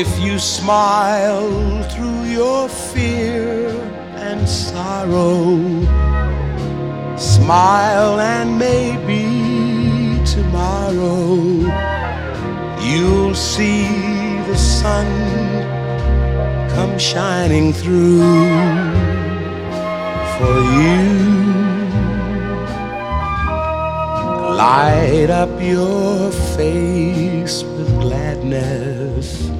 If 0.01 0.20
you 0.20 0.38
smile 0.38 1.82
through 1.90 2.22
your 2.26 2.68
fear 2.68 3.68
and 4.14 4.49
sorrow, 4.49 5.59
smile 7.16 8.20
and 8.20 8.57
maybe 8.57 10.24
tomorrow 10.24 11.34
you'll 12.80 13.34
see 13.34 13.88
the 14.46 14.57
sun 14.57 15.09
come 16.70 16.96
shining 16.96 17.72
through 17.72 18.22
for 20.38 20.59
you. 20.78 21.03
Light 24.62 25.28
up 25.28 25.61
your 25.61 26.30
face 26.57 27.64
with 27.64 27.90
gladness. 27.99 29.51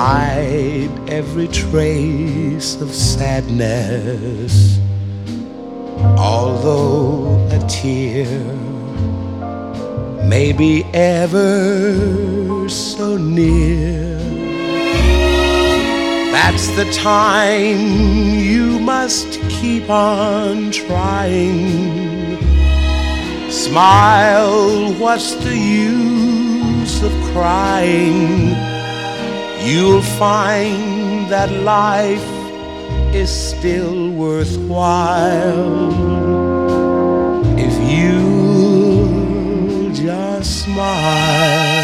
Hide 0.00 1.10
every 1.10 1.48
trace 1.48 2.80
of 2.80 2.94
sadness. 2.94 4.78
Although 6.16 7.48
a 7.50 7.58
tear 7.66 8.30
may 10.28 10.52
be 10.52 10.84
ever 10.94 12.68
so 12.68 13.16
near, 13.16 14.16
that's 16.30 16.68
the 16.76 16.88
time 16.92 17.80
you 18.38 18.78
must 18.78 19.40
keep 19.48 19.90
on 19.90 20.70
trying. 20.70 22.38
Smile, 23.50 24.92
what's 24.94 25.34
the 25.34 25.58
use 25.58 27.02
of 27.02 27.10
crying? 27.32 28.77
You'll 29.64 30.02
find 30.02 31.30
that 31.30 31.50
life 31.50 32.24
is 33.14 33.30
still 33.30 34.10
worthwhile 34.10 35.92
if 37.58 37.74
you 37.90 39.92
just 39.92 40.64
smile. 40.64 41.77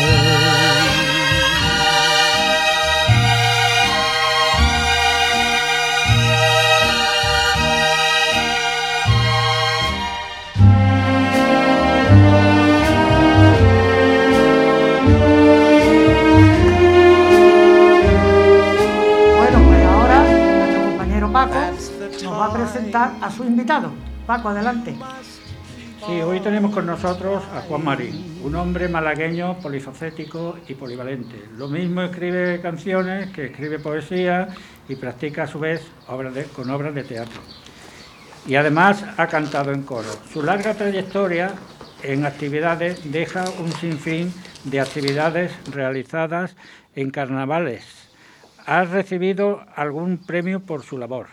Presentar 22.64 23.12
a 23.20 23.30
su 23.30 23.44
invitado. 23.44 23.92
Paco, 24.26 24.48
adelante. 24.48 24.96
Sí, 26.06 26.20
hoy 26.22 26.40
tenemos 26.40 26.72
con 26.72 26.86
nosotros 26.86 27.42
a 27.54 27.60
Juan 27.62 27.84
Marín, 27.84 28.40
un 28.42 28.54
hombre 28.54 28.88
malagueño 28.88 29.58
polifacético 29.58 30.56
y 30.66 30.74
polivalente. 30.74 31.44
Lo 31.58 31.68
mismo 31.68 32.00
escribe 32.00 32.60
canciones 32.62 33.30
que 33.32 33.46
escribe 33.46 33.78
poesía 33.78 34.48
y 34.88 34.96
practica 34.96 35.42
a 35.42 35.46
su 35.46 35.58
vez 35.58 35.86
obras 36.08 36.34
con 36.56 36.70
obras 36.70 36.94
de 36.94 37.04
teatro. 37.04 37.40
Y 38.46 38.56
además 38.56 39.04
ha 39.18 39.26
cantado 39.26 39.72
en 39.72 39.82
coro. 39.82 40.08
Su 40.32 40.42
larga 40.42 40.72
trayectoria 40.72 41.52
en 42.02 42.24
actividades 42.24 43.12
deja 43.12 43.44
un 43.60 43.72
sinfín 43.72 44.32
de 44.64 44.80
actividades 44.80 45.52
realizadas 45.70 46.56
en 46.94 47.10
carnavales. 47.10 47.84
Ha 48.64 48.84
recibido 48.84 49.60
algún 49.76 50.16
premio 50.16 50.60
por 50.60 50.82
su 50.82 50.96
labor. 50.96 51.26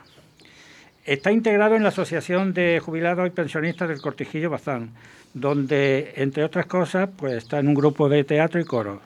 Está 1.05 1.31
integrado 1.31 1.75
en 1.75 1.83
la 1.83 1.89
Asociación 1.89 2.53
de 2.53 2.79
Jubilados 2.79 3.25
y 3.25 3.31
Pensionistas 3.31 3.89
del 3.89 4.01
Cortijillo 4.01 4.51
Bazán, 4.51 4.91
donde, 5.33 6.13
entre 6.17 6.43
otras 6.43 6.67
cosas, 6.67 7.09
pues 7.17 7.33
está 7.33 7.59
en 7.59 7.69
un 7.69 7.73
grupo 7.73 8.07
de 8.07 8.23
teatro 8.23 8.61
y 8.61 8.65
coro. 8.65 9.01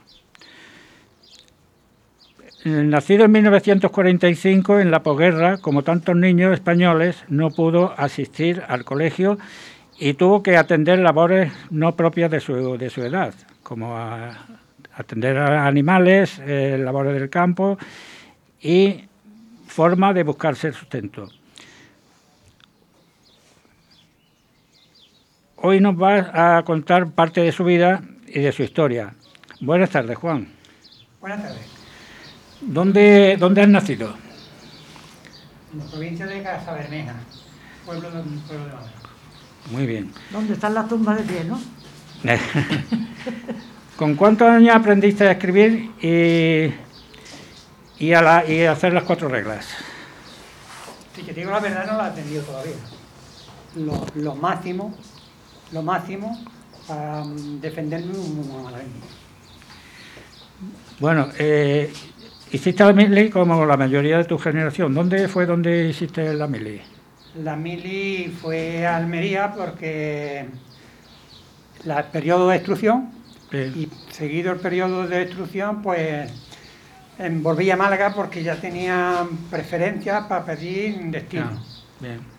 Nacido 2.65 3.25
en 3.25 3.31
1945, 3.31 4.79
en 4.79 4.91
la 4.91 5.03
posguerra, 5.03 5.57
como 5.57 5.83
tantos 5.83 6.15
niños 6.15 6.53
españoles, 6.53 7.23
no 7.29 7.51
pudo 7.51 7.93
asistir 7.95 8.63
al 8.67 8.83
colegio 8.83 9.37
y 9.97 10.15
tuvo 10.15 10.43
que 10.43 10.57
atender 10.57 10.99
labores 10.99 11.53
no 11.69 11.95
propias 11.95 12.29
de 12.29 12.41
su, 12.41 12.77
de 12.77 12.89
su 12.89 13.03
edad, 13.03 13.33
como 13.63 13.95
atender 14.95 15.37
a 15.37 15.67
animales, 15.67 16.41
eh, 16.45 16.77
labores 16.77 17.13
del 17.13 17.29
campo 17.29 17.77
y 18.61 19.05
forma 19.67 20.11
de 20.13 20.23
buscarse 20.23 20.67
el 20.67 20.73
sustento. 20.73 21.29
Hoy 25.57 25.79
nos 25.79 25.95
va 25.95 26.57
a 26.57 26.63
contar 26.63 27.11
parte 27.11 27.41
de 27.41 27.51
su 27.51 27.63
vida 27.63 28.01
y 28.27 28.41
de 28.41 28.51
su 28.51 28.63
historia. 28.63 29.13
Buenas 29.61 29.89
tardes, 29.89 30.17
Juan. 30.17 30.49
Buenas 31.21 31.41
tardes. 31.41 31.65
¿Dónde, 32.61 33.37
dónde 33.39 33.61
has 33.61 33.69
nacido? 33.69 34.15
En 35.71 35.79
la 35.79 35.85
provincia 35.85 36.25
de 36.25 36.43
Casabermeja, 36.43 37.15
pueblo 37.85 38.11
de, 38.11 38.21
pueblo 38.47 38.65
de 38.65 38.73
Madrid. 38.73 38.91
Muy 39.71 39.85
bien. 39.85 40.11
¿Dónde 40.29 40.53
están 40.53 40.73
las 40.73 40.87
tumbas 40.89 41.17
de 41.17 41.23
pie, 41.23 41.45
no? 41.45 41.59
¿Con 43.95 44.15
cuántos 44.15 44.49
años 44.49 44.75
aprendiste 44.75 45.25
a 45.25 45.31
escribir 45.31 45.91
y, 46.01 46.73
y, 48.03 48.13
a 48.13 48.21
la, 48.21 48.45
y 48.45 48.65
a 48.65 48.73
hacer 48.73 48.93
las 48.93 49.03
cuatro 49.03 49.29
reglas? 49.29 49.67
Si 51.15 51.23
te 51.23 51.33
digo 51.33 51.51
la 51.51 51.61
verdad, 51.61 51.87
no 51.87 51.97
la 51.97 52.07
he 52.07 52.09
aprendido 52.09 52.43
todavía. 52.43 52.75
Lo, 53.77 54.05
lo 54.15 54.35
máximo, 54.35 54.93
lo 55.75 55.83
máximo 55.83 56.39
para 56.87 57.23
mm, 57.23 57.59
defenderme 57.61 58.13
un. 58.17 58.49
Bueno, 60.99 61.27
eh, 61.37 61.91
hiciste 62.51 62.83
la 62.83 62.93
mili 62.93 63.29
como 63.29 63.65
la 63.65 63.75
mayoría 63.77 64.17
de 64.17 64.23
tu 64.23 64.37
generación. 64.37 64.93
¿Dónde 64.93 65.27
fue 65.27 65.45
donde 65.45 65.89
hiciste 65.89 66.33
la 66.33 66.47
mili? 66.47 66.81
La 67.43 67.57
mili 67.57 68.33
fue 68.41 68.87
a 68.87 68.95
Almería 68.95 69.53
porque 69.53 70.45
la- 71.83 71.99
el 71.99 72.05
periodo 72.05 72.47
de 72.47 72.55
instrucción 72.55 73.09
y 73.75 73.89
seguido 74.09 74.53
el 74.53 74.59
periodo 74.59 75.05
de 75.05 75.23
instrucción, 75.23 75.81
pues 75.81 76.31
volví 77.41 77.69
a 77.69 77.75
Málaga 77.75 78.13
porque 78.15 78.41
ya 78.41 78.55
tenía 78.55 79.27
preferencias 79.51 80.25
para 80.27 80.45
pedir 80.45 80.97
destino. 81.11 81.49
Ah, 81.53 81.59
bien. 81.99 82.34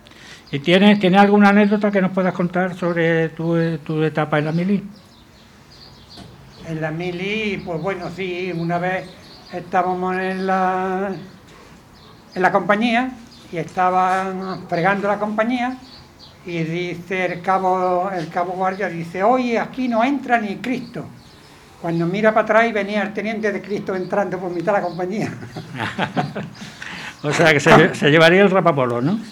¿Y 0.49 0.59
tienes, 0.59 0.99
tienes 0.99 1.19
alguna 1.19 1.49
anécdota 1.49 1.91
que 1.91 2.01
nos 2.01 2.11
puedas 2.11 2.33
contar 2.33 2.73
sobre 2.73 3.29
tu, 3.29 3.77
tu 3.79 4.01
etapa 4.03 4.39
en 4.39 4.45
la 4.45 4.51
mili? 4.53 4.83
En 6.67 6.81
la 6.81 6.91
mili, 6.91 7.61
pues 7.65 7.81
bueno, 7.81 8.09
sí, 8.15 8.53
una 8.55 8.77
vez 8.77 9.09
estábamos 9.51 10.15
en 10.15 10.47
la, 10.47 11.11
en 12.33 12.41
la 12.41 12.51
compañía 12.51 13.11
y 13.51 13.57
estaban 13.57 14.67
fregando 14.69 15.07
la 15.09 15.19
compañía 15.19 15.77
y 16.45 16.63
dice 16.63 17.25
el 17.25 17.41
cabo, 17.41 18.09
el 18.09 18.29
cabo 18.29 18.53
guardia, 18.53 18.87
dice, 18.87 19.23
oye, 19.23 19.59
aquí 19.59 19.89
no 19.89 20.01
entra 20.01 20.39
ni 20.39 20.55
Cristo. 20.57 21.05
Cuando 21.81 22.05
mira 22.05 22.33
para 22.33 22.43
atrás 22.43 22.69
y 22.69 22.71
venía 22.71 23.03
el 23.03 23.13
teniente 23.13 23.51
de 23.51 23.61
Cristo 23.61 23.95
entrando 23.95 24.39
por 24.39 24.49
mitad 24.49 24.73
de 24.73 24.79
la 24.79 24.87
compañía. 24.87 25.29
O 27.23 27.33
sea, 27.33 27.53
que 27.53 27.59
se, 27.59 27.95
se 27.95 28.09
llevaría 28.09 28.41
el 28.41 28.51
rapapolo, 28.51 29.01
¿no? 29.01 29.19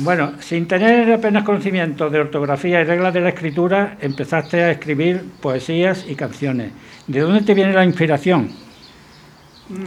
Bueno, 0.00 0.34
sin 0.38 0.68
tener 0.68 1.12
apenas 1.12 1.42
conocimiento 1.42 2.08
de 2.08 2.20
ortografía 2.20 2.80
y 2.80 2.84
reglas 2.84 3.12
de 3.12 3.20
la 3.20 3.30
escritura, 3.30 3.96
empezaste 4.00 4.62
a 4.62 4.70
escribir 4.70 5.24
poesías 5.40 6.04
y 6.06 6.14
canciones. 6.14 6.70
¿De 7.08 7.18
dónde 7.18 7.40
te 7.40 7.52
viene 7.52 7.72
la 7.72 7.84
inspiración? 7.84 8.48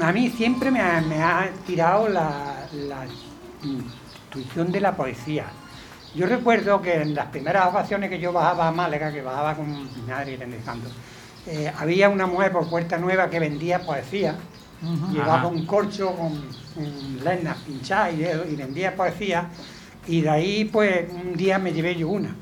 A 0.02 0.12
mí 0.12 0.30
siempre 0.30 0.70
me 0.70 0.82
ha, 0.82 1.00
me 1.00 1.24
ha 1.24 1.50
tirado 1.66 2.10
la, 2.10 2.68
la 2.74 3.06
intuición 3.64 4.70
de 4.74 4.82
la 4.82 4.98
poesía. 4.98 5.46
Yo 6.14 6.28
recuerdo 6.28 6.82
que 6.82 6.94
en 7.02 7.16
las 7.16 7.28
primeras 7.28 7.68
ocasiones 7.68 8.10
que 8.10 8.20
yo 8.20 8.34
bajaba 8.34 8.68
a 8.68 8.72
Málaga, 8.72 9.14
que 9.14 9.22
bajaba 9.22 9.56
con 9.56 9.72
mi 9.72 10.02
madre 10.08 10.34
y 10.34 10.64
Tanto, 10.66 10.90
eh, 11.48 11.72
había 11.78 12.10
una 12.10 12.28
mujer 12.28 12.52
por 12.52 12.70
Puerta 12.70 12.98
Nueva 12.98 13.30
que 13.30 13.40
vendía 13.40 13.80
poesía. 13.80 14.36
Llevaba 15.12 15.36
Ajá. 15.36 15.48
un 15.48 15.66
corcho 15.66 16.12
con, 16.16 16.32
con 16.74 17.24
lenas 17.24 17.58
pinchadas 17.66 18.14
y, 18.14 18.22
y 18.52 18.56
vendía 18.56 18.96
poesía. 18.96 19.46
Y 20.08 20.22
de 20.22 20.30
ahí, 20.30 20.66
pues, 20.66 21.06
un 21.14 21.34
día 21.36 21.60
me 21.60 21.72
llevé 21.72 21.96
yo 21.96 22.10
una. 22.10 22.36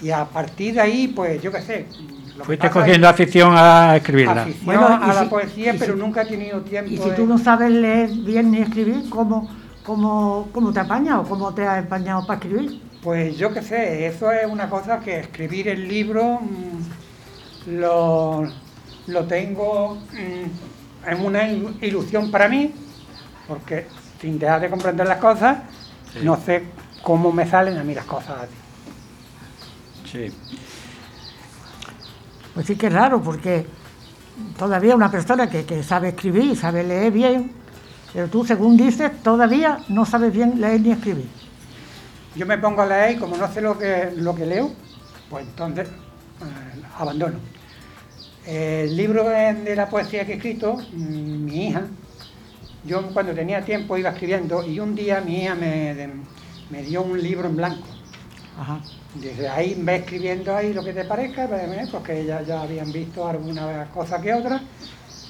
Y 0.00 0.10
a 0.10 0.24
partir 0.24 0.74
de 0.74 0.80
ahí, 0.80 1.08
pues, 1.08 1.42
yo 1.42 1.52
qué 1.52 1.60
sé. 1.60 1.86
lo 2.32 2.38
que 2.38 2.44
Fuiste 2.44 2.70
cogiendo 2.70 3.06
es- 3.06 3.12
afición 3.12 3.52
a 3.54 3.96
escribirla. 3.96 4.42
afición 4.44 4.64
Bueno, 4.64 4.88
y 5.06 5.10
a 5.10 5.12
la 5.14 5.22
si- 5.24 5.26
poesía, 5.28 5.74
pero 5.78 5.92
si- 5.92 6.00
nunca 6.00 6.22
he 6.22 6.26
tenido 6.26 6.62
tiempo 6.62 6.90
Y 6.90 6.96
si 6.96 7.10
de- 7.10 7.14
tú 7.16 7.26
no 7.26 7.36
sabes 7.36 7.70
leer 7.70 8.08
bien 8.10 8.50
ni 8.50 8.58
escribir, 8.62 9.10
¿cómo, 9.10 9.50
cómo, 9.84 10.48
cómo 10.50 10.72
te 10.72 10.80
apañas 10.80 11.18
o 11.18 11.24
cómo 11.24 11.52
te 11.52 11.66
has 11.66 11.78
empañado 11.80 12.26
para 12.26 12.40
escribir? 12.40 12.80
Pues 13.02 13.36
yo 13.36 13.52
qué 13.52 13.60
sé, 13.60 14.06
eso 14.06 14.32
es 14.32 14.46
una 14.50 14.70
cosa 14.70 15.00
que 15.00 15.18
escribir 15.20 15.68
el 15.68 15.86
libro 15.86 16.40
mm, 16.40 17.70
lo, 17.72 18.44
lo 19.08 19.24
tengo 19.26 19.98
mm, 20.12 20.71
en 21.06 21.24
una 21.24 21.48
il- 21.48 21.76
ilusión 21.82 22.30
para 22.30 22.48
mí, 22.48 22.72
porque 23.48 23.86
sin 24.20 24.38
dejar 24.38 24.60
de 24.60 24.70
comprender 24.70 25.06
las 25.06 25.18
cosas, 25.18 25.58
no 26.22 26.36
sé 26.40 26.64
cómo 27.02 27.32
me 27.32 27.46
salen 27.48 27.78
a 27.78 27.84
mí 27.84 27.94
las 27.94 28.04
cosas 28.04 28.42
así. 28.42 30.08
Sí. 30.10 30.32
Pues 32.54 32.66
sí 32.66 32.76
que 32.76 32.86
es 32.88 32.92
raro, 32.92 33.22
porque 33.22 33.66
todavía 34.58 34.94
una 34.94 35.10
persona 35.10 35.48
que, 35.48 35.64
que 35.64 35.82
sabe 35.82 36.08
escribir, 36.10 36.56
sabe 36.56 36.82
leer 36.84 37.10
bien, 37.12 37.52
pero 38.12 38.28
tú, 38.28 38.44
según 38.44 38.76
dices, 38.76 39.10
todavía 39.22 39.78
no 39.88 40.04
sabes 40.04 40.32
bien 40.32 40.60
leer 40.60 40.80
ni 40.82 40.90
escribir. 40.92 41.28
Yo 42.36 42.46
me 42.46 42.58
pongo 42.58 42.82
a 42.82 42.86
leer 42.86 43.16
y 43.16 43.18
como 43.18 43.36
no 43.36 43.50
sé 43.52 43.60
lo 43.62 43.78
que, 43.78 44.12
lo 44.16 44.34
que 44.34 44.46
leo, 44.46 44.70
pues 45.30 45.46
entonces 45.46 45.88
eh, 45.88 46.82
abandono. 46.98 47.38
El 48.44 48.96
libro 48.96 49.28
de, 49.28 49.54
de 49.54 49.76
la 49.76 49.88
poesía 49.88 50.26
que 50.26 50.32
he 50.32 50.36
escrito, 50.36 50.74
mm, 50.92 51.44
mi 51.44 51.68
hija, 51.68 51.90
yo 52.84 53.12
cuando 53.12 53.34
tenía 53.34 53.64
tiempo 53.64 53.96
iba 53.96 54.10
escribiendo 54.10 54.64
y 54.66 54.80
un 54.80 54.94
día 54.94 55.20
mi 55.20 55.42
hija 55.44 55.54
me, 55.54 55.94
de- 55.94 56.10
me 56.70 56.82
dio 56.82 57.02
un 57.02 57.22
libro 57.22 57.48
en 57.48 57.56
blanco. 57.56 57.88
Ajá. 58.56 58.80
Dice, 59.14 59.48
ahí 59.48 59.74
ve 59.78 59.96
escribiendo 59.96 60.56
ahí 60.56 60.72
lo 60.72 60.82
que 60.82 60.92
te 60.94 61.04
parezca, 61.04 61.46
ve- 61.46 61.86
porque 61.90 62.20
ellas 62.20 62.46
ya 62.46 62.62
habían 62.62 62.92
visto 62.92 63.26
alguna 63.28 63.88
cosa 63.92 64.20
que 64.20 64.32
otra. 64.32 64.62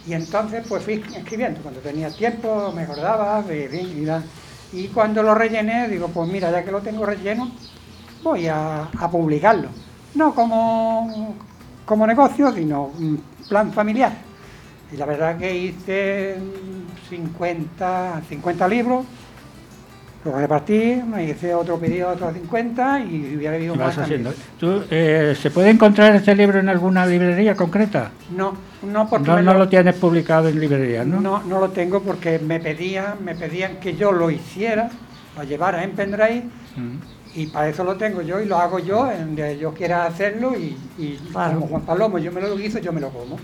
Y 0.05 0.15
entonces 0.15 0.65
pues 0.69 0.83
fui 0.85 1.03
escribiendo. 1.17 1.63
Cuando 1.63 1.81
tenía 1.81 2.11
tiempo 2.11 2.73
me 2.75 2.83
acordaba, 2.83 3.45
y 4.73 4.89
cuando 4.89 5.23
lo 5.23 5.35
rellené, 5.35 5.89
digo, 5.89 6.09
pues 6.09 6.29
mira, 6.29 6.51
ya 6.51 6.65
que 6.65 6.71
lo 6.73 6.83
tengo 6.83 7.05
relleno, 7.07 7.53
voy 8.23 8.47
a, 8.49 8.85
a 8.85 9.11
publicarlo. 9.11 9.71
No 10.15 10.35
como, 10.35 11.39
como 11.85 12.07
negocio, 12.07 12.53
sino 12.53 12.85
un 12.99 13.23
plan 13.49 13.73
familiar. 13.73 14.13
Y 14.93 14.97
la 14.97 15.07
verdad 15.07 15.39
que 15.39 15.55
hice 15.57 16.37
mm, 16.39 17.09
50, 17.11 18.23
50 18.29 18.69
libros, 18.69 19.05
los 20.25 20.35
repartí, 20.35 21.03
me 21.05 21.25
hice 21.25 21.53
otro 21.55 21.79
pedido, 21.79 22.11
otros 22.11 22.33
50 22.35 23.01
y 23.01 23.37
hubiera 23.37 23.57
habido 23.57 23.75
más 23.75 23.99
haciendo. 23.99 24.33
¿Tú, 24.59 24.85
eh, 24.91 25.35
¿Se 25.41 25.51
puede 25.51 25.71
encontrar 25.71 26.15
este 26.15 26.35
libro 26.37 26.61
en 26.61 26.69
alguna 26.69 27.05
librería 27.07 27.57
concreta? 27.57 28.13
No, 28.37 28.55
no 28.83 29.09
porque 29.09 29.29
No, 29.29 29.43
no 29.43 29.55
lo 29.55 29.69
tienes 29.69 29.97
publicado 29.97 30.49
en 30.49 30.61
librería, 30.61 31.05
¿no? 31.05 31.21
no, 31.21 31.43
no 31.43 31.59
lo 31.59 31.71
tengo 31.71 32.03
porque 32.03 32.39
me 32.39 32.61
pedían, 32.61 33.25
me 33.25 33.35
pedían 33.35 33.79
que 33.79 33.97
yo 33.97 34.13
lo 34.13 34.31
hiciera, 34.31 34.91
lo 35.37 35.43
llevara 35.45 35.83
en 35.83 35.91
pendrive 35.93 36.45
Mm. 36.77 36.97
Y 37.35 37.47
para 37.47 37.69
eso 37.69 37.85
lo 37.85 37.97
tengo 37.97 38.23
yo 38.23 38.41
y 38.41 38.47
lo 38.47 38.57
hago 38.59 38.79
yo, 38.79 39.11
en 39.11 39.27
donde 39.37 39.59
yo 39.59 39.73
quiera 39.73 40.05
hacerlo 40.07 40.55
y, 40.57 40.77
y 40.99 41.17
Claro. 41.33 41.55
como 41.55 41.67
Juan 41.69 41.83
Palomo 41.83 42.19
yo 42.19 42.31
me 42.33 42.41
lo 42.41 42.59
hizo, 42.59 42.79
yo 42.79 42.93
me 42.93 43.01
lo 43.01 43.11
como. 43.11 43.39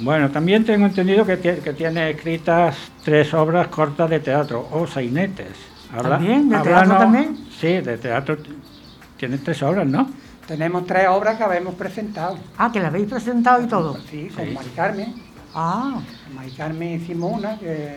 Bueno, 0.00 0.30
también 0.30 0.64
tengo 0.64 0.86
entendido 0.86 1.24
que, 1.26 1.38
que 1.38 1.72
tiene 1.72 2.10
escritas 2.10 2.76
tres 3.04 3.34
obras 3.34 3.66
cortas 3.68 4.08
de 4.10 4.20
teatro 4.20 4.68
o 4.70 4.86
sainetes. 4.86 5.48
¿También? 6.02 6.48
¿De 6.48 6.58
teatro 6.58 6.96
también? 6.98 7.36
Sí, 7.58 7.78
de 7.80 7.96
teatro. 7.98 8.36
Tiene 9.16 9.38
tres 9.38 9.62
obras, 9.62 9.86
¿no? 9.86 10.08
Tenemos 10.46 10.86
tres 10.86 11.08
obras 11.08 11.36
que 11.36 11.42
habemos 11.44 11.74
presentado. 11.74 12.38
Ah, 12.56 12.70
que 12.72 12.78
la 12.80 12.88
habéis 12.88 13.08
presentado 13.08 13.62
y 13.62 13.66
todo. 13.66 13.98
Sí, 14.08 14.28
con 14.34 14.44
Sí. 14.46 14.52
Mari 14.52 14.68
Carmen. 14.76 15.14
Ah, 15.54 16.00
Con 16.26 16.36
Mari 16.36 16.50
Carmen 16.52 17.00
hicimos 17.00 17.32
una 17.38 17.58
que 17.58 17.96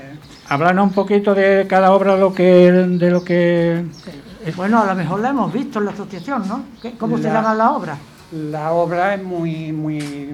Háblanos 0.50 0.88
un 0.88 0.94
poquito 0.94 1.36
de 1.36 1.68
cada 1.70 1.92
obra 1.94 2.16
lo 2.16 2.34
que, 2.34 2.72
de 2.72 3.12
lo 3.12 3.24
que 3.24 3.84
bueno, 4.56 4.82
a 4.82 4.86
lo 4.86 4.96
mejor 4.96 5.20
la 5.20 5.30
hemos 5.30 5.52
visto 5.54 5.80
en 5.80 5.86
la 5.86 5.92
asociación, 5.92 6.48
¿no? 6.48 6.64
¿Qué- 6.82 6.94
¿Cómo 6.98 7.18
se 7.18 7.24
La- 7.24 7.34
llama 7.36 7.54
la 7.54 7.72
obra? 7.72 7.98
La 8.32 8.72
obra 8.72 9.14
es 9.16 9.24
muy, 9.24 9.72
muy 9.72 10.34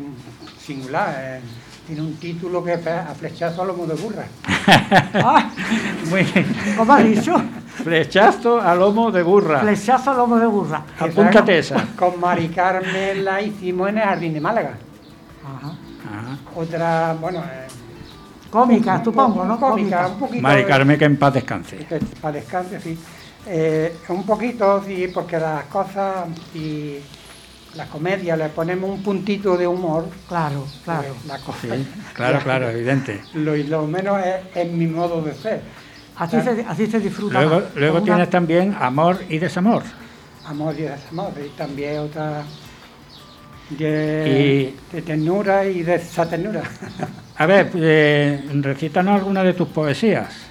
singular. 0.59 1.13
eh, 1.17 1.41
Tiene 1.87 2.01
un 2.01 2.15
título 2.17 2.63
que 2.63 2.73
es 2.73 2.85
a 2.87 3.13
flechazo 3.17 3.61
a 3.61 3.65
lomo 3.65 3.85
de 3.85 3.95
burra. 3.95 4.25
Ah, 5.13 5.49
Muy 6.09 6.25
¿Cómo 6.75 6.91
has 6.93 7.03
dicho? 7.05 7.33
flechazo 7.83 8.59
a 8.61 8.75
lomo 8.75 9.09
de 9.11 9.23
burra. 9.23 9.59
Flechazo 9.61 10.11
al 10.11 10.17
lomo 10.17 10.37
de 10.37 10.47
burra. 10.47 10.81
Apúntate 10.99 11.59
esa. 11.59 11.85
Con 11.97 12.19
Mari 12.19 12.49
Carmen 12.49 13.23
la 13.23 13.41
hicimos 13.41 13.87
en 13.89 13.97
el 13.99 14.03
Jardín 14.03 14.33
de 14.33 14.41
Málaga. 14.41 14.71
Ajá. 15.45 15.67
Ajá. 15.67 16.37
Otra, 16.55 17.15
bueno... 17.21 17.39
eh, 17.39 17.67
Cómica, 18.49 19.01
supongo, 19.03 19.43
¿no? 19.45 19.57
Cómica, 19.59 20.07
un 20.07 20.19
poquito... 20.19 20.41
Mari 20.41 20.65
Carmen, 20.65 20.97
que 20.99 21.05
en 21.05 21.17
paz 21.17 21.33
descanse. 21.33 21.77
que 21.77 21.99
para 22.21 22.33
descanse, 22.35 22.79
sí. 22.81 22.97
Eh, 23.49 23.95
un 24.09 24.25
poquito, 24.25 24.83
sí, 24.85 25.07
porque 25.13 25.39
las 25.39 25.63
cosas 25.65 26.27
y 26.53 26.97
la 27.75 27.85
comedia 27.85 28.35
le 28.35 28.49
ponemos 28.49 28.89
un 28.89 29.01
puntito 29.01 29.55
de 29.55 29.65
humor. 29.67 30.07
Claro, 30.27 30.65
claro. 30.83 31.07
pues, 31.15 31.25
la 31.27 31.37
cosa, 31.39 31.59
Sí, 31.75 31.87
claro, 32.13 32.39
claro, 32.43 32.69
evidente. 32.69 33.21
Lo, 33.33 33.55
y 33.55 33.63
lo 33.63 33.87
menos 33.87 34.19
es, 34.25 34.35
es 34.55 34.71
mi 34.71 34.87
modo 34.87 35.21
de 35.21 35.33
ser. 35.33 35.61
Así 36.17 36.41
se, 36.41 36.65
así 36.67 36.87
se 36.87 36.99
disfruta. 36.99 37.39
Luego, 37.41 37.63
luego 37.75 37.97
una- 37.97 38.05
tienes 38.05 38.29
también 38.29 38.75
amor 38.79 39.19
y 39.29 39.37
desamor. 39.37 39.83
Amor 40.45 40.73
y 40.77 40.83
desamor, 40.83 41.31
y 41.45 41.49
también 41.49 41.99
otra 41.99 42.43
de, 43.69 44.73
de 44.91 45.01
ternura 45.01 45.65
y 45.65 45.83
de 45.83 45.95
esa 45.95 46.27
ternura. 46.27 46.63
A 47.37 47.45
ver, 47.45 47.69
eh, 47.75 48.43
recítanos 48.61 49.15
alguna 49.19 49.43
de 49.43 49.53
tus 49.53 49.67
poesías. 49.67 50.46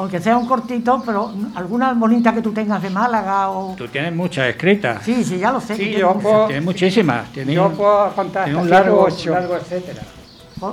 Aunque 0.00 0.18
sea 0.18 0.38
un 0.38 0.46
cortito, 0.46 1.02
pero 1.04 1.30
alguna 1.54 1.92
bonita 1.92 2.32
que 2.32 2.40
tú 2.40 2.52
tengas 2.52 2.80
de 2.80 2.88
Málaga 2.88 3.50
o... 3.50 3.74
Tú 3.76 3.86
tienes 3.88 4.14
muchas 4.14 4.48
escritas. 4.48 5.02
Sí, 5.04 5.22
sí, 5.22 5.36
ya 5.38 5.52
lo 5.52 5.60
sé. 5.60 5.76
Sí, 5.76 5.92
yo 5.92 6.14
puedo- 6.14 6.46
Tienes 6.46 6.64
muchísimas. 6.64 7.30
Tienes, 7.32 7.54
Yo 7.54 7.68
puedo 7.72 8.10
contar 8.14 8.48
hasta 8.48 8.58
un 8.62 8.70
largo, 8.70 9.02
ocho. 9.02 9.30
largo 9.32 9.56
etcétera. 9.56 10.00
Pues, 10.58 10.72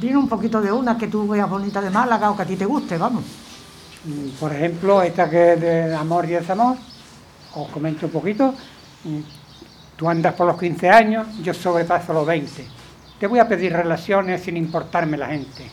Dime 0.00 0.16
un 0.16 0.28
poquito 0.28 0.60
de 0.60 0.72
una 0.72 0.98
que 0.98 1.06
tú 1.06 1.28
veas 1.28 1.48
bonita 1.48 1.80
de 1.80 1.90
Málaga 1.90 2.28
o 2.32 2.36
que 2.36 2.42
a 2.42 2.44
ti 2.44 2.56
te 2.56 2.64
guste, 2.66 2.98
vamos. 2.98 3.22
Mm, 4.04 4.30
Por 4.40 4.52
ejemplo, 4.52 5.00
esta 5.00 5.30
que 5.30 5.52
es 5.52 5.60
de 5.60 5.94
amor 5.94 6.24
y 6.24 6.30
desamor, 6.32 6.76
os 7.54 7.68
comento 7.68 8.06
un 8.06 8.12
poquito. 8.12 8.52
Mm, 9.04 9.20
Tú 9.96 10.08
andas 10.10 10.34
por 10.34 10.46
los 10.48 10.58
15 10.58 10.90
años, 10.90 11.26
yo 11.40 11.54
sobrepaso 11.54 12.12
los 12.12 12.26
20. 12.26 12.66
Te 13.20 13.26
voy 13.28 13.38
a 13.38 13.46
pedir 13.48 13.72
relaciones 13.72 14.42
sin 14.42 14.56
importarme 14.56 15.16
la 15.16 15.28
gente. 15.28 15.70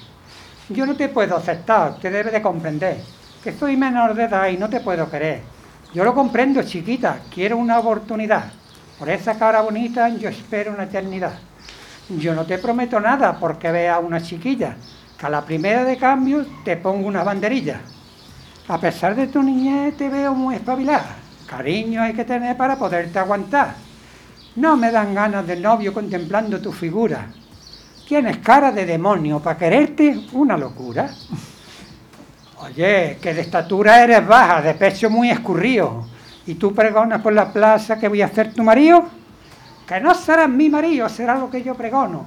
Yo 0.70 0.86
no 0.86 0.96
te 0.96 1.10
puedo 1.10 1.36
aceptar, 1.36 1.98
te 2.00 2.10
debes 2.10 2.32
de 2.32 2.42
comprender 2.42 2.98
que 3.44 3.52
soy 3.52 3.76
menor 3.76 4.16
de 4.16 4.24
edad 4.24 4.48
y 4.48 4.58
no 4.58 4.70
te 4.70 4.80
puedo 4.80 5.10
querer. 5.10 5.42
Yo 5.94 6.06
lo 6.06 6.16
comprendo, 6.16 6.64
chiquita, 6.64 7.20
quiero 7.34 7.58
una 7.58 7.80
oportunidad. 7.80 8.46
Por 8.98 9.10
esa 9.10 9.38
cara 9.38 9.62
bonita 9.62 10.08
yo 10.08 10.30
espero 10.30 10.72
una 10.72 10.84
eternidad. 10.84 11.34
Yo 12.08 12.34
no 12.34 12.46
te 12.46 12.58
prometo 12.58 13.00
nada 13.02 13.38
porque 13.38 13.72
vea 13.72 14.00
una 14.00 14.22
chiquilla, 14.22 14.78
que 15.18 15.26
a 15.26 15.30
la 15.30 15.44
primera 15.44 15.84
de 15.84 15.98
cambio 15.98 16.46
te 16.64 16.78
pongo 16.78 17.08
una 17.08 17.24
banderilla. 17.24 17.82
A 18.70 18.80
pesar 18.80 19.16
de 19.16 19.28
tu 19.28 19.44
niñez 19.44 19.98
te 19.98 20.08
veo 20.08 20.34
muy 20.34 20.56
espabilada. 20.56 21.18
Cariño 21.46 22.02
hay 22.02 22.14
que 22.14 22.24
tener 22.24 22.56
para 22.56 22.78
poderte 22.78 23.20
aguantar. 23.20 23.76
No 24.56 24.78
me 24.78 24.92
dan 24.92 25.14
ganas 25.14 25.46
de 25.46 25.58
novio 25.58 25.94
contemplando 25.94 26.62
tu 26.62 26.72
figura. 26.72 27.28
Tienes 28.14 28.38
cara 28.38 28.72
de 28.72 28.86
demonio, 28.86 29.40
para 29.40 29.58
quererte 29.58 30.16
una 30.34 30.56
locura. 30.56 31.10
Oye, 32.60 33.18
que 33.20 33.34
de 33.34 33.42
estatura 33.42 34.04
eres 34.04 34.28
baja, 34.28 34.62
de 34.62 34.76
pecho 34.76 35.10
muy 35.10 35.32
escurrido. 35.32 36.06
Y 36.46 36.54
tú 36.54 36.76
pregonas 36.76 37.24
por 37.24 37.34
la 37.34 37.52
plaza 37.52 37.98
que 37.98 38.08
voy 38.08 38.22
a 38.22 38.28
hacer 38.28 38.54
tu 38.54 38.62
marido. 38.62 39.06
Que 39.88 40.00
no 40.00 40.14
serás 40.14 40.48
mi 40.48 40.70
marido, 40.70 41.10
será 41.10 41.40
lo 41.40 41.50
que 41.50 41.64
yo 41.64 41.74
pregono. 41.74 42.24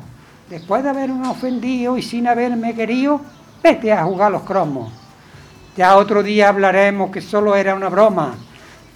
Después 0.51 0.82
de 0.82 0.91
haberme 0.91 1.28
ofendido 1.28 1.97
y 1.97 2.03
sin 2.03 2.26
haberme 2.26 2.74
querido, 2.74 3.20
vete 3.62 3.93
a 3.93 4.03
jugar 4.03 4.32
los 4.32 4.43
cromos. 4.43 4.93
Ya 5.76 5.97
otro 5.97 6.24
día 6.24 6.49
hablaremos 6.49 7.12
que 7.12 7.20
solo 7.20 7.55
era 7.55 7.76
una 7.76 7.91
broma. 7.91 8.34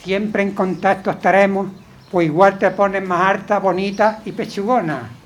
Siempre 0.02 0.42
en 0.42 0.56
contacto 0.56 1.12
estaremos, 1.12 1.68
pues 2.10 2.26
igual 2.26 2.58
te 2.58 2.68
pones 2.72 3.06
más 3.06 3.20
harta, 3.20 3.60
bonita 3.60 4.22
y 4.24 4.32
pechugona. 4.32 5.19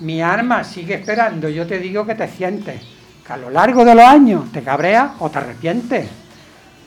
Mi 0.00 0.20
arma 0.20 0.64
sigue 0.64 0.94
esperando, 0.94 1.48
yo 1.48 1.66
te 1.66 1.78
digo 1.78 2.04
que 2.04 2.14
te 2.14 2.28
sientes, 2.28 2.80
que 3.24 3.32
a 3.32 3.36
lo 3.36 3.50
largo 3.50 3.84
de 3.84 3.94
los 3.94 4.04
años 4.04 4.50
te 4.52 4.62
cabreas 4.62 5.12
o 5.20 5.30
te 5.30 5.38
arrepientes. 5.38 6.08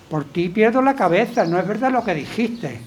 Por 0.10 0.26
ti 0.26 0.50
pierdo 0.50 0.82
la 0.82 0.96
cabeza, 0.96 1.46
no 1.46 1.58
es 1.58 1.68
verdad 1.68 1.92
lo 1.92 2.04
que 2.04 2.14
dijiste. 2.14 2.80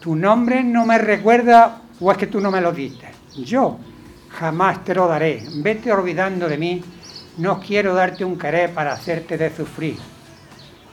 Tu 0.00 0.14
nombre 0.14 0.62
no 0.62 0.84
me 0.84 0.98
recuerda 0.98 1.82
o 2.00 2.12
es 2.12 2.18
que 2.18 2.26
tú 2.26 2.40
no 2.40 2.50
me 2.50 2.60
lo 2.60 2.72
diste. 2.72 3.08
Yo 3.44 3.78
jamás 4.30 4.84
te 4.84 4.94
lo 4.94 5.08
daré. 5.08 5.42
Vete 5.56 5.92
olvidando 5.92 6.48
de 6.48 6.58
mí. 6.58 6.82
No 7.38 7.60
quiero 7.60 7.94
darte 7.94 8.24
un 8.24 8.38
querer 8.38 8.72
para 8.72 8.92
hacerte 8.92 9.36
de 9.36 9.54
sufrir. 9.54 9.96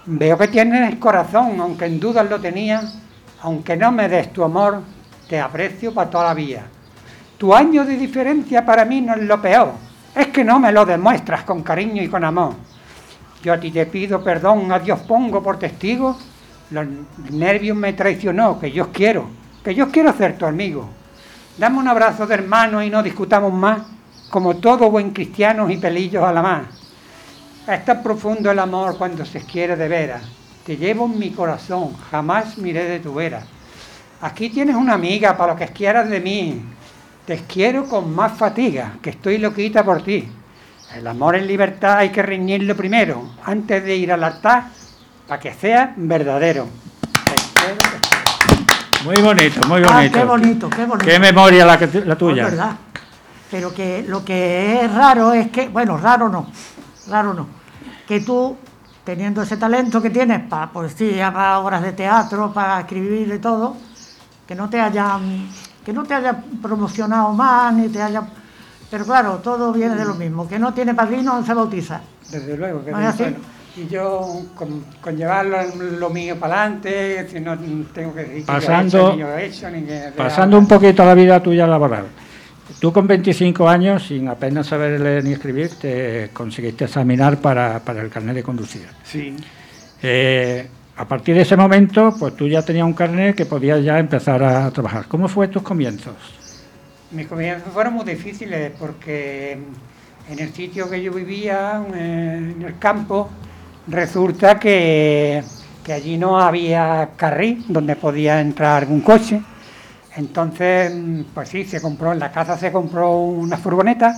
Veo 0.06 0.38
que 0.38 0.48
tienes 0.48 0.96
corazón, 0.98 1.60
aunque 1.60 1.86
en 1.86 2.00
dudas 2.00 2.30
lo 2.30 2.40
tenía. 2.40 2.82
Aunque 3.42 3.76
no 3.76 3.92
me 3.92 4.08
des 4.08 4.32
tu 4.32 4.44
amor, 4.44 4.82
te 5.28 5.40
aprecio 5.40 5.94
para 5.94 6.10
toda 6.10 6.26
la 6.26 6.34
vida. 6.34 6.64
Tu 7.38 7.54
año 7.54 7.86
de 7.86 7.98
diferencia 7.98 8.66
para 8.66 8.86
mí 8.86 9.02
no 9.02 9.16
es 9.16 9.24
lo 9.24 9.42
peor. 9.42 9.74
Es 10.16 10.28
que 10.28 10.44
no 10.44 10.60
me 10.60 10.72
lo 10.72 10.86
demuestras 10.86 11.44
con 11.44 11.64
cariño 11.64 12.02
y 12.02 12.08
con 12.08 12.24
amor. 12.24 12.54
Yo 13.44 13.54
a 13.54 13.60
ti 13.60 13.72
te 13.72 13.86
pido 13.88 14.24
perdón, 14.24 14.72
a 14.72 14.80
Dios 14.80 15.00
pongo 15.02 15.42
por 15.42 15.60
testigo. 15.60 16.18
Los 16.70 16.86
nervios 17.32 17.76
me 17.76 17.94
traicionó, 17.94 18.60
que 18.60 18.72
yo 18.72 18.92
quiero, 18.92 19.28
que 19.64 19.76
yo 19.76 19.90
quiero 19.90 20.14
ser 20.14 20.38
tu 20.38 20.46
amigo. 20.46 20.88
Dame 21.58 21.78
un 21.78 21.88
abrazo 21.88 22.26
de 22.26 22.36
hermano 22.36 22.82
y 22.82 22.90
no 22.90 23.04
discutamos 23.04 23.54
más, 23.54 23.82
como 24.30 24.56
todo 24.56 24.90
buen 24.90 25.12
cristiano 25.12 25.70
y 25.70 25.78
pelillos 25.78 26.24
a 26.24 26.32
la 26.32 26.42
más. 26.42 26.64
Es 27.68 27.86
tan 27.86 28.02
profundo 28.02 28.50
el 28.50 28.60
amor 28.60 28.98
cuando 28.98 29.26
se 29.26 29.42
quiere 29.42 29.76
de 29.76 29.88
veras. 29.88 30.24
Te 30.66 30.78
llevo 30.78 31.06
en 31.06 31.20
mi 31.20 31.32
corazón, 31.32 31.94
jamás 32.10 32.58
miré 32.58 32.86
de 32.86 33.00
tu 33.00 33.14
vera. 33.14 33.44
Aquí 34.22 34.50
tienes 34.50 34.76
una 34.76 34.94
amiga 34.94 35.36
para 35.36 35.54
lo 35.54 35.60
que 35.60 35.68
quieras 35.68 36.10
de 36.10 36.20
mí. 36.22 36.62
Te 37.26 37.44
quiero 37.48 37.86
con 37.86 38.14
más 38.14 38.34
fatiga, 38.38 38.94
que 39.02 39.12
estoy 39.12 39.38
loquita 39.38 39.84
por 39.84 40.02
ti. 40.04 40.28
El 40.96 41.08
amor 41.08 41.36
en 41.36 41.48
libertad 41.48 41.98
hay 42.00 42.10
que 42.10 42.22
reñirlo 42.22 42.76
primero, 42.76 43.30
antes 43.46 43.84
de 43.84 43.96
ir 43.96 44.12
al 44.12 44.24
altar, 44.24 44.66
para 45.28 45.40
que 45.40 45.54
sea 45.54 45.94
verdadero. 45.96 46.68
Muy 49.06 49.22
bonito, 49.22 49.68
muy 49.68 49.82
Ah, 49.86 49.94
bonito. 49.96 50.20
qué 50.20 50.26
bonito, 50.26 50.70
qué 50.70 50.86
bonito. 50.86 51.06
Qué 51.06 51.20
memoria 51.20 51.66
la, 51.66 51.78
que 51.80 51.88
tu- 51.88 52.02
la 52.06 52.14
Es 52.14 52.20
tuya. 52.20 52.44
verdad. 52.46 52.72
Pero 53.50 53.74
que 53.74 54.04
lo 54.08 54.24
que 54.24 54.84
es 54.84 54.94
raro 54.94 55.34
es 55.34 55.50
que, 55.50 55.68
bueno, 55.70 55.98
raro 55.98 56.28
no, 56.30 56.48
raro 57.08 57.34
no, 57.34 57.48
que 58.08 58.20
tú, 58.22 58.58
teniendo 59.04 59.42
ese 59.44 59.58
talento 59.58 60.02
que 60.02 60.10
tienes 60.10 60.42
para 60.48 60.72
poesía, 60.72 61.32
para 61.32 61.60
obras 61.60 61.82
de 61.84 61.92
teatro, 61.94 62.52
para 62.54 62.80
escribir 62.82 63.32
y 63.34 63.40
todo, 63.40 63.76
que 64.48 64.56
no 64.56 64.70
te 64.70 64.80
hayan, 64.80 65.48
que 65.86 65.94
no 65.94 66.04
te 66.04 66.14
haya 66.14 66.42
promocionado 66.62 67.34
más, 67.34 67.74
ni 67.74 67.90
te 67.90 68.02
haya... 68.02 68.24
Pero 68.90 69.06
claro, 69.06 69.36
todo 69.44 69.74
viene 69.74 69.96
de 69.96 70.06
lo 70.06 70.14
mismo, 70.16 70.48
que 70.48 70.60
no 70.60 70.74
tiene 70.74 70.94
padrino 70.94 71.36
no 71.40 71.46
se 71.46 71.54
bautiza. 71.54 72.02
Desde 72.32 72.56
luego 72.58 72.84
que 72.86 72.92
¿No 72.92 73.00
es 73.00 73.08
así? 73.08 73.24
bueno, 73.24 73.38
Y 73.76 73.88
yo 73.88 74.42
con, 74.56 74.86
con 75.02 75.18
llevar 75.18 75.46
lo, 75.48 75.58
lo 76.00 76.10
mío 76.10 76.40
para 76.40 76.62
adelante, 76.62 77.28
si 77.30 77.40
no 77.40 77.58
tengo 77.94 78.14
que 78.14 78.22
decir 78.22 78.36
que 78.38 78.44
Pasando- 78.44 79.18
yo 79.18 79.28
he 79.36 79.46
hecho, 79.46 79.70
ni 79.70 79.78
yo 79.80 79.80
he 79.80 79.82
hecho, 79.82 80.10
ni 80.10 80.12
que... 80.12 80.14
Pasando 80.16 80.58
un 80.60 80.68
poquito 80.68 81.02
a 81.04 81.08
la 81.08 81.14
vida 81.16 81.42
tuya 81.42 81.66
laboral. 81.66 82.06
Tú 82.80 82.94
con 82.94 83.08
25 83.08 83.68
años, 83.68 84.06
sin 84.08 84.28
apenas 84.30 84.68
saber 84.68 85.00
leer 85.00 85.24
ni 85.24 85.34
escribir, 85.34 85.72
te 85.80 86.30
conseguiste 86.34 86.86
examinar 86.86 87.38
para, 87.38 87.80
para 87.80 88.02
el 88.02 88.10
carnet 88.10 88.36
de 88.36 88.44
conducir. 88.44 88.88
Sí. 89.04 89.36
Eh, 90.02 90.68
a 90.96 91.08
partir 91.08 91.36
de 91.36 91.42
ese 91.42 91.58
momento, 91.58 92.16
pues 92.20 92.36
tú 92.36 92.48
ya 92.48 92.62
tenías 92.62 92.86
un 92.86 92.94
carnet 92.94 93.36
que 93.36 93.46
podías 93.46 93.84
ya 93.84 93.98
empezar 94.00 94.44
a 94.44 94.70
trabajar. 94.72 95.06
¿Cómo 95.08 95.28
fue 95.28 95.48
tus 95.48 95.64
comienzos? 95.64 96.16
Mis 97.12 97.28
comienzos 97.28 97.72
fueron 97.74 97.94
muy 97.94 98.06
difíciles 98.06 98.72
porque 98.80 99.58
en 100.30 100.40
el 100.40 100.54
sitio 100.54 100.90
que 100.90 101.02
yo 101.02 101.12
vivía, 101.12 101.84
en 101.94 102.62
el 102.62 102.78
campo, 102.80 103.30
resulta 103.88 104.60
que, 104.60 105.44
que 105.84 105.94
allí 105.94 106.18
no 106.18 106.40
había 106.40 107.10
carril 107.16 107.66
donde 107.68 107.96
podía 107.96 108.40
entrar 108.40 108.84
algún 108.84 109.02
coche. 109.02 109.42
Entonces, 110.16 110.94
pues 111.34 111.50
sí, 111.50 111.66
se 111.66 111.82
compró, 111.82 112.14
en 112.14 112.20
la 112.20 112.32
casa 112.32 112.56
se 112.58 112.72
compró 112.72 113.18
una 113.18 113.58
furgoneta, 113.58 114.16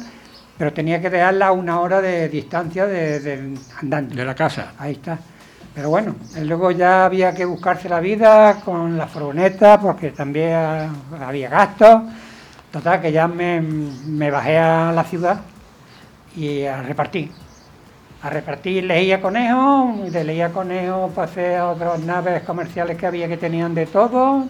pero 0.57 0.73
tenía 0.73 0.99
que 1.01 1.09
dejarla 1.09 1.47
a 1.47 1.51
una 1.53 1.79
hora 1.79 2.01
de 2.01 2.27
distancia 2.27 2.85
de, 2.85 3.19
de- 3.21 3.57
andando. 3.81 4.13
De 4.13 4.25
la 4.25 4.35
casa. 4.35 4.73
Ahí 4.77 4.93
está. 4.93 5.17
Pero 5.75 5.89
bueno, 5.89 6.15
luego 6.41 6.71
ya 6.71 7.03
había 7.05 7.33
que 7.35 7.43
buscarse 7.43 7.89
la 7.89 7.99
vida 7.99 8.55
con 8.63 8.97
la 8.97 9.07
furgoneta 9.07 9.77
porque 9.79 10.11
también 10.11 10.53
ah, 10.53 10.89
había 11.27 11.49
gastos. 11.49 12.01
Total, 12.71 13.01
que 13.01 13.11
ya 13.11 13.27
me, 13.27 13.61
me 13.61 14.31
bajé 14.31 14.57
a 14.57 14.91
la 14.93 15.03
ciudad 15.03 15.37
y 16.35 16.63
a 16.65 16.81
repartir. 16.81 17.31
A 18.23 18.29
repartir 18.29 18.85
leía 18.85 19.21
conejo, 19.21 19.95
y 20.07 20.09
de 20.09 20.23
leía 20.23 20.49
conejo 20.51 21.11
pasé 21.13 21.57
a 21.57 21.67
otras 21.69 21.99
naves 21.99 22.41
comerciales 22.43 22.97
que 22.97 23.05
había 23.05 23.27
que 23.27 23.37
tenían 23.37 23.75
de 23.75 23.85
todo. 23.85 24.45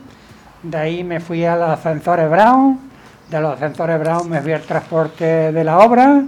De 0.63 0.77
ahí 0.77 1.03
me 1.03 1.19
fui 1.19 1.43
a 1.43 1.55
los 1.55 1.69
ascensores 1.69 2.29
Brown. 2.29 2.79
De 3.29 3.41
los 3.41 3.53
ascensores 3.55 3.99
Brown 3.99 4.29
me 4.29 4.41
fui 4.41 4.53
al 4.53 4.61
transporte 4.61 5.51
de 5.51 5.63
la 5.63 5.79
obra. 5.79 6.21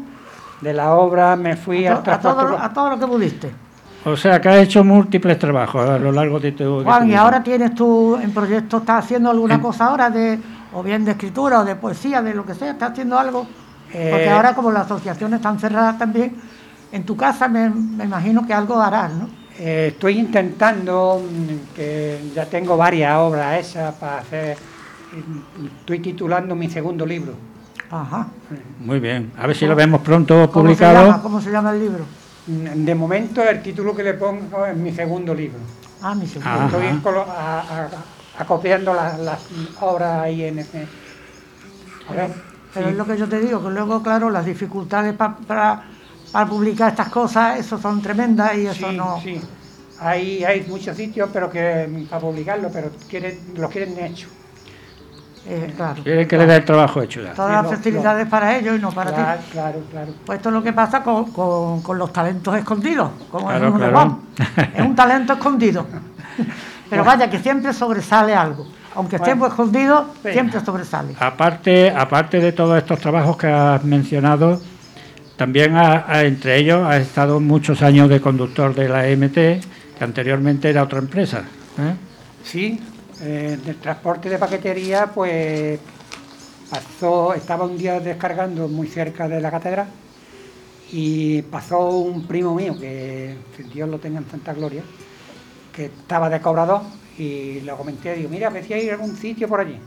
De 0.62 0.74
la 0.74 0.96
obra 0.96 1.36
me 1.36 1.56
fui 1.56 1.86
A, 1.88 1.94
al 1.94 2.04
to- 2.04 2.12
a 2.12 2.20
todo, 2.20 2.36
transporte. 2.36 2.66
a 2.66 2.74
todo 2.74 2.90
lo 2.90 3.00
que 3.00 3.08
pudiste. 3.08 3.52
O 4.08 4.16
sea, 4.16 4.40
que 4.40 4.48
has 4.48 4.58
hecho 4.58 4.84
múltiples 4.84 5.38
trabajos 5.38 5.88
a 5.90 6.00
lo 6.00 6.12
largo 6.14 6.40
de 6.40 6.54
tu... 6.54 6.82
Juan, 6.84 7.10
y 7.10 7.14
ahora 7.16 7.44
tienes 7.44 7.76
tú 7.76 8.16
en 8.16 8.32
proyecto, 8.32 8.78
¿estás 8.78 9.04
haciendo 9.04 9.30
alguna 9.30 9.56
En- 9.56 9.60
cosa 9.62 9.88
ahora 9.88 10.10
de, 10.10 10.40
o 10.74 10.82
bien 10.82 11.04
de 11.04 11.12
escritura 11.12 11.60
o 11.60 11.66
de 11.66 11.76
poesía, 11.76 12.22
de 12.22 12.34
lo 12.34 12.46
que 12.46 12.54
sea? 12.54 12.72
¿Estás 12.72 12.92
haciendo 12.92 13.20
algo? 13.20 13.46
Porque 13.92 14.30
ahora 14.30 14.54
como 14.56 14.72
las 14.72 14.86
asociaciones 14.86 15.38
están 15.38 15.60
cerradas 15.60 15.98
también, 15.98 16.36
en 16.92 17.04
tu 17.04 17.18
casa 17.18 17.48
me, 17.50 17.70
me 17.70 18.06
imagino 18.06 18.46
que 18.48 18.54
algo 18.54 18.80
harás, 18.82 19.12
¿no? 19.14 19.28
Eh, 19.60 19.90
estoy 19.94 20.20
intentando, 20.20 21.22
mm, 21.22 21.76
que 21.76 22.20
ya 22.34 22.46
tengo 22.46 22.78
varias 22.78 23.18
obras 23.18 23.60
esas 23.60 23.94
para 23.96 24.20
hacer, 24.20 24.58
estoy 25.80 26.00
titulando 26.00 26.56
mi 26.56 26.70
segundo 26.70 27.06
libro. 27.06 27.34
Ajá. 27.90 28.28
Muy 28.80 29.00
bien. 29.00 29.32
A 29.38 29.48
ver 29.48 29.56
si 29.56 29.66
lo 29.66 29.76
vemos 29.76 30.02
pronto 30.02 30.50
¿Cómo 30.52 30.70
se, 30.70 30.76
publicado. 30.76 31.06
llama? 31.08 31.22
¿Cómo 31.22 31.42
se 31.42 31.52
llama 31.52 31.72
el 31.72 31.80
libro? 31.80 32.06
De 32.48 32.96
momento 32.96 33.44
el 33.44 33.62
título 33.62 33.94
que 33.94 34.04
le 34.04 34.14
pongo 34.14 34.66
es 34.66 34.76
mi 34.78 34.94
segundo 34.94 35.34
libro. 35.36 35.60
Ah, 36.02 36.16
mi 36.16 36.26
segundo. 36.26 36.50
Ajá. 36.50 36.66
Estoy 36.68 36.86
a- 37.20 37.60
a- 37.60 38.42
acopiando 38.42 38.94
las, 38.94 39.20
las 39.20 39.40
obras 39.82 40.22
ahí 40.22 40.44
en 40.46 40.60
ese. 40.60 40.88
Pero 42.08 42.28
sí. 42.74 42.92
es 42.92 42.96
lo 42.96 43.06
que 43.06 43.18
yo 43.18 43.28
te 43.28 43.40
digo, 43.42 43.62
que 43.62 43.70
luego, 43.70 44.02
claro, 44.02 44.30
las 44.30 44.46
dificultades 44.46 45.14
pa- 45.14 45.38
para, 45.46 45.84
publicar 46.48 46.90
estas 46.92 47.10
cosas, 47.10 47.60
eso 47.60 47.78
son 47.78 48.02
tremendas 48.02 48.56
y 48.58 48.68
eso 48.68 48.90
Sí, 48.90 48.96
no... 48.98 49.20
sí. 49.22 49.42
Hay, 50.00 50.44
hay 50.44 50.64
muchos 50.70 50.96
sitios 50.96 51.30
pero 51.34 51.50
que 51.50 52.06
para 52.10 52.22
publicarlo, 52.22 52.70
pero 52.72 52.92
quieren, 53.10 53.40
lo 53.56 53.68
quieren 53.68 53.98
hecho. 53.98 54.28
Eh, 55.50 55.74
claro. 55.76 56.04
Quieren 56.04 56.28
que 56.28 56.38
le 56.38 56.46
dé 56.46 56.56
el 56.58 56.66
trabajo 56.66 57.02
hecho 57.02 57.22
ya. 57.22 57.34
Todas 57.34 57.50
Sí, 57.50 57.54
las 57.56 57.64
no, 57.64 57.70
facilidades 57.78 58.28
para 58.28 58.58
ellos 58.58 58.78
y 58.78 58.82
no 58.82 58.92
para 58.92 59.12
claro, 59.14 59.40
ti. 59.42 59.46
claro, 59.52 59.80
claro. 59.92 60.12
Pues 60.26 60.38
esto 60.38 60.50
es 60.50 60.54
lo 60.56 60.64
que 60.64 60.74
pasa 60.74 61.02
con, 61.04 61.32
con- 61.32 61.82
con 61.82 61.98
los 61.98 62.12
talentos 62.14 62.56
escondidos, 62.58 63.12
como 63.32 63.48
Claro, 63.48 63.68
es 63.70 63.74
claro. 63.76 63.94
Juan. 63.94 64.18
Es 64.76 64.82
un 64.86 64.96
talento 64.96 65.34
escondido. 65.34 65.86
Pero 66.90 67.04
vaya, 67.04 67.30
que 67.30 67.40
siempre 67.40 67.74
sobresale 67.74 68.34
algo. 68.36 68.68
Aunque 68.96 69.18
Bueno. 69.18 69.32
estemos 69.34 69.50
escondidos, 69.50 70.04
Sí. 70.24 70.32
siempre 70.32 70.60
sobresale. 70.60 71.16
Aparte, 71.20 71.92
aparte 71.92 72.40
de 72.40 72.52
todos 72.52 72.78
estos 72.78 73.00
trabajos 73.00 73.38
que 73.38 73.48
has 73.48 73.84
mencionado, 73.84 74.60
también 75.36 75.76
ha- 75.78 76.06
ha- 76.08 76.24
entre 76.24 76.58
ellos 76.58 76.84
ha 76.86 76.98
estado 76.98 77.40
muchos 77.40 77.82
años 77.84 78.10
de 78.10 78.20
conductor 78.22 78.74
de 78.74 78.90
la 78.90 79.08
EMT, 79.08 79.34
que 79.98 80.04
anteriormente 80.04 80.70
era 80.70 80.82
otra 80.84 81.00
empresa. 81.00 81.40
¿eh? 81.80 81.94
Sí, 82.44 82.80
eh, 83.22 83.58
del 83.66 83.78
transporte 83.78 84.30
de 84.30 84.38
paquetería, 84.38 85.08
pues 85.08 85.80
pasó, 86.70 87.34
estaba 87.34 87.66
un 87.66 87.78
día 87.78 88.00
descargando 88.00 88.68
muy 88.68 88.88
cerca 88.88 89.28
de 89.28 89.42
la 89.42 89.52
catedral 89.52 89.88
y 90.92 91.42
pasó 91.44 91.90
un 91.90 92.26
primo 92.28 92.56
mío, 92.56 92.78
que 92.80 93.38
que 93.58 93.64
Dios 93.64 93.90
lo 93.90 94.00
tenga 94.00 94.20
en 94.20 94.30
Santa 94.30 94.54
Gloria, 94.54 94.84
que 95.74 95.86
estaba 95.86 96.30
de 96.30 96.40
cobrador 96.40 96.82
y 97.18 97.62
le 97.62 97.72
comenté, 97.74 98.16
digo, 98.16 98.30
mira, 98.30 98.48
a 98.48 98.52
ver 98.52 98.64
si 98.64 98.74
hay 98.74 98.90
algún 98.90 99.16
sitio 99.16 99.48
por 99.48 99.62
allí. 99.62 99.80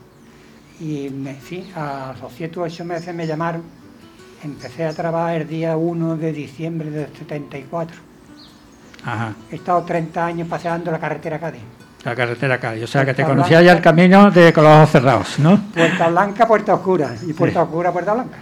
Y 0.81 1.11
me, 1.11 1.41
sí, 1.41 1.71
a 1.77 2.15
los 2.21 2.33
siete 2.33 2.59
o 2.59 2.65
ocho 2.65 2.85
meses 2.85 3.15
me 3.15 3.27
llamaron. 3.27 3.63
Empecé 4.43 4.87
a 4.87 4.93
trabajar 4.93 5.43
el 5.43 5.49
día 5.49 5.77
1 5.77 6.17
de 6.17 6.33
diciembre 6.33 6.91
del 6.91 7.15
74. 7.17 7.97
Ajá, 9.05 9.35
He 9.51 9.57
estado 9.57 9.83
30 9.85 10.25
años 10.25 10.49
paseando 10.49 10.91
la 10.91 10.99
carretera 10.99 11.39
Cádiz. 11.39 11.63
La 12.05 12.15
carretera 12.15 12.59
Cádiz. 12.59 12.85
O 12.85 12.87
sea, 12.87 13.05
que 13.05 13.15
te 13.15 13.25
conocía 13.25 13.61
ya 13.63 13.73
el 13.73 13.81
camino 13.81 14.31
de 14.31 14.53
con 14.53 14.65
los 14.65 14.73
ojos 14.75 14.91
cerrados, 14.91 15.39
¿no? 15.39 15.61
Puerta 15.75 16.09
Blanca, 16.09 16.47
Puerta 16.47 16.75
Oscura. 16.75 17.11
Y 17.27 17.33
Puerta 17.33 17.63
Oscura, 17.63 17.93
Puerta 17.93 18.15
Blanca. 18.15 18.37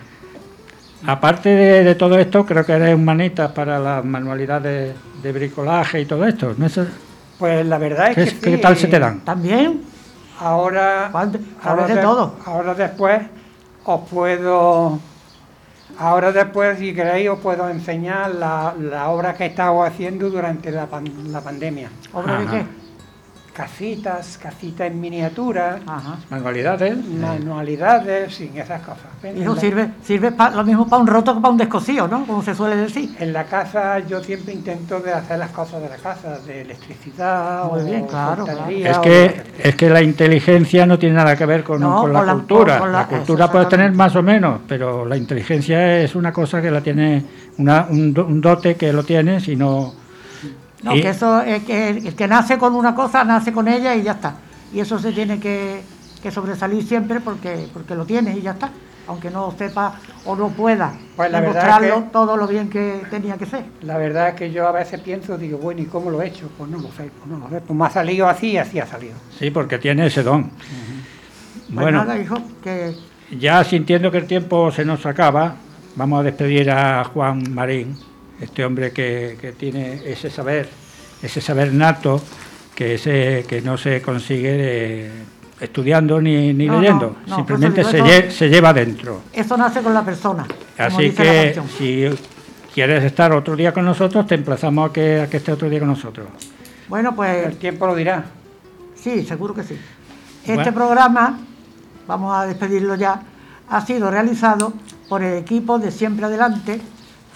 Aparte 1.07 1.49
de, 1.51 1.85
de 1.85 1.95
todo 1.95 2.19
esto, 2.19 2.45
creo 2.45 2.65
que 2.67 2.73
eres 2.73 2.95
humanista 2.95 3.55
para 3.55 3.79
las 3.79 4.05
manualidades 4.05 4.95
de 5.23 5.33
bricolaje 5.33 6.01
y 6.01 6.07
todo 6.07 6.25
esto. 6.27 6.55
¿no 6.57 6.67
es- 6.67 6.81
Pues 7.39 7.65
la 7.67 7.79
verdad 7.79 8.09
es 8.11 8.15
¿Qué, 8.17 8.25
que 8.25 8.31
sí, 8.31 8.37
qué 8.41 8.59
tal 8.59 8.77
se 8.77 8.89
te 8.89 8.99
dan? 8.99 9.21
También, 9.21 9.83
Ahora, 10.41 11.11
ahora, 11.65 11.87
de 11.89 11.97
todo. 11.97 12.37
ahora 12.47 12.73
después 12.75 13.23
os 13.85 14.09
puedo, 14.09 15.01
ahora 15.99 16.31
después 16.31 16.79
si 16.79 16.95
queréis 16.95 17.29
os 17.31 17.41
puedo 17.41 17.69
enseñar 17.69 18.31
la, 18.37 18.73
la 18.79 19.09
obra 19.09 19.35
que 19.35 19.45
he 19.45 19.47
estado 19.49 19.83
haciendo 19.83 20.31
durante 20.31 20.71
la, 20.71 20.87
pan- 20.87 21.11
la 21.33 21.41
pandemia. 21.41 21.91
¿obra 22.13 22.39
de 22.39 22.45
Ajá. 22.47 22.53
qué? 22.59 22.67
Casitas, 23.63 24.39
casitas 24.41 24.87
en 24.87 25.01
miniatura, 25.01 25.81
Ajá. 25.85 26.17
Manualidades. 26.31 26.97
manualidades, 27.05 28.33
sin 28.37 28.57
esas 28.57 28.81
cosas. 28.83 29.07
En 29.25 29.43
Hijo, 29.43 29.57
la- 29.57 29.61
sirve, 29.61 29.89
sirve 30.05 30.31
pa- 30.31 30.51
lo 30.51 30.63
mismo 30.63 30.87
para 30.89 31.03
un 31.03 31.09
roto 31.09 31.35
que 31.35 31.41
para 31.41 31.51
un 31.51 31.59
descosido, 31.59 32.07
¿no? 32.07 32.25
Como 32.25 32.41
se 32.41 32.55
suele 32.55 32.77
decir. 32.77 33.17
En 33.19 33.33
la 33.33 33.43
casa 33.47 33.99
yo 33.99 34.23
siempre 34.23 34.53
intento 34.55 35.01
de 35.01 35.13
hacer 35.13 35.41
las 35.41 35.51
cosas 35.51 35.83
de 35.83 35.89
la 35.89 35.97
casa, 35.97 36.39
de 36.47 36.61
electricidad 36.63 37.65
Muy 37.65 37.81
o 37.81 37.85
bien, 37.85 38.07
claro, 38.07 38.47
fontanería 38.47 38.91
Es 38.93 38.99
que, 38.99 39.43
es 39.65 39.75
que 39.75 39.91
la 39.91 40.03
inteligencia 40.03 40.87
no 40.87 40.97
tiene 40.97 41.17
nada 41.17 41.35
que 41.37 41.45
ver 41.45 41.65
con, 41.65 41.81
No, 41.81 42.03
con 42.03 42.13
la 42.13 42.19
con 42.21 42.27
la- 42.29 42.33
cultura. 42.35 42.73
con- 42.75 42.79
con 42.83 42.93
la, 42.93 42.99
la- 43.01 43.07
cultura 43.09 43.45
eso, 43.47 43.53
puede 43.53 43.67
tener 43.67 43.93
más 43.93 44.15
o 44.15 44.23
menos, 44.23 44.61
pero 44.69 45.05
la 45.05 45.17
inteligencia 45.17 45.99
es 46.01 46.15
una 46.15 46.33
cosa 46.33 46.63
que 46.63 46.71
la 46.71 46.81
tiene, 46.81 47.25
una, 47.59 47.89
un, 47.91 48.17
un 48.17 48.41
dote 48.41 48.77
que 48.77 48.93
lo 48.93 49.03
tienes 49.03 49.49
y 49.49 49.57
no... 49.57 49.95
No, 50.83 50.93
que 50.93 51.09
eso 51.09 51.41
es 51.43 51.65
que 51.65 51.89
el 51.91 52.15
que 52.15 52.29
nace 52.29 52.57
con 52.59 52.75
una 52.75 52.95
cosa, 52.95 53.25
nace 53.25 53.53
con 53.53 53.67
ella 53.69 53.95
y 53.97 54.03
ya 54.03 54.13
está. 54.13 54.35
Y 54.73 54.81
eso 54.81 54.99
se 54.99 55.13
tiene 55.13 55.41
que, 55.41 55.81
que 56.23 56.31
sobresalir 56.31 56.85
siempre 56.85 57.21
porque, 57.21 57.67
porque 57.73 57.95
lo 57.95 58.05
tiene 58.05 58.37
y 58.37 58.43
ya 58.43 58.53
está. 58.53 58.71
Aunque 59.09 59.31
no 59.31 59.53
sepa 59.57 59.95
o 60.27 60.37
no 60.37 60.51
pueda 60.51 60.93
Pues 61.17 61.31
la 61.33 61.41
demostrarlo 61.41 61.87
es 61.97 62.05
que- 62.05 62.11
todo 62.11 62.37
lo 62.37 62.47
bien 62.47 62.69
que 62.69 63.01
tenía 63.11 63.39
que 63.39 63.47
ser. 63.47 63.65
La 63.81 63.97
verdad 63.97 64.29
es 64.29 64.35
que 64.35 64.53
yo 64.53 64.69
a 64.69 64.73
veces 64.73 65.01
pienso, 65.01 65.39
digo, 65.39 65.57
bueno, 65.57 65.81
¿y 65.81 65.87
cómo 65.87 66.11
lo 66.11 66.21
he 66.21 66.27
hecho? 66.29 66.51
Pues 66.59 66.71
no 66.71 66.77
lo 66.79 66.89
sé, 66.93 67.11
pues 67.19 67.27
no 67.27 67.39
lo 67.39 67.49
sé. 67.49 67.63
Pues 67.63 67.79
me 67.79 67.87
ha 67.87 67.91
salido 67.91 68.29
así 68.29 68.49
y 68.53 68.59
así 68.59 68.79
ha 68.79 68.87
salido. 68.87 69.15
Sí, 69.39 69.51
porque 69.51 69.79
tiene 69.79 70.07
ese 70.07 70.23
don. 70.23 70.51
Pues 70.51 71.71
Bueno, 71.71 72.05
nada, 72.05 72.19
hijo, 72.19 72.37
que 72.63 72.95
ya 73.39 73.65
sintiendo 73.65 74.11
que 74.11 74.19
el 74.19 74.27
tiempo 74.27 74.71
se 74.71 74.85
nos 74.85 75.05
acaba, 75.07 75.55
vamos 75.97 76.21
a 76.21 76.23
despedir 76.25 76.71
a 76.71 77.03
Juan 77.05 77.43
Marín, 77.55 77.97
este 78.41 78.65
hombre 78.65 78.93
que, 78.93 79.37
que 79.41 79.53
tiene 79.53 80.03
ese 80.05 80.31
saber, 80.31 80.69
ese 81.23 81.41
saber 81.41 81.73
nato 81.73 82.23
que, 82.75 82.95
ese, 82.95 83.45
que 83.49 83.61
no 83.63 83.77
se 83.77 84.01
consigue 84.03 84.51
eh, 85.07 85.11
estudiando 85.61 86.21
ni, 86.21 86.53
ni 86.53 86.67
No, 86.67 86.81
leyendo, 86.81 87.17
no, 87.27 87.37
simplemente 87.37 87.83
se, 87.85 88.01
lle- 88.03 88.49
lleva 88.49 88.73
dentro. 88.73 89.23
eso 89.33 89.57
nace 89.57 89.81
con 89.81 89.93
la 89.95 90.05
persona. 90.05 90.47
Así 90.77 91.11
que 91.11 91.61
si 91.77 92.05
quieres 92.73 93.03
estar 93.05 93.33
otro 93.33 93.57
día 93.57 93.73
con 93.73 93.85
nosotros, 93.85 94.27
te 94.27 94.37
emplazamos 94.37 94.91
a 94.91 94.93
que, 94.93 95.21
a 95.23 95.27
que 95.29 95.39
esté 95.39 95.51
otro 95.53 95.69
día 95.69 95.81
con 95.81 95.89
nosotros. 95.89 96.29
Bueno, 96.89 97.15
pues 97.17 97.47
El 97.47 97.57
tiempo 97.57 97.87
lo 97.87 97.95
dirá. 97.97 98.25
Sí, 98.95 99.25
seguro 99.27 99.55
que 99.55 99.63
sí. 99.65 99.77
Este 100.43 100.55
Bueno. 100.55 100.73
programa, 100.75 101.41
vamos 102.07 102.37
a 102.37 102.47
despedirlo 102.47 102.95
ya, 102.95 103.21
ha 103.69 103.85
sido 103.85 104.11
realizado 104.11 104.73
por 105.09 105.23
el 105.23 105.37
equipo 105.39 105.79
de 105.79 105.91
Siempre 105.91 106.25
Adelante, 106.27 106.81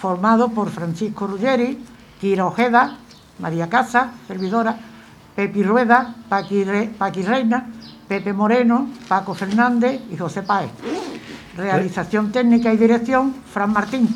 formado 0.07 0.49
por 0.49 0.69
Francisco 0.69 1.27
Ruggeri, 1.27 1.79
Kira 2.19 2.45
Ojeda, 2.45 2.97
María 3.39 3.69
Casa, 3.69 4.09
servidora, 4.27 4.75
Pepi 5.33 5.63
Rueda, 5.63 6.13
Paqui, 6.27 6.65
Re- 6.65 6.91
Paqui 6.97 7.21
Reina, 7.23 7.67
Pepe 8.05 8.33
Moreno, 8.33 8.89
Paco 9.07 9.33
Fernández 9.33 10.01
y 10.11 10.17
José 10.17 10.43
Páez. 10.43 10.71
Realización 11.55 12.33
técnica 12.33 12.73
y 12.73 12.77
dirección, 12.77 13.33
Fran 13.53 13.71
Martín. 13.71 14.09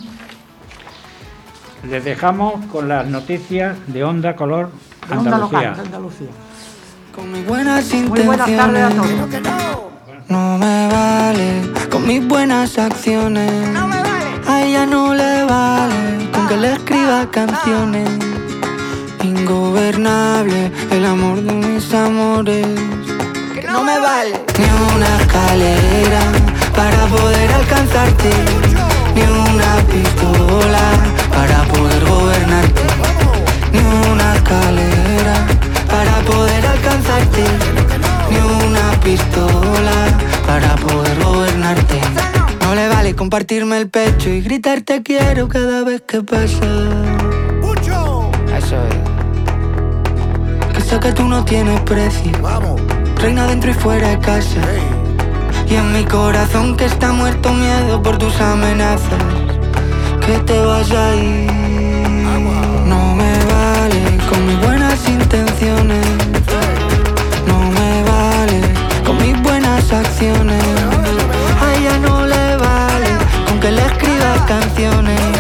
Les 1.90 2.04
dejamos 2.04 2.66
con 2.66 2.90
las 2.90 3.08
noticias 3.08 3.78
de 3.88 4.04
Onda 4.04 4.36
Color 4.36 4.70
De 5.10 5.18
Onda 5.18 5.38
Local, 5.38 5.66
Andalucía. 5.68 5.72
de 5.72 5.82
Andalucía. 5.88 6.28
Con 7.16 7.32
mis 7.32 7.46
buenas 7.48 7.94
Muy 7.94 8.22
buenas 8.24 8.52
tardes 8.58 8.84
a 8.84 8.90
todos. 8.90 9.10
no 10.28 10.58
me 10.58 10.88
vale 10.92 11.72
con 11.90 12.06
mis 12.06 12.28
buenas 12.28 12.78
acciones. 12.78 13.50
A 14.48 14.62
ella 14.64 14.86
no 14.86 15.14
le 15.14 15.44
vale 15.44 16.30
con 16.32 16.48
que 16.48 16.56
le 16.56 16.74
escriba 16.74 17.30
canciones. 17.30 18.10
Ingobernable 19.22 20.72
el 20.92 21.06
amor 21.06 21.42
de 21.42 21.52
mis 21.52 21.94
amores. 21.94 22.66
No 23.70 23.84
me 23.84 24.00
vale 24.00 24.42
ni 24.58 24.96
una 24.96 25.10
escalera 25.20 26.22
para 26.74 27.06
poder 27.08 27.52
alcanzarte, 27.52 28.30
ni 29.16 29.22
una 29.22 29.72
pistola 29.92 30.86
para 31.36 31.64
poder 31.64 32.06
gobernarte, 32.06 32.84
ni 33.74 33.80
una 34.12 34.36
escalera 34.36 35.36
para 35.90 36.16
poder 36.22 36.66
alcanzarte, 36.66 37.44
ni 38.32 38.38
una 38.66 38.92
pistola 39.02 39.96
para 40.46 40.76
poder 40.78 41.22
gobernarte. 41.22 42.27
Vale 43.08 43.16
compartirme 43.16 43.78
el 43.78 43.90
pecho 43.90 44.30
y 44.30 44.42
gritar 44.42 44.82
te 44.82 45.02
quiero 45.02 45.48
cada 45.48 45.86
vez 45.86 46.02
que 46.02 46.22
pasa. 46.22 46.66
Eso 48.58 48.76
es. 48.86 48.96
Que 50.74 50.82
sé 50.82 51.00
que 51.00 51.14
tú 51.14 51.24
no 51.24 51.46
tienes 51.46 51.80
precio. 51.84 52.34
Reina 53.16 53.48
dentro 53.48 53.72
y 53.72 53.76
fuera 53.76 54.10
de 54.10 54.20
casa. 54.20 54.60
Y 55.70 55.76
en 55.76 55.94
mi 55.94 56.04
corazón 56.04 56.76
que 56.76 56.84
está 56.84 57.14
muerto 57.14 57.54
miedo 57.54 58.04
por 58.04 58.18
tus 58.18 58.42
amenazas. 58.42 59.24
Que 60.26 60.40
te 60.40 60.60
vas 60.66 60.92
a 60.92 61.16
ir. 61.16 61.50
No 62.86 63.16
me 63.16 63.32
vale 63.46 64.18
con 64.30 64.46
mis 64.48 64.60
buenas 64.60 65.08
intenciones. 65.08 66.06
No 67.48 67.60
me 67.72 68.04
vale 68.04 68.60
con 69.06 69.16
mis 69.16 69.42
buenas 69.44 69.94
acciones. 69.94 70.77
Canciones. 74.48 75.37